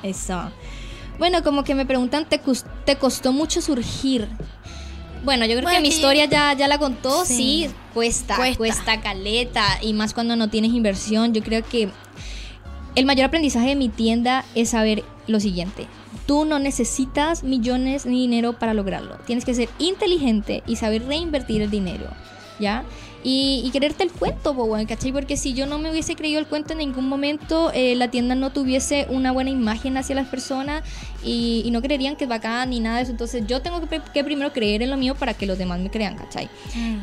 Eso. 0.03 0.51
Bueno, 1.19 1.43
como 1.43 1.65
que 1.65 1.75
me 1.75 1.87
preguntan, 1.87 2.27
¿te, 2.27 2.39
te 2.85 2.97
costó 2.97 3.33
mucho 3.33 3.63
surgir? 3.63 4.29
Bueno, 5.25 5.47
yo 5.47 5.53
creo 5.53 5.63
Bueno, 5.63 5.77
que 5.79 5.81
mi 5.83 5.89
historia 5.89 6.27
ya, 6.27 6.53
ya 6.53 6.69
la 6.69 6.77
contó, 6.77 7.25
Sí. 7.25 7.35
sí, 7.69 7.71
cuesta, 7.95 8.37
Cuesta. 8.37 8.59
cuesta, 8.59 9.01
caleta, 9.01 9.65
y 9.81 9.95
más 9.95 10.13
cuando 10.13 10.37
no 10.37 10.49
tienes 10.51 10.73
inversión. 10.75 11.33
Yo 11.33 11.43
creo 11.43 11.65
que 11.65 11.89
el 12.97 13.07
mayor 13.07 13.25
aprendizaje 13.29 13.69
de 13.69 13.77
mi 13.77 13.89
tienda 13.89 14.45
es 14.55 14.69
saber 14.71 15.03
lo 15.27 15.41
siguiente. 15.41 15.87
Tú 16.27 16.45
no 16.45 16.59
necesitas 16.59 17.43
millones 17.43 18.07
ni 18.07 18.21
dinero 18.21 18.53
para 18.55 18.75
lograrlo. 18.75 19.17
Tienes 19.27 19.45
que 19.45 19.55
ser 19.55 19.69
inteligente 19.79 20.63
y 20.67 20.77
saber 20.77 21.07
reinvertir 21.07 21.63
el 21.63 21.71
dinero, 21.71 22.07
¿ya? 22.59 22.85
Y, 23.25 23.63
y 23.65 23.71
creerte 23.71 24.03
el 24.03 24.11
cuento, 24.11 24.53
po, 24.53 24.65
weón, 24.65 24.85
¿cachai? 24.87 25.13
Porque 25.13 25.37
si 25.37 25.53
yo 25.55 25.67
no 25.67 25.79
me 25.79 25.91
hubiese 25.93 26.17
creído 26.17 26.41
el 26.41 26.47
cuento 26.47 26.73
en 26.73 26.79
ningún 26.79 27.09
momento, 27.09 27.71
eh, 27.73 27.95
la 27.95 28.09
tienda 28.09 28.35
no 28.35 28.51
tuviese 28.51 29.07
una 29.11 29.31
buena 29.31 29.51
imagen 29.51 29.97
hacia 29.97 30.17
las 30.17 30.27
personas 30.27 30.83
y, 31.23 31.63
y 31.65 31.71
no 31.71 31.81
creerían 31.83 32.17
que 32.17 32.25
es 32.25 32.31
bacán 32.31 32.71
ni 32.71 32.81
nada 32.81 32.97
de 32.97 33.03
eso. 33.05 33.13
Entonces 33.13 33.45
yo 33.47 33.63
tengo 33.63 33.81
que, 34.13 34.25
primero 34.25 34.53
creer 34.53 34.83
en 34.83 34.91
lo 34.91 34.97
mío 34.97 35.15
para 35.15 35.35
que 35.35 35.47
los 35.47 35.57
demás 35.57 35.79
me 35.79 35.89
crean, 35.89 36.17
¿cachai? 36.17 36.49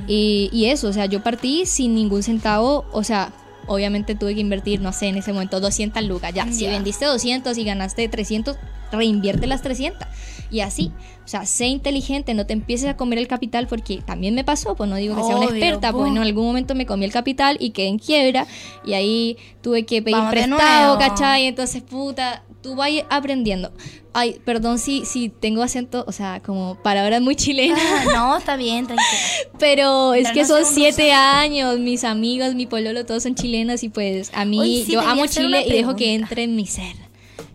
Y, 0.08 0.50
y 0.52 0.66
eso, 0.66 0.90
o 0.90 0.94
sea, 0.94 1.06
yo 1.06 1.24
partí 1.24 1.66
sin 1.66 1.96
ningún 1.96 2.22
centavo, 2.22 2.84
o 2.92 3.04
sea, 3.04 3.32
obviamente 3.70 4.16
tuve 4.16 4.34
que 4.36 4.42
invertir, 4.42 4.82
no 4.82 4.92
sé, 4.92 5.08
en 5.08 5.18
ese 5.18 5.32
momento 5.32 5.60
200 5.60 6.04
lucas, 6.04 6.34
ya, 6.34 6.52
si 6.52 6.66
Ya. 6.66 6.72
vendiste 6.72 7.06
200 7.06 7.58
y 7.58 7.64
ganaste 7.64 8.08
300, 8.10 8.58
reinvierte 8.92 9.48
las 9.48 9.62
300. 9.62 10.08
Y 10.52 10.62
así, 10.62 10.92
o 11.24 11.28
sea, 11.28 11.46
sé 11.46 11.68
inteligente, 11.68 12.34
no 12.34 12.46
te 12.46 12.54
empieces 12.54 12.90
a 12.90 12.98
comer 12.98 13.20
el 13.20 13.28
capital 13.28 13.68
porque 13.68 14.02
también 14.06 14.34
me 14.34 14.44
pasó, 14.44 14.76
pues 14.76 14.90
no 14.90 14.96
digo 14.96 15.16
que 15.16 15.24
sea 15.24 15.36
una 15.36 15.46
experta, 15.46 15.92
po. 15.92 16.00
pues 16.00 16.12
en 16.12 16.18
algún 16.18 16.46
momento 16.46 16.74
me 16.74 16.86
comí 16.86 17.06
el 17.06 17.12
capital 17.12 17.58
y 17.60 17.70
quedé 17.70 17.88
en 17.88 18.00
quiebra 18.00 18.48
y 18.84 18.94
ahí 18.94 19.38
tuve 19.62 19.86
que 19.86 20.02
pedir 20.02 20.18
Vamos 20.18 20.32
prestado. 20.32 20.98
¿cachai? 20.98 21.46
Entonces, 21.46 21.84
puta, 21.84 22.44
tú 22.62 22.76
vas 22.76 22.90
aprendiendo. 23.10 23.72
Ay, 24.12 24.42
perdón 24.44 24.80
si, 24.80 25.06
si 25.06 25.30
tengo 25.30 25.62
acento, 25.62 26.04
o 26.08 26.12
sea, 26.12 26.42
como 26.44 26.76
palabras 26.82 27.22
muy 27.22 27.36
chilenas. 27.36 27.80
Ah, 27.80 28.06
no, 28.12 28.38
está 28.38 28.56
bien, 28.56 28.88
tranquila. 28.88 29.08
Pero 29.60 30.14
es 30.14 30.24
Pero 30.24 30.34
que 30.34 30.42
no 30.42 30.48
son 30.48 30.66
siete 30.66 31.12
años, 31.12 31.78
mis 31.80 32.04
amigos, 32.04 32.56
mi 32.56 32.66
pololo, 32.66 33.06
todos 33.06 33.24
son 33.24 33.36
chilenos 33.36 33.84
y 33.84 33.90
pues 33.90 34.32
a 34.34 34.46
mí 34.46 34.84
sí, 34.86 34.94
yo 34.94 35.02
amo 35.02 35.28
Chile 35.28 35.64
y 35.68 35.72
dejo 35.72 35.96
que 35.96 36.16
entre 36.16 36.44
en 36.44 36.56
mi 36.56 36.66
ser. 36.66 37.09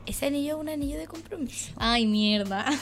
Ese 0.07 0.27
anillo 0.27 0.57
es 0.57 0.61
un 0.61 0.69
anillo 0.69 0.99
de 0.99 1.07
compromiso. 1.07 1.73
Ay, 1.79 2.07
mierda. 2.07 2.67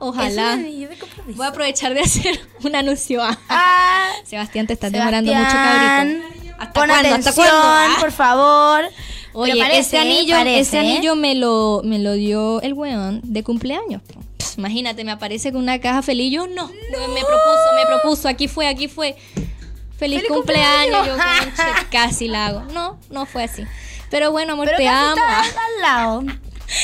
Es 0.00 0.06
un 0.06 0.08
Ojalá. 0.08 0.52
anillo 0.54 0.88
de 0.88 0.96
compromiso. 0.98 1.36
Voy 1.36 1.44
a 1.46 1.50
aprovechar 1.50 1.92
de 1.92 2.00
hacer 2.00 2.40
un 2.64 2.74
anuncio. 2.74 3.22
a- 3.22 3.38
Ah, 3.50 4.10
Sebastián, 4.24 4.66
te 4.66 4.72
estás 4.72 4.90
Sebastián, 4.90 5.24
demorando 5.24 5.44
mucho, 5.44 5.56
cabrito. 5.56 6.54
¿Hasta 6.58 6.72
Pon 6.72 6.88
cuándo? 6.88 6.94
atención, 6.94 7.18
¿Hasta 7.28 7.32
cuándo? 7.34 7.60
Ah. 7.62 7.96
por 8.00 8.12
favor. 8.12 8.84
Oye, 9.34 9.56
parece, 9.60 9.80
ese 9.80 9.98
anillo, 9.98 10.34
parece, 10.36 10.60
ese 10.60 10.76
¿eh? 10.76 10.80
anillo 10.80 11.16
me 11.16 11.34
lo, 11.34 11.82
me 11.84 11.98
lo 11.98 12.14
dio 12.14 12.60
el 12.62 12.72
weón 12.72 13.20
de 13.24 13.42
cumpleaños. 13.44 14.00
Imagínate, 14.56 15.04
me 15.04 15.12
aparece 15.12 15.52
con 15.52 15.62
una 15.62 15.78
caja 15.80 16.00
feliz. 16.02 16.32
Yo 16.32 16.46
no, 16.46 16.66
me 16.68 17.20
propuso, 17.20 17.74
me 17.76 17.86
propuso. 17.86 18.26
Aquí 18.28 18.48
fue, 18.48 18.66
aquí 18.68 18.88
fue. 18.88 19.16
Feliz, 19.98 20.22
¡Feliz 20.22 20.24
cumpleaños. 20.28 21.06
cumpleaños! 21.06 21.06
Yo 21.06 21.62
conche, 21.66 21.86
casi 21.90 22.26
la 22.28 22.46
hago. 22.46 22.60
No, 22.72 22.98
no 23.10 23.26
fue 23.26 23.44
así. 23.44 23.64
Pero 24.10 24.32
bueno, 24.32 24.54
amor, 24.54 24.64
Pero 24.66 24.78
te 24.78 24.84
casi 24.84 25.20
amo. 25.20 25.22
al 25.22 25.82
lado. 25.82 26.22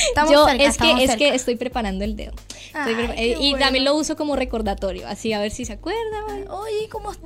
Estamos 0.08 0.32
Yo 0.32 0.46
cerca, 0.46 0.64
es 0.64 0.76
que 0.78 1.04
es 1.04 1.16
que 1.16 1.34
estoy 1.34 1.56
preparando 1.56 2.04
el 2.04 2.16
dedo. 2.16 2.32
Ay, 2.72 2.94
eh, 3.16 3.36
y 3.40 3.50
bueno. 3.50 3.64
también 3.64 3.84
lo 3.84 3.94
uso 3.94 4.16
como 4.16 4.36
recordatorio, 4.36 5.06
así 5.06 5.32
a 5.32 5.40
ver 5.40 5.50
si 5.50 5.64
se 5.64 5.74
acuerda. 5.74 5.98
Oye, 6.50 6.88
¿cómo? 6.90 7.12
No, 7.12 7.18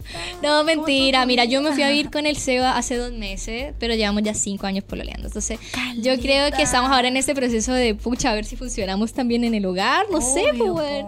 ¿Cómo 0.42 0.64
mentira. 0.64 1.26
Mira, 1.26 1.44
yo 1.44 1.60
me 1.62 1.72
fui 1.72 1.82
a 1.82 1.88
vivir 1.88 2.10
con 2.10 2.26
el 2.26 2.36
Seba 2.36 2.76
hace 2.76 2.96
dos 2.96 3.12
meses, 3.12 3.74
pero 3.78 3.94
llevamos 3.94 4.22
ya 4.22 4.34
cinco 4.34 4.66
años 4.66 4.84
pololeando. 4.84 5.26
Entonces, 5.26 5.58
yo 5.98 6.18
creo 6.18 6.50
que 6.52 6.62
estamos 6.62 6.90
ahora 6.90 7.08
en 7.08 7.16
este 7.16 7.34
proceso 7.34 7.72
de, 7.72 7.94
pucha, 7.94 8.30
a 8.30 8.34
ver 8.34 8.44
si 8.44 8.56
funcionamos 8.56 9.12
también 9.12 9.44
en 9.44 9.54
el 9.54 9.66
hogar. 9.66 10.06
No 10.10 10.20
sé, 10.20 10.50
Obvio, 10.50 10.74
pues. 10.74 11.04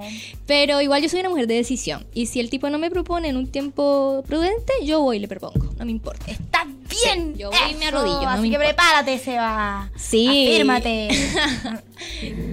Pero 0.47 0.81
igual 0.81 1.03
yo 1.03 1.09
soy 1.09 1.21
una 1.21 1.29
mujer 1.29 1.47
de 1.47 1.55
decisión. 1.55 2.07
Y 2.15 2.27
si 2.27 2.41
el 2.41 2.51
tipo 2.51 2.69
no 2.71 2.79
me 2.79 2.91
propone 2.91 3.29
en 3.29 3.37
un 3.37 3.47
tiempo 3.47 4.25
prudente, 4.27 4.73
yo 4.85 5.01
voy 5.01 5.17
y 5.17 5.21
le 5.21 5.29
propongo. 5.29 5.73
No 5.79 5.85
me 5.85 5.91
importa. 5.91 6.31
Está 6.31 6.67
bien. 7.05 7.35
yo 7.37 7.51
voy 7.51 7.59
y 7.71 7.75
me 7.75 7.87
arrodillo, 7.87 8.23
no 8.23 8.29
Así 8.29 8.43
me 8.43 8.51
que 8.51 8.59
prepárate, 8.59 9.19
Seba. 9.19 9.91
Sí. 9.97 10.49
Afírmate. 10.49 11.09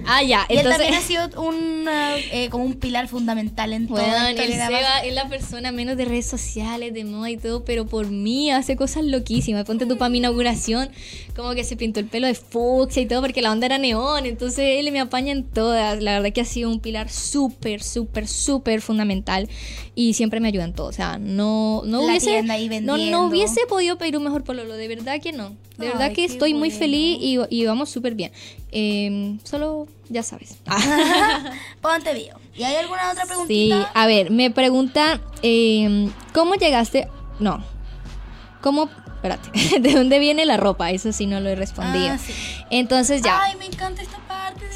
Ah, 0.06 0.22
ya. 0.22 0.46
y 0.48 0.52
él 0.52 0.58
Entonces. 0.60 0.80
también 0.80 0.94
ha 0.94 1.00
sido 1.04 1.42
un, 1.42 1.84
eh, 1.88 2.48
como 2.50 2.64
un 2.64 2.74
pilar 2.74 3.08
fundamental 3.08 3.72
en 3.72 3.86
todo 3.88 3.98
Bueno, 3.98 4.28
esto. 4.28 4.42
el 4.42 4.52
Seba 4.52 5.00
es 5.04 5.14
la 5.14 5.28
persona 5.28 5.72
menos 5.72 5.96
de 5.96 6.04
redes 6.04 6.26
sociales, 6.26 6.94
de 6.94 7.04
moda 7.04 7.30
y 7.30 7.36
todo, 7.36 7.64
pero 7.64 7.86
por 7.86 8.06
mí 8.10 8.50
hace 8.50 8.76
cosas 8.76 9.04
loquísimas. 9.04 9.64
Ponte 9.64 9.86
tú 9.86 9.98
para 9.98 10.08
mi 10.08 10.18
inauguración, 10.18 10.90
como 11.36 11.54
que 11.54 11.64
se 11.64 11.76
pintó 11.76 12.00
el 12.00 12.06
pelo 12.06 12.26
de 12.26 12.34
fucsia 12.34 13.02
y 13.02 13.06
todo, 13.06 13.20
porque 13.22 13.42
la 13.42 13.50
onda 13.52 13.66
era 13.66 13.78
neón. 13.78 14.26
Entonces 14.26 14.78
él 14.78 14.90
me 14.92 15.00
apaña 15.00 15.32
en 15.32 15.44
todas. 15.44 16.00
La 16.02 16.12
verdad 16.20 16.32
que 16.32 16.40
ha 16.40 16.44
sido 16.44 16.70
un 16.70 16.80
pilar 16.80 17.10
súper, 17.10 17.82
súper, 17.82 18.28
súper 18.28 18.80
fundamental 18.80 19.48
y 19.94 20.14
siempre 20.14 20.40
me 20.40 20.48
ayuda 20.48 20.64
en 20.64 20.74
todo. 20.74 20.86
O 20.86 20.92
sea, 20.92 21.18
no, 21.18 21.82
no 21.84 21.98
La 22.02 22.06
hubiese. 22.06 22.42
No, 22.82 22.96
no 22.96 23.26
hubiese 23.26 23.66
podido 23.68 23.98
pedir 23.98 24.16
un 24.16 24.24
mejor 24.30 24.44
pololo, 24.44 24.74
de 24.74 24.88
verdad 24.88 25.20
que 25.20 25.32
no. 25.32 25.50
De 25.76 25.88
verdad 25.88 26.12
que 26.12 26.24
estoy 26.24 26.54
muy 26.54 26.70
feliz 26.70 27.18
y, 27.20 27.38
y 27.50 27.66
vamos 27.66 27.90
súper 27.90 28.14
bien. 28.14 28.32
Eh, 28.72 29.36
solo, 29.44 29.88
ya 30.08 30.22
sabes. 30.22 30.56
Ponte 31.80 32.14
vivo. 32.14 32.38
¿Y 32.54 32.62
hay 32.62 32.76
alguna 32.76 33.10
otra 33.10 33.22
Sí, 33.22 33.28
preguntita? 33.28 33.90
a 33.94 34.06
ver, 34.06 34.30
me 34.30 34.50
pregunta, 34.50 35.20
eh, 35.42 36.10
¿cómo 36.34 36.54
llegaste? 36.54 37.08
No, 37.38 37.64
¿cómo? 38.60 38.88
Espérate, 39.16 39.50
¿de 39.80 39.92
dónde 39.94 40.18
viene 40.18 40.44
la 40.46 40.56
ropa? 40.56 40.90
Eso 40.90 41.12
sí 41.12 41.26
no 41.26 41.40
lo 41.40 41.48
he 41.50 41.54
respondido. 41.56 42.08
Ah, 42.14 42.18
sí. 42.18 42.32
Entonces 42.70 43.22
ya, 43.22 43.40
Ay, 43.42 43.56
me 43.56 43.66
encanta 43.66 44.02
esta 44.02 44.18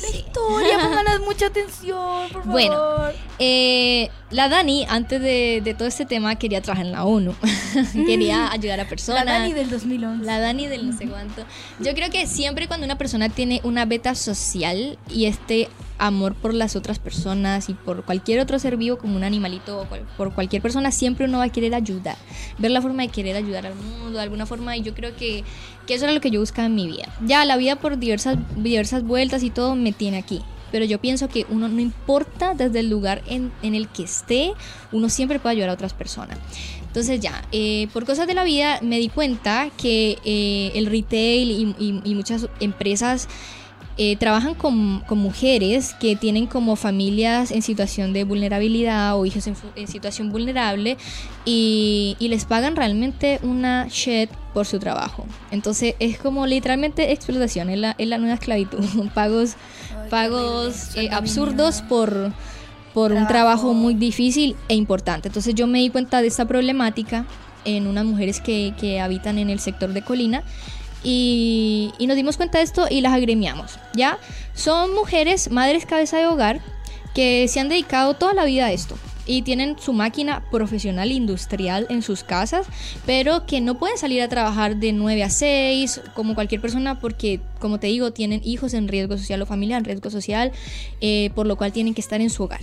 la 0.01 0.09
historia. 0.17 0.79
Pónganos 0.83 1.21
mucha 1.21 1.47
atención, 1.47 2.29
por 2.33 2.45
favor. 2.45 2.47
Bueno, 2.47 3.13
eh, 3.39 4.11
la 4.31 4.49
Dani, 4.49 4.87
antes 4.89 5.21
de, 5.21 5.61
de 5.63 5.75
todo 5.75 5.89
este 5.89 6.07
tema, 6.07 6.37
quería 6.37 6.61
trabajar 6.61 6.87
en 6.87 6.93
la 6.93 7.05
ONU. 7.05 7.35
quería 8.07 8.51
ayudar 8.53 8.81
a 8.81 8.89
personas. 8.89 9.25
La 9.25 9.33
Dani 9.33 9.53
del 9.53 9.71
2011. 9.71 10.25
La 10.25 10.39
Dani 10.39 10.67
del 10.67 10.91
no 10.91 10.97
sé 10.97 11.07
cuánto. 11.07 11.45
Yo 11.81 11.95
creo 11.95 12.11
que 12.11 12.27
siempre 12.27 12.67
cuando 12.69 12.85
una 12.85 12.99
persona 12.99 13.29
tiene 13.29 13.61
una 13.65 13.85
beta 13.85 14.15
social 14.15 14.99
y 15.09 15.27
este 15.27 15.69
amor 15.99 16.35
por 16.35 16.55
las 16.55 16.77
otras 16.77 16.99
personas 16.99 17.69
y 17.69 17.75
por 17.75 18.05
cualquier 18.05 18.41
otro 18.41 18.59
ser 18.59 18.77
vivo 18.77 18.99
como 18.99 19.17
un 19.17 19.25
animalito 19.25 19.81
o 19.81 19.89
cual- 19.89 20.07
por 20.17 20.33
cualquier 20.35 20.63
persona, 20.63 20.91
siempre 20.91 21.27
uno 21.27 21.39
va 21.39 21.45
a 21.45 21.49
querer 21.49 21.75
ayudar. 21.75 22.17
Ver 22.59 22.71
la 22.71 22.83
forma 22.83 23.03
de 23.03 23.09
querer 23.09 23.37
ayudar 23.37 23.67
al 23.67 23.75
mundo 23.75 24.19
de 24.19 24.23
alguna 24.23 24.47
forma 24.47 24.77
y 24.77 24.83
yo 24.83 24.95
creo 24.95 25.17
que, 25.17 25.45
que 25.87 25.95
eso 25.95 26.05
era 26.05 26.13
lo 26.13 26.21
que 26.21 26.31
yo 26.31 26.41
buscaba 26.41 26.67
en 26.67 26.75
mi 26.75 26.87
vida. 26.87 27.07
Ya 27.25 27.45
la 27.45 27.57
vida 27.57 27.77
por 27.77 27.99
diversas, 27.99 28.39
diversas 28.57 29.03
vueltas 29.05 29.43
y 29.43 29.51
todo 29.51 29.75
me 29.77 29.93
tiene 29.93 30.19
aquí. 30.19 30.43
Pero 30.73 30.85
yo 30.87 30.99
pienso 31.01 31.29
que 31.29 31.47
uno 31.51 31.69
no 31.69 31.81
importa 31.81 32.55
desde 32.55 32.81
el 32.81 32.91
lugar 32.91 33.23
en, 33.29 33.53
en 33.63 33.77
el 33.77 33.87
que 33.89 34.03
esté, 34.03 34.53
uno 34.91 35.09
siempre 35.09 35.39
puede 35.39 35.53
ayudar 35.53 35.71
a 35.71 35.75
otras 35.75 35.93
personas. 35.93 36.37
Entonces 36.95 37.19
ya, 37.19 37.45
eh, 37.51 37.89
por 37.93 38.05
cosas 38.07 38.29
de 38.29 38.35
la 38.35 38.45
vida 38.45 38.79
me 38.81 39.01
di 39.01 39.09
cuenta 39.09 39.71
que 39.77 40.19
eh, 40.25 40.71
el 40.77 40.87
retail 40.87 41.75
y, 41.77 42.15
muchas 42.15 42.47
empresas 42.61 43.29
eh, 43.97 44.17
trabajan 44.17 44.55
con, 44.55 45.01
con 45.07 45.19
mujeres 45.19 45.95
que 46.01 46.17
tienen 46.17 46.47
como 46.47 46.75
familias 46.75 47.53
en 47.53 47.63
situación 47.63 48.13
de 48.13 48.25
vulnerabilidad 48.25 49.17
o 49.17 49.25
hijos 49.25 49.47
en, 49.47 49.87
situación 49.87 50.33
vulnerable 50.33 50.97
y, 51.45 52.17
y 52.19 52.29
les 52.29 52.45
pagan 52.45 52.75
realmente 52.75 53.39
una 53.43 53.87
shit 53.89 54.31
por 54.53 54.67
su 54.67 54.79
trabajo. 54.79 55.27
Entonces 55.53 55.95
es 56.01 56.19
como 56.19 56.47
literalmente 56.47 57.13
explotación, 57.13 57.71
es 57.71 57.79
la, 57.79 57.95
es 57.97 58.09
la 58.09 58.19
nueva 58.19 58.35
esclavitud, 58.35 58.81
pagos, 59.15 59.55
Ay, 59.91 60.11
pagos 60.11 60.97
eh, 60.97 61.11
absurdos 61.13 61.83
por, 61.83 62.33
por 62.95 63.13
un 63.13 63.27
Trabajo. 63.27 63.29
trabajo 63.29 63.75
muy 63.75 63.95
difícil 63.95 64.57
e 64.69 64.75
importante. 64.75 65.29
Entonces 65.29 65.55
yo 65.55 65.67
me 65.67 65.79
di 65.79 65.91
cuenta 65.91 66.21
de 66.21 66.29
esta 66.29 66.47
problemática 66.47 67.27
en 67.65 67.87
unas 67.87 68.05
mujeres 68.05 68.41
que, 68.41 68.75
que 68.79 69.01
habitan 69.01 69.39
en 69.39 69.51
el 69.51 69.61
sector 69.61 69.93
de 69.93 70.03
Colina 70.03 70.43
y, 71.05 71.93
y 71.99 72.07
nos 72.07 72.17
dimos 72.17 72.37
cuenta 72.37 72.59
de 72.59 72.64
esto 72.64 72.87
y 72.90 73.01
las 73.01 73.12
agremiamos, 73.12 73.79
¿ya? 73.95 74.19
Son 74.55 74.95
mujeres, 74.95 75.51
madres 75.51 75.87
cabeza 75.87 76.19
de 76.19 76.27
hogar, 76.27 76.61
que 77.14 77.47
se 77.47 77.61
han 77.61 77.69
dedicado 77.69 78.14
toda 78.14 78.35
la 78.35 78.45
vida 78.45 78.67
a 78.67 78.73
esto 78.73 78.97
y 79.27 79.43
tienen 79.43 79.77
su 79.79 79.93
máquina 79.93 80.45
profesional 80.51 81.12
industrial 81.12 81.87
en 81.88 82.03
sus 82.03 82.25
casas, 82.25 82.67
pero 83.07 83.47
que 83.47 83.61
no 83.61 83.79
pueden 83.79 83.97
salir 83.97 84.23
a 84.23 84.29
trabajar 84.29 84.77
de 84.77 84.93
9 84.93 85.23
a 85.23 85.31
6 85.31 86.03
como 86.14 86.35
cualquier 86.35 86.61
persona 86.61 87.01
porque, 87.01 87.40
como 87.59 87.81
te 87.81 87.87
digo, 87.87 88.12
tienen 88.12 88.40
hijos 88.45 88.75
en 88.75 88.88
riesgo 88.88 89.17
social 89.17 89.40
o 89.43 89.47
familiar 89.47 89.79
en 89.79 89.85
riesgo 89.85 90.11
social, 90.11 90.53
eh, 91.01 91.31
por 91.35 91.46
lo 91.46 91.57
cual 91.57 91.73
tienen 91.73 91.94
que 91.94 92.00
estar 92.00 92.21
en 92.21 92.31
su 92.31 92.44
hogar. 92.44 92.61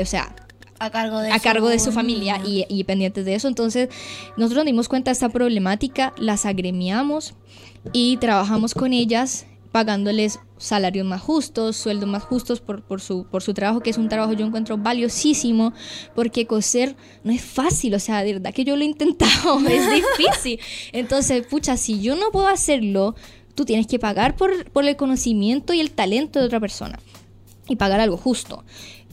O 0.00 0.04
sea, 0.04 0.34
a 0.80 0.90
cargo 0.90 1.20
de, 1.20 1.30
a 1.30 1.38
su, 1.38 1.44
cargo 1.44 1.68
de 1.68 1.78
su 1.78 1.92
familia 1.92 2.40
y, 2.44 2.64
y 2.68 2.82
pendientes 2.84 3.24
de 3.24 3.34
eso. 3.34 3.46
Entonces, 3.46 3.88
nosotros 4.36 4.56
nos 4.56 4.64
dimos 4.64 4.88
cuenta 4.88 5.10
de 5.10 5.12
esta 5.12 5.28
problemática, 5.28 6.12
las 6.18 6.46
agremiamos 6.46 7.34
y 7.92 8.16
trabajamos 8.16 8.74
con 8.74 8.92
ellas 8.92 9.46
pagándoles 9.72 10.40
salarios 10.56 11.06
más 11.06 11.20
justos, 11.20 11.76
sueldos 11.76 12.08
más 12.08 12.24
justos 12.24 12.60
por, 12.60 12.82
por, 12.82 13.00
su, 13.00 13.24
por 13.24 13.42
su 13.42 13.54
trabajo, 13.54 13.80
que 13.80 13.90
es 13.90 13.98
un 13.98 14.08
trabajo 14.08 14.32
yo 14.32 14.44
encuentro 14.44 14.76
valiosísimo, 14.76 15.72
porque 16.14 16.46
coser 16.46 16.96
no 17.22 17.32
es 17.32 17.42
fácil, 17.42 17.94
o 17.94 18.00
sea, 18.00 18.24
de 18.24 18.32
verdad 18.34 18.52
que 18.52 18.64
yo 18.64 18.74
lo 18.74 18.82
he 18.82 18.86
intentado, 18.86 19.60
es 19.68 19.88
difícil. 19.92 20.58
Entonces, 20.92 21.46
pucha, 21.46 21.76
si 21.76 22.00
yo 22.00 22.16
no 22.16 22.30
puedo 22.32 22.48
hacerlo, 22.48 23.14
tú 23.54 23.64
tienes 23.64 23.86
que 23.86 23.98
pagar 23.98 24.34
por, 24.34 24.70
por 24.70 24.84
el 24.84 24.96
conocimiento 24.96 25.72
y 25.72 25.80
el 25.80 25.92
talento 25.92 26.40
de 26.40 26.46
otra 26.46 26.58
persona 26.58 26.98
y 27.68 27.76
pagar 27.76 28.00
algo 28.00 28.16
justo. 28.16 28.64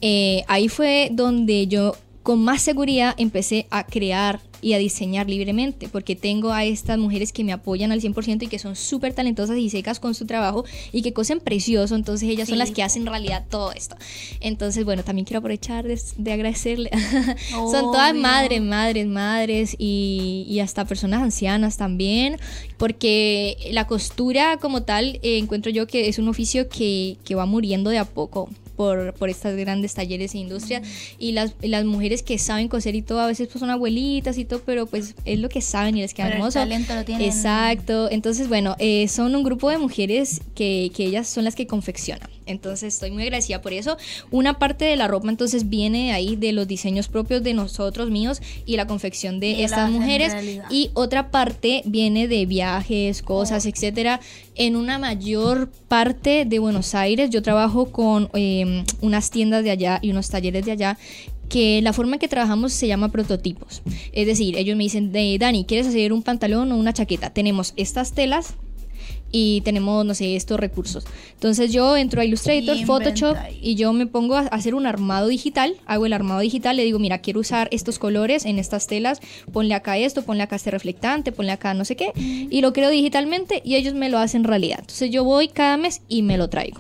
Eh, 0.02 0.43
ahí 0.48 0.68
fue 0.68 1.10
donde 1.12 1.68
yo 1.68 1.95
con 2.24 2.43
más 2.43 2.62
seguridad 2.62 3.16
empecé 3.18 3.68
a 3.70 3.86
crear 3.86 4.41
y 4.62 4.74
a 4.74 4.78
diseñar 4.78 5.30
libremente, 5.30 5.88
porque 5.88 6.16
tengo 6.16 6.52
a 6.52 6.66
estas 6.66 6.98
mujeres 6.98 7.32
que 7.32 7.43
me 7.43 7.54
apoyan 7.54 7.91
al 7.91 8.02
100% 8.02 8.43
y 8.43 8.48
que 8.48 8.60
son 8.60 8.76
súper 8.76 9.14
talentosas 9.14 9.58
y 9.58 9.70
secas 9.70 10.00
con 10.00 10.14
su 10.16 10.26
trabajo 10.26 10.66
y 10.91 11.04
que 11.04 11.14
cosen 11.14 11.39
precioso, 11.39 11.95
entonces 11.95 12.28
ellas 12.30 12.50
son 12.50 12.58
las 12.58 12.72
que 12.72 12.84
hacen 12.84 13.06
realidad 13.06 13.45
todo 13.50 13.72
esto. 13.72 13.95
Entonces, 14.41 14.84
bueno, 14.84 15.04
también 15.04 15.26
quiero 15.26 15.39
aprovechar 15.39 15.86
de, 15.88 15.98
de 16.18 16.34
agradecerle. 16.34 16.89
son 17.50 17.93
todas 17.93 18.14
madres, 18.14 18.62
madres, 18.62 19.08
madres 19.08 19.76
y, 19.78 20.45
y 20.50 20.60
hasta 20.60 20.86
personas 20.86 21.22
ancianas 21.22 21.78
también, 21.78 22.38
porque 22.78 23.70
la 23.72 23.88
costura 23.88 24.58
como 24.58 24.84
tal, 24.84 25.20
eh, 25.24 25.38
encuentro 25.38 25.72
yo 25.72 25.88
que 25.88 26.10
es 26.10 26.20
un 26.20 26.28
oficio 26.28 26.68
que, 26.68 27.18
que 27.24 27.36
va 27.36 27.45
muriendo 27.45 27.89
de 27.89 28.00
a 28.00 28.06
poco 28.06 28.50
por, 28.78 29.14
por 29.16 29.30
estas 29.30 29.58
grandes 29.58 29.94
talleres 29.96 30.34
e 30.36 30.38
industrias 30.38 30.88
y 31.20 31.34
las, 31.34 31.56
y 31.62 31.68
las 31.68 31.84
mujeres 31.84 32.24
que 32.24 32.38
saben 32.38 32.70
coser 32.70 32.96
y 32.96 33.02
todo, 33.02 33.20
a 33.20 33.28
veces 33.28 33.50
pues 33.50 33.60
son 33.60 33.70
abuelitas 33.72 34.38
y 34.38 34.46
todo, 34.46 34.62
pero 34.66 34.86
pues 34.86 35.16
es 35.26 35.40
lo 35.40 35.50
que 35.50 35.60
saben 35.62 35.98
y 35.98 36.02
les 36.02 36.14
queda 36.14 36.28
Pero 36.28 36.36
el 36.36 36.42
hermoso. 36.42 36.60
talento 36.60 36.96
lo 36.96 37.04
tienen. 37.04 37.28
Exacto, 37.28 38.10
entonces 38.10 38.48
bueno, 38.48 38.76
eh, 38.80 39.08
son 39.10 39.36
un 39.36 39.44
grupo 39.44 39.70
de 39.70 39.80
mujeres 39.80 40.42
que, 40.56 40.92
que 40.96 41.06
ellas 41.06 41.28
son 41.28 41.44
las 41.44 41.56
que 41.56 41.68
confeccionan. 41.68 42.30
Entonces 42.48 42.93
estoy 42.93 43.12
muy 43.12 43.24
agradecida 43.24 43.62
por 43.62 43.74
eso. 43.74 43.98
Una 44.32 44.58
parte 44.60 44.86
de 44.86 44.95
la 44.95 45.08
ropa 45.08 45.30
entonces 45.30 45.70
viene 45.70 46.14
ahí 46.14 46.36
de 46.36 46.52
los 46.54 46.68
diseños 46.68 47.08
propios 47.08 47.43
de 47.43 47.54
nosotros 47.54 48.10
míos 48.10 48.41
y 48.66 48.78
la 48.78 48.88
confección 48.88 49.39
de 49.39 49.54
la 49.54 49.60
estas 49.66 49.91
mujeres. 49.91 50.34
Y 50.70 50.89
otra 50.93 51.30
parte 51.32 51.82
viene 51.86 52.28
de 52.28 52.45
viajes, 52.45 53.22
cosas, 53.22 53.66
Oh. 53.66 53.70
etcétera. 53.70 54.20
En 54.56 54.76
una 54.76 54.98
mayor 54.98 55.70
parte 55.88 56.45
de 56.45 56.60
Buenos 56.60 56.95
Aires, 56.95 57.30
yo 57.30 57.41
trabajo 57.41 57.91
con 57.91 58.30
eh, 58.34 58.84
unas 59.02 59.30
tiendas 59.30 59.64
de 59.64 59.72
allá 59.72 60.00
y 60.02 60.12
unos 60.12 60.30
talleres 60.30 60.66
de 60.66 60.72
allá 60.72 60.98
que 61.50 61.82
la 61.82 61.93
forma 61.93 62.16
en 62.16 62.20
que 62.20 62.28
trabajamos 62.28 62.74
se 62.74 62.88
llama 62.88 63.10
prototipos. 63.10 63.82
Es 64.12 64.28
decir, 64.28 64.58
ellos 64.58 64.76
me 64.76 64.84
dicen, 64.84 65.12
"De- 65.14 65.38
Dani, 65.39 65.64
¿quieres 65.64 65.88
hacer 65.88 66.12
un 66.12 66.22
pantalón 66.22 66.72
o 66.72 66.78
una 66.78 66.91
chaqueta? 66.91 67.30
Tenemos 67.30 67.74
estas 67.78 68.12
telas 68.12 68.56
y 69.32 69.62
tenemos, 69.62 70.06
no 70.06 70.14
sé, 70.14 70.36
estos 70.36 70.60
recursos. 70.60 71.06
Entonces 71.34 71.72
yo 71.72 71.98
entro 71.98 72.22
a 72.22 72.26
Illustrator, 72.26 72.78
Photoshop 72.86 73.38
y 73.62 73.76
yo 73.76 73.94
me 73.94 74.08
pongo 74.08 74.36
a 74.36 74.42
hacer 74.42 74.76
un 74.76 74.86
armado 74.86 75.28
digital, 75.28 75.76
hago 75.86 76.06
el 76.06 76.14
armado 76.14 76.40
digital, 76.40 76.78
le 76.78 76.84
digo, 76.84 77.00
mira, 77.00 77.20
quiero 77.20 77.40
usar 77.40 77.68
estos 77.72 78.00
colores 78.00 78.46
en 78.46 78.60
estas 78.60 78.88
telas, 78.88 79.20
ponle 79.52 79.74
acá 79.74 79.98
esto, 79.98 80.24
ponle 80.24 80.44
acá 80.44 80.56
este 80.56 80.72
reflectante, 80.72 81.32
ponle 81.32 81.52
acá 81.52 81.74
no 81.74 81.86
sé 81.86 81.96
qué, 81.96 82.12
y 82.16 82.62
lo 82.62 82.74
creo 82.74 82.90
digitalmente 82.90 83.62
y 83.64 83.76
ellos 83.76 83.94
me 83.94 84.10
lo 84.10 84.18
hacen 84.18 84.44
realidad. 84.44 84.80
Entonces 84.80 85.12
yo 85.12 85.24
voy 85.24 85.48
cada 85.48 85.78
mes 85.78 86.02
y 86.08 86.22
me 86.22 86.38
lo 86.38 86.50
traigo. 86.50 86.80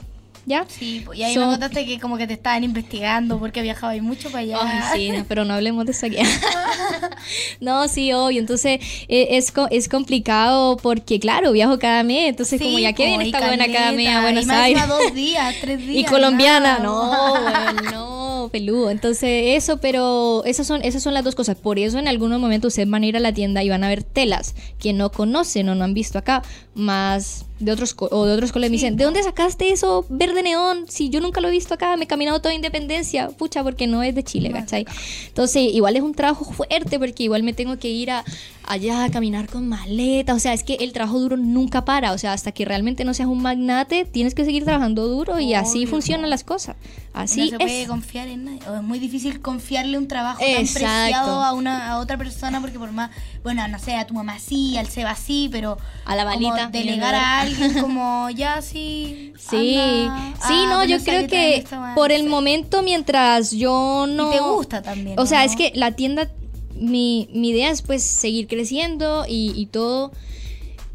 ¿Ya? 0.49 0.65
Sí, 0.69 1.03
y 1.13 1.23
ahí 1.23 1.33
Son- 1.33 1.43
me 1.43 1.49
contaste 1.51 1.85
que 1.85 1.99
como 1.99 2.17
que 2.17 2.25
te 2.25 2.31
estaban 2.31 2.63
investigando 2.63 3.37
porque 3.37 3.61
viajaba 3.61 3.97
y 3.97 3.99
mucho 4.01 4.29
para 4.31 4.39
allá. 4.43 4.91
Sí, 4.95 5.09
no, 5.11 5.25
pero 5.27 5.43
no 5.43 5.53
hablemos 5.53 5.85
de 5.85 5.91
eso 5.91 6.05
aquí. 6.05 6.15
no, 7.59 7.87
sí, 7.89 8.13
obvio. 8.13 8.39
Entonces 8.39 8.79
eh, 9.09 9.27
es, 9.31 9.51
es 9.71 9.89
complicado 9.89 10.77
porque, 10.77 11.19
claro, 11.19 11.51
viajo 11.51 11.77
cada 11.79 12.01
mes. 12.03 12.29
Entonces, 12.29 12.61
como 12.61 12.79
ya 12.79 12.93
que 12.93 13.05
viene 13.07 13.25
esta 13.25 13.45
buena 13.45 13.65
cada 13.71 13.91
mes 13.91 14.07
a 14.07 14.21
Buenos 14.21 14.43
y 14.45 14.47
más 14.47 14.57
Aires. 14.57 14.87
dos 14.87 15.13
días, 15.13 15.55
tres 15.61 15.79
días. 15.85 15.95
y 15.97 16.03
colombiana, 16.05 16.79
nada. 16.79 16.79
no, 16.79 17.31
bueno, 17.41 17.91
no, 17.91 18.49
peludo. 18.49 18.89
Entonces, 18.89 19.57
eso, 19.61 19.77
pero 19.79 20.43
esas 20.45 20.65
son, 20.65 20.81
esas 20.83 21.03
son 21.03 21.13
las 21.13 21.23
dos 21.25 21.35
cosas. 21.35 21.57
Por 21.57 21.77
eso 21.77 21.99
en 21.99 22.07
algunos 22.07 22.39
momentos 22.39 22.69
ustedes 22.73 22.89
van 22.89 23.03
a 23.03 23.07
ir 23.07 23.17
a 23.17 23.19
la 23.19 23.33
tienda 23.33 23.63
y 23.63 23.69
van 23.69 23.83
a 23.83 23.89
ver 23.89 24.03
telas 24.03 24.55
que 24.79 24.93
no 24.93 25.11
conocen 25.11 25.67
o 25.69 25.75
no 25.75 25.83
han 25.83 25.93
visto 25.93 26.17
acá, 26.17 26.41
más 26.73 27.45
de 27.59 27.71
otros 27.71 27.95
o 27.99 28.25
de 28.25 28.33
otros 28.33 28.51
colores. 28.51 28.71
Me 28.71 28.75
dicen, 28.77 28.97
¿de 28.97 29.03
dónde 29.03 29.23
sacaste 29.23 29.71
eso 29.71 30.05
verde 30.09 30.43
neón? 30.43 30.85
Si 30.87 31.09
yo 31.09 31.21
nunca 31.21 31.41
lo 31.41 31.47
he 31.47 31.51
visto 31.51 31.73
acá, 31.73 31.95
me 31.97 32.03
he 32.05 32.07
caminado 32.07 32.39
toda 32.41 32.53
independencia, 32.53 33.29
pucha, 33.29 33.63
porque 33.63 33.87
no 33.87 34.03
es 34.03 34.13
de 34.15 34.23
Chile, 34.23 34.51
¿cachai? 34.51 34.85
Entonces, 35.27 35.63
igual 35.73 35.95
es 35.95 36.03
un 36.03 36.13
trabajo 36.13 36.45
fuerte 36.45 36.99
porque 36.99 37.23
igual 37.23 37.43
me 37.43 37.53
tengo 37.53 37.77
que 37.77 37.89
ir 37.89 38.11
a 38.11 38.23
allá 38.67 39.05
a 39.05 39.09
caminar 39.09 39.47
con 39.47 39.67
maleta, 39.67 40.33
o 40.33 40.39
sea, 40.39 40.53
es 40.53 40.63
que 40.63 40.75
el 40.81 40.91
trabajo 40.91 41.19
duro 41.19 41.37
nunca 41.37 41.85
para, 41.85 42.11
o 42.11 42.17
sea, 42.17 42.33
hasta 42.33 42.51
que 42.51 42.65
realmente 42.65 43.05
no 43.05 43.13
seas 43.13 43.29
un 43.29 43.41
magnate, 43.41 44.03
tienes 44.03 44.35
que 44.35 44.43
seguir 44.43 44.65
trabajando 44.65 45.07
duro 45.07 45.39
y 45.39 45.53
así 45.53 45.85
funcionan 45.85 46.29
las 46.29 46.43
cosas. 46.43 46.75
Así 47.13 47.45
no 47.45 47.47
se 47.51 47.57
puede 47.57 47.81
es. 47.83 47.87
confiar 47.87 48.27
en 48.27 48.45
nadie. 48.45 48.59
O 48.69 48.75
es 48.75 48.83
muy 48.83 48.99
difícil 48.99 49.41
confiarle 49.41 49.97
un 49.97 50.07
trabajo 50.07 50.39
tan 50.39 50.49
Exacto. 50.49 50.85
preciado 50.85 51.43
a 51.43 51.53
una 51.53 51.91
a 51.91 51.99
otra 51.99 52.17
persona 52.17 52.59
porque 52.61 52.77
por 52.77 52.91
más, 52.91 53.09
bueno, 53.41 53.65
no 53.69 53.79
sé, 53.79 53.95
a 53.95 54.05
tu 54.05 54.13
mamá 54.13 54.37
sí, 54.37 54.77
al 54.77 54.87
Seba 54.87 55.15
sí, 55.15 55.49
pero 55.51 55.77
A 56.05 56.15
la 56.15 56.25
balita, 56.25 56.67
delegar 56.67 57.15
a 57.15 57.41
alguien 57.47 57.73
como 57.81 58.29
ya 58.29 58.61
sí. 58.61 59.33
Sí, 59.37 59.77
anda, 59.77 60.33
sí, 60.47 60.53
ah, 60.53 60.67
no, 60.69 60.85
yo 60.85 61.03
creo 61.03 61.27
que 61.27 61.63
por 61.95 62.11
el 62.11 62.27
momento 62.27 62.81
mientras 62.81 63.51
yo 63.51 64.05
no... 64.07 64.29
Y 64.29 64.35
te 64.35 64.41
gusta 64.41 64.81
también. 64.81 65.19
O 65.19 65.25
sea, 65.25 65.39
¿no? 65.39 65.45
es 65.45 65.55
que 65.55 65.71
la 65.75 65.91
tienda, 65.91 66.29
mi, 66.75 67.29
mi 67.33 67.49
idea 67.49 67.69
es 67.69 67.81
pues 67.81 68.03
seguir 68.03 68.47
creciendo 68.47 69.25
y, 69.27 69.53
y 69.55 69.67
todo, 69.67 70.11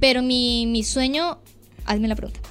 pero 0.01 0.23
mi, 0.23 0.67
mi 0.67 0.85
sueño, 0.85 1.39
hazme 1.85 2.09
la 2.09 2.17
pregunta. 2.17 2.41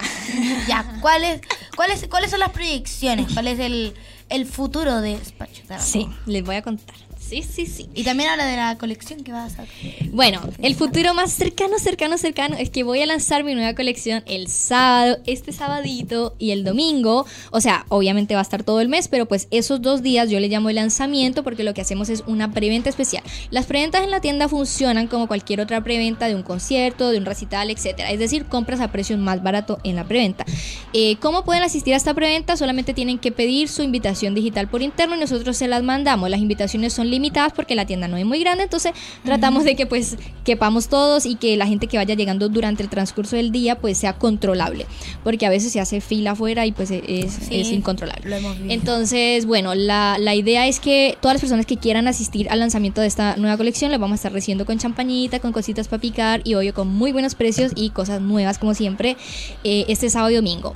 Ya, 0.68 1.00
¿cuáles, 1.02 1.42
cuáles, 1.76 2.08
¿cuáles 2.08 2.32
son 2.32 2.40
las 2.40 2.52
proyecciones? 2.52 3.28
¿Cuál 3.34 3.48
es 3.50 3.60
el, 3.60 3.94
el 4.30 4.46
futuro 4.46 5.02
de 5.02 5.20
Tarot? 5.68 5.84
Sí, 5.84 6.08
les 6.26 6.42
voy 6.44 6.56
a 6.56 6.62
contar. 6.62 6.96
Sí, 7.32 7.44
sí, 7.44 7.66
sí. 7.66 7.88
Y 7.96 8.04
también 8.04 8.30
habla 8.30 8.46
de 8.46 8.58
la 8.58 8.78
colección 8.78 9.24
que 9.24 9.32
vas 9.32 9.54
a 9.54 9.56
sacar. 9.56 9.70
Bueno, 10.12 10.42
el 10.62 10.76
futuro 10.76 11.14
más 11.14 11.32
cercano, 11.32 11.80
cercano, 11.80 12.18
cercano 12.18 12.58
es 12.58 12.70
que 12.70 12.84
voy 12.84 13.02
a 13.02 13.06
lanzar 13.06 13.46
mi 13.46 13.56
nueva 13.56 13.74
colección 13.74 14.22
el 14.26 14.50
sábado, 14.50 15.18
este 15.26 15.54
sabadito 15.54 16.36
y 16.40 16.52
el 16.52 16.66
domingo. 16.66 17.26
O 17.52 17.62
sea, 17.62 17.86
obviamente 17.88 18.34
va 18.34 18.42
a 18.42 18.44
estar 18.44 18.64
todo 18.64 18.82
el 18.82 18.90
mes, 18.90 19.08
pero 19.08 19.28
pues 19.30 19.48
esos 19.50 19.82
dos 19.82 20.02
días 20.02 20.30
yo 20.30 20.42
le 20.42 20.50
llamo 20.50 20.68
el 20.68 20.76
lanzamiento 20.76 21.42
porque 21.42 21.64
lo 21.64 21.74
que 21.74 21.80
hacemos 21.80 22.10
es 22.10 22.22
una 22.28 22.52
preventa 22.52 22.90
especial. 22.90 23.24
Las 23.50 23.66
preventas 23.66 24.04
en 24.04 24.12
la 24.12 24.20
tienda 24.20 24.50
funcionan 24.50 25.08
como 25.08 25.30
cualquier 25.30 25.62
otra 25.62 25.82
preventa 25.82 26.28
de 26.28 26.36
un 26.36 26.44
concierto, 26.44 27.12
de 27.12 27.18
un 27.18 27.24
recital, 27.24 27.72
etcétera. 27.72 28.12
Es 28.12 28.20
decir, 28.20 28.48
compras 28.48 28.82
a 28.82 28.92
precio 28.92 29.18
más 29.18 29.42
barato 29.42 29.80
en 29.86 29.96
la 29.96 30.04
preventa. 30.04 30.44
Eh, 30.92 31.16
¿Cómo 31.22 31.46
pueden 31.46 31.64
asistir 31.64 31.94
a 31.94 31.98
esta 31.98 32.14
preventa? 32.14 32.58
Solamente 32.58 32.94
tienen 32.94 33.20
que 33.20 33.32
pedir 33.32 33.70
su 33.70 33.84
invitación 33.84 34.36
digital 34.36 34.68
por 34.68 34.82
interno 34.82 35.16
y 35.16 35.20
nosotros 35.22 35.56
se 35.56 35.70
las 35.70 35.82
mandamos. 35.82 36.30
Las 36.30 36.42
invitaciones 36.42 36.92
son 36.92 37.10
limitadas 37.10 37.21
porque 37.54 37.76
la 37.76 37.86
tienda 37.86 38.08
no 38.08 38.18
es 38.18 38.26
muy 38.26 38.40
grande, 38.40 38.64
entonces 38.64 38.94
tratamos 39.24 39.64
de 39.64 39.76
que 39.76 39.86
pues 39.86 40.18
quepamos 40.44 40.88
todos 40.88 41.26
y 41.26 41.36
que 41.36 41.58
la 41.58 41.68
gente 41.68 41.88
que 41.88 41.98
vaya 41.98 42.16
llegando 42.16 42.50
durante 42.50 42.84
el 42.84 42.90
transcurso 42.90 43.36
del 43.36 43.52
día 43.52 43.78
pues 43.78 43.98
sea 43.98 44.14
controlable, 44.14 44.86
porque 45.24 45.46
a 45.46 45.50
veces 45.50 45.72
se 45.72 45.80
hace 45.80 46.02
fila 46.02 46.32
afuera 46.32 46.66
y 46.66 46.72
pues 46.72 46.92
es, 46.92 47.02
Sí, 47.32 47.62
es 47.62 47.72
incontrolable. 47.72 48.40
Entonces, 48.70 49.46
bueno, 49.46 49.76
la, 49.76 50.18
la 50.20 50.36
idea 50.36 50.68
es 50.68 50.80
que 50.80 51.18
todas 51.22 51.36
las 51.36 51.42
personas 51.42 51.66
que 51.66 51.78
quieran 51.78 52.08
asistir 52.08 52.50
al 52.50 52.60
lanzamiento 52.60 53.02
de 53.02 53.08
esta 53.08 53.36
nueva 53.38 53.58
colección 53.58 53.92
les 53.92 54.00
vamos 54.00 54.14
a 54.14 54.16
estar 54.16 54.34
recibiendo 54.34 54.66
con 54.66 54.78
champañita, 54.78 55.40
con 55.40 55.52
cositas 55.52 55.88
para 55.88 56.02
picar 56.02 56.42
y 56.44 56.56
obvio 56.56 56.74
con 56.74 56.88
muy 56.88 57.12
buenos 57.12 57.36
precios 57.36 57.72
y 57.76 57.90
cosas 57.90 58.22
nuevas 58.22 58.58
como 58.58 58.74
siempre 58.74 59.18
eh, 59.64 59.86
este 59.88 60.10
sábado 60.10 60.32
y 60.32 60.36
domingo. 60.36 60.74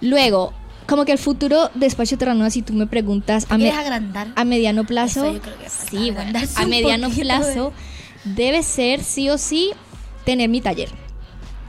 Luego, 0.00 0.52
como 0.88 1.04
que 1.04 1.12
el 1.12 1.18
futuro 1.18 1.70
de 1.74 1.86
Espacio 1.86 2.18
Terranova, 2.18 2.50
si 2.50 2.62
tú 2.62 2.72
me 2.72 2.86
preguntas 2.86 3.44
a, 3.50 3.58
me- 3.58 3.64
a 4.34 4.44
mediano 4.44 4.84
plazo, 4.84 5.20
sí, 5.90 6.10
bueno, 6.10 6.32
a 6.56 6.66
mediano 6.66 7.08
plazo 7.22 7.72
debe 8.24 8.62
ser 8.62 9.04
sí 9.04 9.28
o 9.30 9.38
sí 9.38 9.70
tener 10.24 10.48
mi 10.48 10.60
taller. 10.60 10.88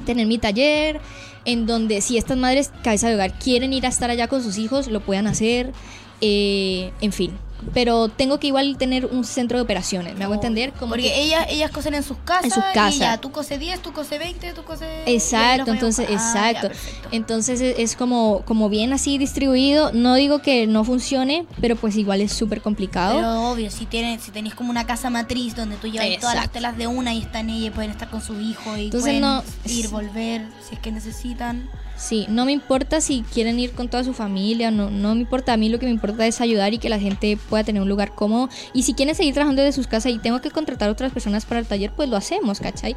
Tener 0.05 0.25
mi 0.25 0.37
taller 0.39 0.99
en 1.45 1.65
donde 1.65 2.01
si 2.01 2.17
estas 2.17 2.37
madres 2.37 2.71
cabeza 2.83 3.09
de 3.09 3.15
hogar 3.15 3.37
quieren 3.37 3.73
ir 3.73 3.85
a 3.85 3.89
estar 3.89 4.09
allá 4.09 4.27
con 4.27 4.41
sus 4.41 4.57
hijos, 4.57 4.87
lo 4.87 5.01
puedan 5.01 5.27
hacer. 5.27 5.73
Eh, 6.21 6.91
en 7.01 7.11
fin, 7.11 7.31
pero 7.73 8.07
tengo 8.07 8.39
que 8.39 8.47
igual 8.47 8.77
tener 8.77 9.05
un 9.05 9.25
centro 9.25 9.57
de 9.57 9.61
operaciones, 9.63 10.15
¿me 10.15 10.23
hago 10.23 10.33
entender? 10.33 10.71
Como 10.71 10.91
Porque 10.91 11.03
que- 11.09 11.21
ellas, 11.23 11.45
ellas 11.49 11.71
cosen 11.71 11.93
en 11.93 12.03
sus 12.03 12.15
casas. 12.23 12.45
En 12.45 12.51
sus 12.51 12.63
Y 12.71 12.73
casas. 12.73 12.99
ya, 12.99 13.17
tú 13.17 13.31
cose 13.33 13.57
10, 13.57 13.81
tú 13.81 13.91
cose 13.91 14.17
20, 14.17 14.53
tú 14.53 14.63
cose. 14.63 14.85
y 15.05 15.11
Exacto, 15.13 15.71
entonces. 15.71 16.05
Ah, 16.07 16.11
ya, 16.11 16.15
exacto. 16.15 16.67
perfecto. 16.69 17.09
entonces 17.11 17.59
es, 17.59 17.77
es 17.77 17.95
como, 17.97 18.43
como 18.45 18.69
bien 18.69 18.93
así 18.93 19.17
distribuido. 19.17 19.91
No 19.91 20.15
digo 20.15 20.39
que 20.41 20.67
no 20.67 20.85
funcione, 20.85 21.45
pero 21.59 21.75
pues 21.75 21.97
igual 21.97 22.21
es 22.21 22.31
súper 22.31 22.61
complicado. 22.61 23.15
Pero 23.17 23.51
obvio, 23.51 23.69
si 23.71 23.85
tienes, 23.85 24.21
si 24.23 24.31
tenés 24.31 24.55
como 24.55 24.69
una 24.69 24.85
casa 24.85 25.09
matriz 25.09 25.53
donde 25.55 25.75
tú 25.75 25.87
llevas 25.87 26.07
todas 26.19 26.35
las 26.35 26.45
Exacto. 26.45 26.51
telas 26.53 26.77
de 26.77 26.87
una 26.87 27.13
y 27.13 27.19
están 27.21 27.49
ella 27.49 27.67
y 27.67 27.71
pueden 27.71 27.91
estar 27.91 28.09
con 28.09 28.21
sus 28.21 28.39
hijos 28.41 28.77
y 28.77 28.85
Entonces 28.85 29.01
pueden 29.19 29.21
no- 29.21 29.43
ir, 29.65 29.89
volver, 29.89 30.45
si 30.67 30.75
es 30.75 30.79
que 30.81 30.93
necesitan. 30.93 31.69
Sí, 31.99 32.25
no 32.29 32.45
me 32.45 32.53
importa 32.53 33.01
si 33.01 33.23
quieren 33.23 33.59
ir 33.59 33.73
con 33.73 33.89
toda 33.89 34.05
su 34.05 34.13
familia, 34.13 34.71
no, 34.71 34.89
no 34.89 35.15
me 35.15 35.21
importa. 35.21 35.51
A 35.51 35.57
mí 35.57 35.67
lo 35.67 35.79
que 35.79 35.85
me 35.85 35.91
importa 35.91 36.25
es 36.25 36.39
ayudar 36.39 36.73
y 36.73 36.77
que 36.77 36.87
la 36.87 36.97
gente 36.97 37.37
pueda 37.49 37.65
tener 37.65 37.81
un 37.81 37.89
lugar 37.89 38.15
cómodo. 38.15 38.47
Y 38.73 38.83
si 38.83 38.93
quieren 38.93 39.15
seguir 39.15 39.33
trabajando 39.33 39.61
desde 39.61 39.75
sus 39.75 39.87
casas 39.87 40.13
y 40.13 40.17
tengo 40.17 40.39
que 40.39 40.49
contratar 40.49 40.89
otras 40.89 41.11
personas 41.11 41.45
para 41.45 41.59
el 41.59 41.65
taller, 41.65 41.91
pues 41.93 42.07
lo 42.07 42.15
hacemos, 42.15 42.61
¿cachai? 42.61 42.95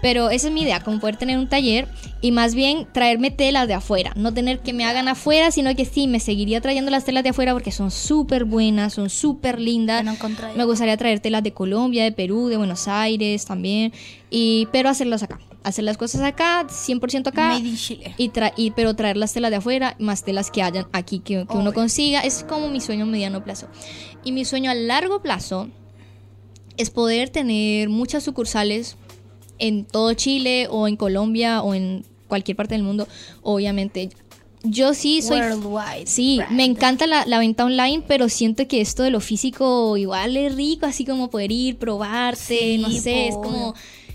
Pero 0.00 0.30
esa 0.30 0.46
es 0.46 0.54
mi 0.54 0.62
idea, 0.62 0.78
como 0.78 1.00
poder 1.00 1.16
tener 1.16 1.36
un 1.36 1.48
taller 1.48 1.88
y 2.20 2.30
más 2.30 2.54
bien 2.54 2.86
traerme 2.92 3.32
telas 3.32 3.66
de 3.66 3.74
afuera. 3.74 4.12
No 4.14 4.32
tener 4.32 4.60
que 4.60 4.72
me 4.72 4.84
hagan 4.84 5.08
afuera, 5.08 5.50
sino 5.50 5.74
que 5.74 5.84
sí, 5.84 6.06
me 6.06 6.20
seguiría 6.20 6.60
trayendo 6.60 6.92
las 6.92 7.04
telas 7.04 7.24
de 7.24 7.30
afuera 7.30 7.54
porque 7.54 7.72
son 7.72 7.90
súper 7.90 8.44
buenas, 8.44 8.94
son 8.94 9.10
súper 9.10 9.58
lindas. 9.58 10.04
No. 10.04 10.14
Me 10.56 10.64
gustaría 10.64 10.96
traer 10.96 11.18
telas 11.18 11.42
de 11.42 11.52
Colombia, 11.52 12.04
de 12.04 12.12
Perú, 12.12 12.46
de 12.46 12.56
Buenos 12.56 12.86
Aires 12.86 13.46
también. 13.46 13.92
Y, 14.30 14.68
pero 14.70 14.88
hacerlas 14.88 15.24
acá. 15.24 15.40
Hacer 15.64 15.84
las 15.84 15.96
cosas 15.96 16.20
acá, 16.20 16.66
100% 16.68 17.26
acá. 17.28 17.48
Made 17.48 17.66
in 17.68 17.76
Chile. 17.76 18.14
Y, 18.18 18.28
tra- 18.30 18.52
y- 18.56 18.70
pero 18.70 18.94
traer 18.94 19.16
las 19.16 19.32
telas 19.32 19.50
de 19.50 19.56
afuera, 19.56 19.96
más 19.98 20.22
telas 20.22 20.50
que 20.50 20.62
hayan 20.62 20.86
aquí 20.92 21.18
que, 21.18 21.46
que 21.50 21.56
uno 21.56 21.72
consiga, 21.72 22.20
es 22.20 22.44
como 22.48 22.68
mi 22.68 22.80
sueño 22.80 23.04
a 23.04 23.06
mediano 23.08 23.42
plazo. 23.42 23.66
Y 24.24 24.32
mi 24.32 24.44
sueño 24.44 24.70
a 24.70 24.74
largo 24.74 25.20
plazo 25.22 25.68
es 26.76 26.90
poder 26.90 27.30
tener 27.30 27.88
muchas 27.88 28.22
sucursales 28.24 28.96
en 29.58 29.84
todo 29.84 30.12
Chile 30.14 30.66
o 30.70 30.86
en 30.88 30.96
Colombia 30.96 31.62
o 31.62 31.74
en 31.74 32.04
cualquier 32.28 32.56
parte 32.56 32.74
del 32.74 32.82
mundo, 32.82 33.06
obviamente. 33.42 34.10
Yo 34.64 34.94
sí 34.94 35.20
soy... 35.22 35.40
Worldwide. 35.40 36.06
Sí, 36.06 36.38
brand. 36.38 36.56
me 36.56 36.64
encanta 36.64 37.06
la, 37.06 37.24
la 37.26 37.38
venta 37.38 37.64
online, 37.64 38.02
pero 38.08 38.28
siento 38.28 38.66
que 38.66 38.80
esto 38.80 39.02
de 39.02 39.10
lo 39.10 39.20
físico 39.20 39.96
igual 39.96 40.36
es 40.36 40.54
rico, 40.56 40.86
así 40.86 41.04
como 41.04 41.28
poder 41.30 41.52
ir, 41.52 41.76
probarte, 41.76 42.58
Sí, 42.58 42.78
no 42.78 42.90
sé, 42.90 43.28
es 43.28 43.34
como. 43.36 43.74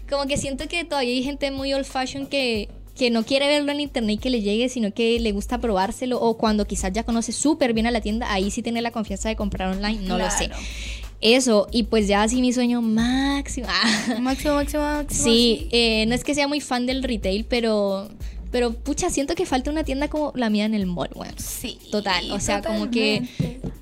Como 0.10 0.26
que 0.26 0.38
siento 0.38 0.68
que 0.68 0.84
todavía 0.86 1.14
hay 1.14 1.24
gente 1.24 1.51
muy 1.51 1.74
old 1.74 1.86
fashion 1.86 2.28
que, 2.28 2.70
que 2.95 3.10
no 3.10 3.24
quiere 3.24 3.47
verlo 3.47 3.72
en 3.72 3.80
internet 3.80 4.16
y 4.16 4.18
que 4.18 4.30
le 4.30 4.41
llegue, 4.41 4.70
sino 4.70 4.93
que 4.93 5.20
le 5.20 5.32
gusta 5.32 5.60
probárselo, 5.60 6.20
o 6.20 6.38
cuando 6.38 6.66
quizás 6.66 6.91
ya 6.91 7.03
conoce 7.03 7.32
súper 7.32 7.74
bien 7.74 7.88
a 7.88 7.91
la 7.91 8.01
tienda, 8.01 8.32
ahí 8.32 8.51
sí 8.51 8.62
tiene 8.62 8.82
la 8.82 8.91
confianza 8.91 9.30
de 9.30 9.36
comprar 9.36 9.70
online, 9.70 10.01
no 10.07 10.18
lo 10.18 10.30
sé. 10.30 10.49
Eso, 11.22 11.68
y 11.72 11.84
pues 11.84 12.07
ya 12.07 12.24
así 12.24 12.41
mi 12.41 12.53
sueño 12.53 12.82
máximo. 12.82 13.68
Máximo, 14.20 14.55
máximo, 14.55 14.84
máximo. 14.84 15.24
Sí, 15.24 15.68
eh, 15.72 16.05
no 16.07 16.16
es 16.16 16.24
que 16.24 16.34
sea 16.34 16.47
muy 16.47 16.62
fan 16.62 16.86
del 16.86 17.03
retail, 17.03 17.45
pero, 17.45 18.10
pero 18.52 18.74
pucha, 18.74 19.10
siento 19.10 19.36
que 19.36 19.45
falta 19.45 19.70
una 19.72 19.84
tienda 19.84 20.08
como 20.08 20.32
la 20.36 20.50
mía 20.50 20.66
en 20.66 20.74
el 20.74 20.86
mall, 20.86 21.10
bueno. 21.16 21.34
Sí. 21.38 21.78
Total, 21.91 22.32
o 22.32 22.39
sea, 22.39 22.62
como 22.62 22.89
que 22.89 23.28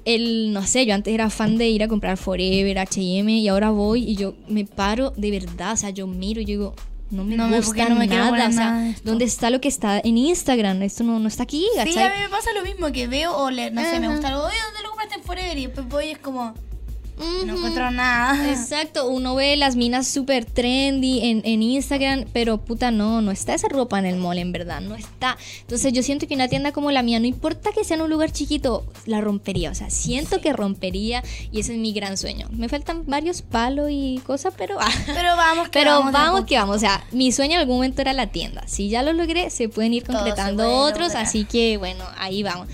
el, 0.06 0.52
no 0.54 0.66
sé, 0.66 0.86
yo 0.86 0.94
antes 0.94 1.14
era 1.14 1.30
fan 1.30 1.58
de 1.58 1.68
ir 1.70 1.84
a 1.84 1.88
comprar 1.88 2.18
Forever, 2.18 2.80
H&M 2.80 3.32
y 3.40 3.48
ahora 3.48 3.70
voy 3.72 4.04
y 4.04 4.16
yo 4.16 4.36
me 4.48 4.66
paro 4.66 5.12
de 5.18 5.32
verdad, 5.32 5.74
o 5.74 5.78
sea, 5.78 5.90
yo 5.90 6.08
miro 6.08 6.42
y 6.42 6.46
yo 6.46 6.50
digo, 6.50 6.76
no 7.12 7.24
me 7.24 7.38
No 7.38 7.48
gusta 7.50 7.88
no 7.88 7.96
me 7.96 8.08
nada, 8.08 8.32
o 8.32 8.52
sea, 8.52 8.72
nada. 8.72 8.96
¿dónde 9.04 9.24
está 9.26 9.50
lo 9.50 9.62
que 9.62 9.70
está 9.70 10.00
en 10.04 10.18
Instagram? 10.18 10.82
Esto 10.84 11.04
no, 11.06 11.20
no 11.20 11.28
está 11.30 11.44
aquí, 11.44 11.66
Sí, 11.72 11.78
¿cachai? 11.78 12.04
a 12.04 12.10
mí 12.10 12.22
me 12.24 12.30
pasa 12.30 12.52
lo 12.54 12.64
mismo, 12.64 12.92
que 12.92 13.08
veo 13.08 13.36
o 13.36 13.50
le, 13.50 13.72
no 13.72 13.82
sé, 13.82 14.00
me 14.02 14.10
gusta 14.10 14.28
algo, 14.30 14.44
oye, 14.44 14.56
¿dónde 14.66 14.84
lo 14.84 14.90
compraste 14.90 15.16
en 15.16 15.24
Forever? 15.24 15.58
Y 15.58 15.66
después 15.68 15.88
voy 15.88 16.06
y 16.08 16.12
es 16.12 16.18
como, 16.20 16.54
no 17.46 17.56
encuentro 17.58 17.90
nada. 17.92 18.50
Exacto, 18.50 19.08
uno 19.08 19.36
ve 19.36 19.56
las 19.58 19.76
minas 19.76 20.08
súper 20.08 20.46
trendy 20.46 21.22
en, 21.30 21.42
en 21.46 21.62
Instagram, 21.64 22.26
pero 22.34 22.58
puta, 22.60 22.92
no, 22.92 23.22
no 23.22 23.32
está 23.32 23.54
esa 23.54 23.68
ropa 23.70 23.98
en 24.00 24.06
el 24.06 24.18
mall, 24.18 24.38
en 24.38 24.52
verdad, 24.52 24.82
no 24.82 24.96
está. 24.96 25.38
Entonces 25.62 25.94
yo 25.94 26.04
siento 26.04 26.28
que 26.28 26.36
una 26.36 26.48
tienda 26.48 26.72
como 26.72 26.92
la 26.92 27.04
mía, 27.04 27.20
no 27.20 27.26
importa 27.26 27.72
que 27.74 27.84
sea 27.84 27.96
en 27.98 28.04
un 28.04 28.10
lugar 28.10 28.32
chiquito, 28.32 28.86
la 29.06 29.22
rompería, 29.22 29.72
o 29.72 29.76
sea, 29.76 29.90
siento 29.90 30.42
que 30.42 30.54
rompería 30.54 31.24
y 31.52 31.60
ese 31.60 31.74
es 31.74 31.80
mi 31.80 31.92
gran 31.94 32.18
sueño. 32.18 32.48
Me 32.52 32.70
faltan 32.70 33.04
varios 33.08 33.42
palos 33.42 33.90
y 33.92 34.22
cosas, 34.26 34.54
pero... 34.58 34.78
ah. 34.80 34.88
Pero 35.08 35.36
vamos, 35.36 35.70
que 35.70 35.80
Pero 35.80 36.04
vamos, 36.12 36.46
que 36.46 36.58
vamos, 36.58 36.76
o 36.76 36.80
sea, 36.80 37.04
mi 37.12 37.32
sueño 37.32 37.56
en 37.56 37.60
algún 37.62 37.78
momento 37.78 38.02
era 38.02 38.14
la 38.14 38.28
tienda. 38.28 38.64
Si 38.68 38.90
ya 38.90 39.02
lo 39.04 39.14
logré, 39.14 39.50
se 39.50 39.70
pueden 39.70 39.94
ir 39.94 40.04
Todo 40.04 40.18
concretando 40.18 40.64
puede 40.64 40.76
otros, 40.76 41.08
lograr. 41.08 41.24
así 41.24 41.46
que 41.46 41.78
bueno, 41.78 42.04
ahí 42.18 42.44
vamos. 42.44 42.68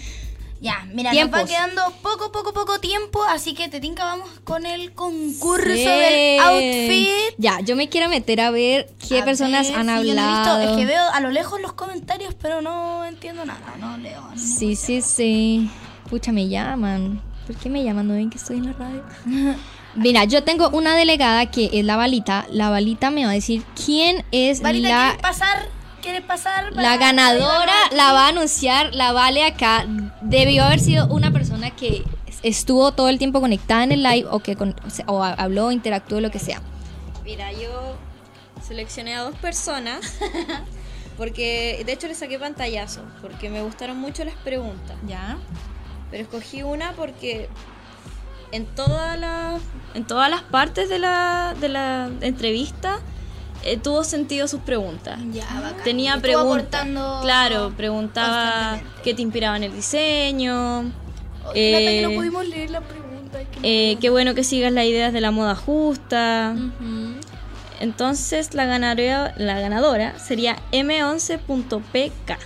Ya, 0.64 0.88
mira, 0.94 1.12
Tiempos. 1.12 1.42
nos 1.42 1.50
va 1.52 1.54
quedando 1.54 1.82
poco, 2.02 2.32
poco, 2.32 2.54
poco 2.54 2.80
tiempo, 2.80 3.22
así 3.26 3.54
que 3.54 3.68
te 3.68 3.82
tinca, 3.82 4.06
vamos 4.06 4.30
con 4.46 4.66
el 4.66 4.94
concurso 4.94 5.74
Sí. 5.74 5.84
del 5.84 6.40
outfit. 6.40 7.36
Ya, 7.38 7.60
yo 7.60 7.76
me 7.76 7.90
quiero 7.90 8.08
meter 8.08 8.40
a 8.40 8.50
ver 8.50 8.90
qué 9.10 9.20
A 9.20 9.26
personas 9.26 9.68
ver 9.68 9.76
han 9.78 9.86
si 9.88 10.08
yo 10.08 10.16
no 10.16 10.22
he 10.22 10.24
hablado. 10.24 10.60
visto- 10.60 10.72
es 10.72 10.78
que 10.78 10.86
veo 10.86 11.04
a 11.12 11.20
lo 11.20 11.32
lejos 11.32 11.60
los 11.60 11.74
comentarios, 11.74 12.34
pero 12.42 12.62
no 12.62 13.04
entiendo 13.04 13.44
nada, 13.46 13.76
no 13.78 13.98
leo. 13.98 14.22
no 14.22 14.38
Sí, 14.40 14.78
sí, 14.78 15.02
sí. 15.02 15.70
Pucha, 16.10 16.32
me 16.32 16.48
llaman. 16.48 17.22
¿Por 17.46 17.58
qué 17.58 17.70
me 17.70 17.84
llaman? 17.84 18.08
¿No 18.08 18.14
ven 18.14 18.30
que 18.30 18.38
estoy 18.38 18.56
en 18.58 18.68
la 18.68 18.74
radio? 18.74 19.04
Mira, 19.96 20.24
yo 20.24 20.44
tengo 20.46 20.70
una 20.70 20.96
delegada 20.96 21.46
que 21.52 21.70
es 21.74 21.84
la 21.84 21.98
balita. 21.98 22.48
La 22.50 22.70
balita 22.70 23.12
me 23.12 23.26
va 23.26 23.32
a 23.32 23.34
decir 23.34 23.64
quién 23.86 24.24
es 24.32 24.62
Varita, 24.62 24.88
la, 24.90 25.04
¿quieres 25.08 25.22
pasar? 25.22 25.68
¿Quieres 26.04 26.22
pasar? 26.22 26.72
la 26.74 26.98
ganadora. 26.98 27.74
La 27.92 28.12
va 28.14 28.26
a 28.26 28.30
anunciar, 28.30 28.94
la 28.94 29.12
vale 29.14 29.44
acá. 29.46 29.86
Debió 30.22 30.66
haber 30.66 30.80
sido 30.80 31.08
una 31.08 31.32
persona 31.32 31.72
que 31.72 32.04
estuvo 32.44 32.92
todo 32.92 33.10
el 33.10 33.18
tiempo 33.18 33.40
conectada 33.40 33.84
en 33.86 33.94
el 33.94 34.04
live 34.04 34.28
o 34.30 34.40
que 34.40 34.56
con- 34.56 34.76
o 35.08 35.24
habló, 35.24 35.72
interactuó, 35.72 36.20
lo 36.20 36.30
que 36.30 36.40
sea. 36.40 36.62
Mira, 37.24 37.52
yo 37.54 37.96
seleccioné 38.62 39.16
a 39.16 39.22
dos 39.22 39.36
personas 39.38 40.00
porque 41.18 41.82
de 41.86 41.94
hecho 41.94 42.08
le 42.08 42.16
saqué 42.16 42.38
pantallazo 42.40 43.02
porque 43.22 43.50
me 43.50 43.62
gustaron 43.62 43.98
mucho 43.98 44.24
las 44.26 44.36
preguntas. 44.36 44.98
¿Ya? 45.08 45.38
Pero 46.12 46.24
escogí 46.24 46.64
una 46.64 46.92
porque 46.94 47.50
en 48.52 48.66
todas 48.66 49.18
las 49.18 49.62
en 49.94 50.06
todas 50.06 50.30
las 50.30 50.42
partes 50.44 50.90
de 50.90 51.00
la, 51.00 51.56
de 51.60 51.70
la 51.70 52.10
entrevista 52.22 53.00
eh, 53.64 53.78
tuvo 53.78 54.04
sentido 54.04 54.48
sus 54.48 54.62
preguntas. 54.62 55.20
Ya, 55.32 55.46
bacán. 55.62 55.84
Tenía 55.84 56.18
preguntas. 56.20 56.86
Claro, 57.22 57.74
preguntaba 57.76 58.80
qué 59.04 59.14
te 59.14 59.22
inspiraba 59.22 59.58
en 59.58 59.64
el 59.64 59.74
diseño. 59.74 60.92
Eh, 61.56 62.02
no 62.04 62.12
pudimos 62.16 62.48
leer 62.48 62.70
la 62.72 62.82
pregunta. 62.82 63.40
eh, 63.64 63.98
qué 64.00 64.10
bueno 64.10 64.34
que 64.36 64.44
sigas 64.44 64.72
las 64.72 64.86
ideas 64.86 65.12
de 65.14 65.22
la 65.22 65.32
moda 65.32 65.56
justa. 65.56 66.56
Entonces 67.80 68.54
la 68.54 68.66
ganadora, 68.66 69.34
la 69.38 69.60
ganadora 69.60 70.18
sería 70.20 70.58
M11.pk. 70.72 72.38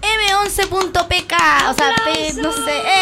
M11.pk, 0.00 1.34
o 1.70 1.74
sea, 1.74 1.94
P- 2.04 2.32
no 2.40 2.52
sé, 2.52 2.78
eh, 2.78 2.99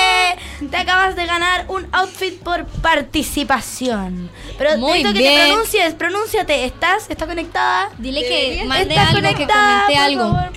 te 0.70 0.76
acabas 0.76 1.14
de 1.16 1.26
ganar 1.26 1.66
un 1.68 1.86
outfit 1.92 2.42
por 2.42 2.64
participación. 2.66 4.30
Pero 4.56 4.76
Muy 4.78 5.02
necesito 5.04 5.12
que 5.12 5.18
bien. 5.18 5.34
te 5.40 5.46
pronuncies, 5.48 5.94
pronúnciate, 5.94 6.64
¿estás? 6.64 7.08
¿Está 7.08 7.26
conectada? 7.26 7.90
Dile 7.98 8.22
que 8.22 8.62
¿Está 8.62 8.74
algo, 9.08 9.14
que 9.20 9.20
conectada, 9.22 9.82
comente 9.86 9.94
por 9.94 10.02
algo. 10.02 10.22
favor? 10.34 10.52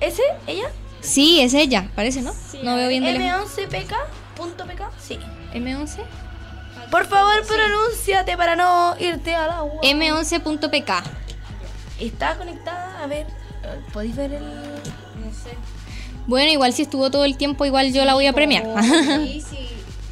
¿Ese? 0.00 0.22
¿Ella? 0.46 0.68
Sí, 1.00 1.40
es 1.40 1.54
ella, 1.54 1.88
parece, 1.94 2.22
¿no? 2.22 2.32
Sí, 2.32 2.58
no 2.62 2.74
veo 2.76 2.88
bien 2.88 3.04
de 3.04 3.12
lejos. 3.12 3.56
M11pk.pk, 3.56 4.82
sí. 5.00 5.18
M11. 5.54 5.98
Por 6.90 7.06
favor, 7.06 7.34
pronúnciate 7.46 8.36
para 8.36 8.56
no 8.56 8.96
irte 8.98 9.34
al 9.34 9.50
agua. 9.50 9.80
M11.pk. 9.82 10.90
¿Está 12.00 12.36
conectada? 12.36 13.00
A 13.02 13.06
ver, 13.06 13.26
¿podéis 13.92 14.16
ver 14.16 14.32
el...? 14.32 14.42
Bueno, 16.30 16.50
igual 16.52 16.72
si 16.72 16.82
estuvo 16.82 17.10
todo 17.10 17.24
el 17.24 17.36
tiempo, 17.36 17.64
igual 17.66 17.92
yo 17.92 18.04
la 18.04 18.14
voy 18.14 18.26
a 18.26 18.32
premiar. 18.32 18.64
Sí, 19.26 19.40
sí, 19.40 19.58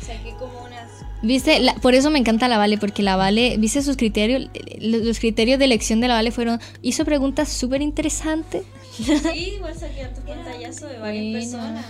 saqué 0.04 0.34
como 0.38 0.64
unas. 0.64 0.90
Viste, 1.22 1.60
La- 1.60 1.74
por 1.76 1.94
eso 1.94 2.10
me 2.10 2.18
encanta 2.18 2.48
la 2.48 2.58
Vale, 2.58 2.76
porque 2.76 3.02
la 3.04 3.14
Vale, 3.16 3.56
viste 3.58 3.82
sus 3.82 3.96
criterios, 3.96 4.50
los 4.80 5.18
criterios 5.20 5.58
de 5.60 5.64
elección 5.66 6.00
de 6.00 6.08
la 6.08 6.14
Vale 6.14 6.30
fueron, 6.32 6.60
hizo 6.82 7.04
preguntas 7.04 7.48
súper 7.48 7.82
interesantes. 7.82 8.64
Sí, 8.92 9.54
igual 9.56 9.78
saqué 9.78 10.02
hartos 10.02 10.24
pantallazos 10.24 10.90
de 10.90 10.98
varias 10.98 11.24
Buena. 11.24 11.38
personas. 11.38 11.86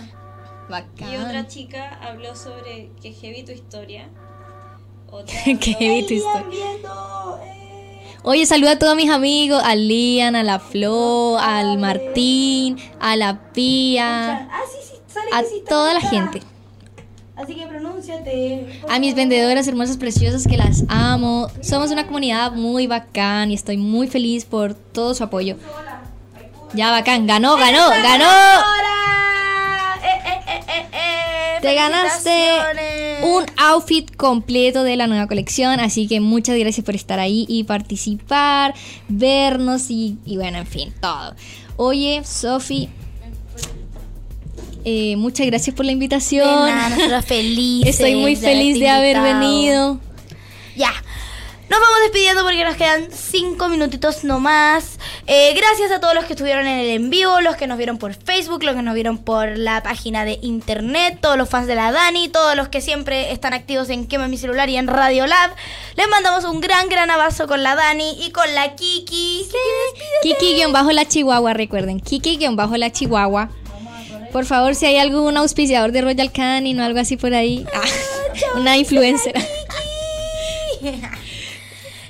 Bacán. 0.69 1.11
Y 1.13 1.17
otra 1.17 1.47
chica 1.47 1.99
habló 2.03 2.35
sobre 2.35 2.91
que 3.01 3.11
heavy 3.13 3.43
tu 3.43 3.51
historia. 3.51 4.07
Otra 5.11 5.35
habló- 5.43 5.59
heavy 5.79 6.05
tu 6.05 6.13
historia. 6.13 6.65
Oye, 8.23 8.45
saluda 8.45 8.71
a 8.71 8.79
todos 8.79 8.95
mis 8.95 9.09
amigos, 9.09 9.61
a 9.63 9.75
Lian, 9.75 10.35
a 10.35 10.43
la 10.43 10.59
Flo, 10.59 11.37
al 11.39 11.77
Martín, 11.77 12.77
a 12.99 13.15
la 13.15 13.39
Pía, 13.53 14.47
Ah, 14.51 14.61
sí, 14.69 14.77
sí, 14.83 14.97
sale 15.07 15.29
a 15.31 15.43
sí 15.43 15.63
toda 15.67 15.93
la 15.93 16.01
gente. 16.01 16.41
Así 17.37 17.55
que 17.55 17.65
pronúnciate. 17.67 18.81
A 18.89 18.99
mis 18.99 19.15
vendedoras 19.15 19.65
hermosas, 19.69 19.95
preciosas, 19.95 20.45
que 20.45 20.57
las 20.57 20.83
amo. 20.89 21.47
Somos 21.61 21.89
una 21.91 22.05
comunidad 22.05 22.51
muy 22.51 22.85
bacán 22.87 23.51
y 23.51 23.53
estoy 23.53 23.77
muy 23.77 24.07
feliz 24.07 24.43
por 24.43 24.73
todo 24.73 25.15
su 25.15 25.23
apoyo. 25.23 25.55
Ya, 26.73 26.91
bacán, 26.91 27.25
ganó, 27.25 27.55
ganó, 27.55 27.87
ganó. 27.89 28.25
Te 31.61 31.73
ganaste 31.75 32.59
un 33.23 33.45
outfit 33.57 34.15
completo 34.15 34.83
de 34.83 34.95
la 34.95 35.07
nueva 35.07 35.27
colección. 35.27 35.79
Así 35.79 36.07
que 36.07 36.19
muchas 36.19 36.57
gracias 36.57 36.85
por 36.85 36.95
estar 36.95 37.19
ahí 37.19 37.45
y 37.47 37.63
participar, 37.63 38.73
vernos 39.07 39.89
y, 39.89 40.17
y 40.25 40.37
bueno, 40.37 40.57
en 40.59 40.67
fin, 40.67 40.93
todo. 41.01 41.35
Oye, 41.77 42.21
Sofi, 42.25 42.89
eh, 44.85 45.15
muchas 45.17 45.45
gracias 45.47 45.75
por 45.75 45.85
la 45.85 45.91
invitación. 45.91 46.65
De 46.65 46.71
nada, 46.71 47.21
felices 47.21 47.89
Estoy 47.95 48.15
muy 48.15 48.35
de 48.35 48.41
feliz 48.41 48.79
de 48.79 48.89
haber 48.89 49.17
invitado. 49.17 49.39
venido. 49.39 49.99
Ya. 50.75 50.91
Nos 51.69 51.79
vamos 51.79 51.99
despidiendo 52.01 52.41
porque 52.41 52.63
nos 52.63 52.75
quedan 52.75 53.09
cinco 53.11 53.69
minutitos 53.69 54.23
nomás. 54.23 54.97
Eh, 55.27 55.53
gracias 55.53 55.91
a 55.91 55.99
todos 55.99 56.15
los 56.15 56.25
que 56.25 56.33
estuvieron 56.33 56.65
en 56.65 56.79
el 56.79 56.89
en 56.89 57.09
vivo, 57.11 57.41
los 57.41 57.57
que 57.57 57.67
nos 57.67 57.77
vieron 57.77 57.99
por 57.99 58.15
Facebook, 58.15 58.63
los 58.63 58.75
que 58.75 58.81
nos 58.81 58.95
vieron 58.95 59.19
por 59.19 59.55
la 59.55 59.83
página 59.83 60.25
de 60.25 60.39
internet, 60.41 61.19
todos 61.21 61.37
los 61.37 61.47
fans 61.47 61.67
de 61.67 61.75
la 61.75 61.91
Dani, 61.91 62.27
todos 62.27 62.55
los 62.55 62.69
que 62.69 62.81
siempre 62.81 63.31
están 63.31 63.53
activos 63.53 63.89
en 63.91 64.07
Quema 64.07 64.27
mi 64.27 64.37
celular 64.37 64.67
y 64.69 64.77
en 64.77 64.87
Radio 64.87 65.27
Lab. 65.27 65.51
Les 65.95 66.07
mandamos 66.09 66.43
un 66.43 66.59
gran, 66.59 66.89
gran 66.89 67.11
abrazo 67.11 67.47
con 67.47 67.61
la 67.61 67.75
Dani 67.75 68.17
y 68.25 68.31
con 68.31 68.51
la 68.55 68.75
Kiki. 68.75 69.45
Kiki-bajo 70.23 70.91
la 70.91 71.07
Chihuahua, 71.07 71.53
recuerden. 71.53 71.99
Kiki-bajo 71.99 72.77
la 72.77 72.91
Chihuahua. 72.91 73.49
Por 74.31 74.45
favor, 74.45 74.73
si 74.73 74.87
hay 74.87 74.97
algún 74.97 75.37
auspiciador 75.37 75.91
de 75.91 76.01
Royal 76.01 76.31
Canin 76.31 76.79
o 76.79 76.83
algo 76.83 76.99
así 76.99 77.15
por 77.15 77.35
ahí. 77.35 77.67
Ah, 77.75 77.81
una 78.55 78.75
influencer. 78.75 79.35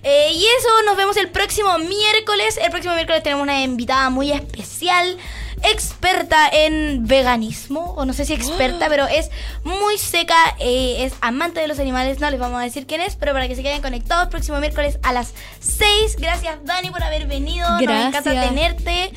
Eh, 0.04 0.32
y 0.34 0.46
eso, 0.46 0.70
nos 0.86 0.98
vemos 0.98 1.18
el 1.18 1.30
próximo 1.30 1.78
miércoles. 1.78 2.58
El 2.62 2.72
próximo 2.72 2.94
miércoles 2.96 3.24
tenemos 3.24 3.44
una 3.44 3.62
invitada 3.62 4.10
muy 4.10 4.32
especial, 4.32 5.18
experta 5.64 6.48
en 6.50 7.06
veganismo, 7.06 7.94
o 7.98 8.06
no 8.06 8.14
sé 8.14 8.26
si 8.26 8.34
experta, 8.34 8.88
pero 8.90 9.08
es 9.08 9.30
muy 9.64 9.98
seca, 9.98 10.36
eh, 10.60 11.04
es 11.06 11.14
amante 11.22 11.60
de 11.60 11.68
los 11.68 11.80
animales. 11.80 12.20
No 12.20 12.30
les 12.30 12.40
vamos 12.40 12.60
a 12.60 12.64
decir 12.64 12.88
quién 12.88 13.02
es, 13.02 13.16
pero 13.16 13.34
para 13.34 13.48
que 13.48 13.56
se 13.56 13.64
queden 13.64 13.82
conectados, 13.82 14.30
próximo 14.30 14.60
miércoles 14.60 15.00
a 15.04 15.14
las 15.14 15.34
6. 15.60 16.16
Gracias, 16.18 16.58
Dani, 16.64 16.90
por 16.92 17.04
haber 17.04 17.28
venido. 17.28 17.70
Nos 17.70 17.82
encanta 17.82 18.22
Gracias. 18.22 18.50
tenerte. 18.50 19.12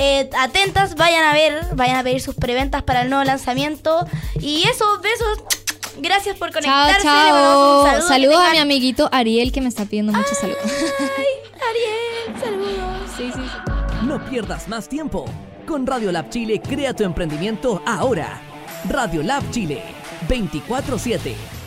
Eh, 0.00 0.30
atentas, 0.38 0.94
vayan 0.94 1.24
a 1.24 1.32
ver, 1.32 1.60
vayan 1.74 1.96
a 1.96 2.04
pedir 2.04 2.20
sus 2.20 2.36
preventas 2.36 2.84
para 2.84 3.02
el 3.02 3.10
nuevo 3.10 3.24
lanzamiento. 3.24 4.06
Y 4.40 4.62
eso, 4.68 5.00
besos. 5.00 5.42
Gracias 6.00 6.36
por 6.36 6.52
conectarse. 6.52 7.02
Chao. 7.02 7.84
saludo, 7.84 8.08
Saludos 8.08 8.38
a 8.38 8.50
mi 8.52 8.58
amiguito 8.58 9.08
Ariel 9.12 9.52
que 9.52 9.60
me 9.60 9.68
está 9.68 9.84
pidiendo 9.84 10.12
muchos 10.12 10.36
saludos. 10.38 10.60
Ay, 10.64 11.50
Ariel, 11.70 12.40
saludos. 12.40 13.10
Sí, 13.16 13.30
sí, 13.34 13.40
sí. 13.40 14.06
No 14.06 14.24
pierdas 14.26 14.68
más 14.68 14.88
tiempo. 14.88 15.24
Con 15.66 15.86
Radio 15.86 16.12
Lab 16.12 16.30
Chile 16.30 16.62
crea 16.66 16.94
tu 16.94 17.04
emprendimiento 17.04 17.82
ahora. 17.86 18.40
Radio 18.88 19.22
Lab 19.22 19.50
Chile 19.50 19.82
24/7 20.28 21.57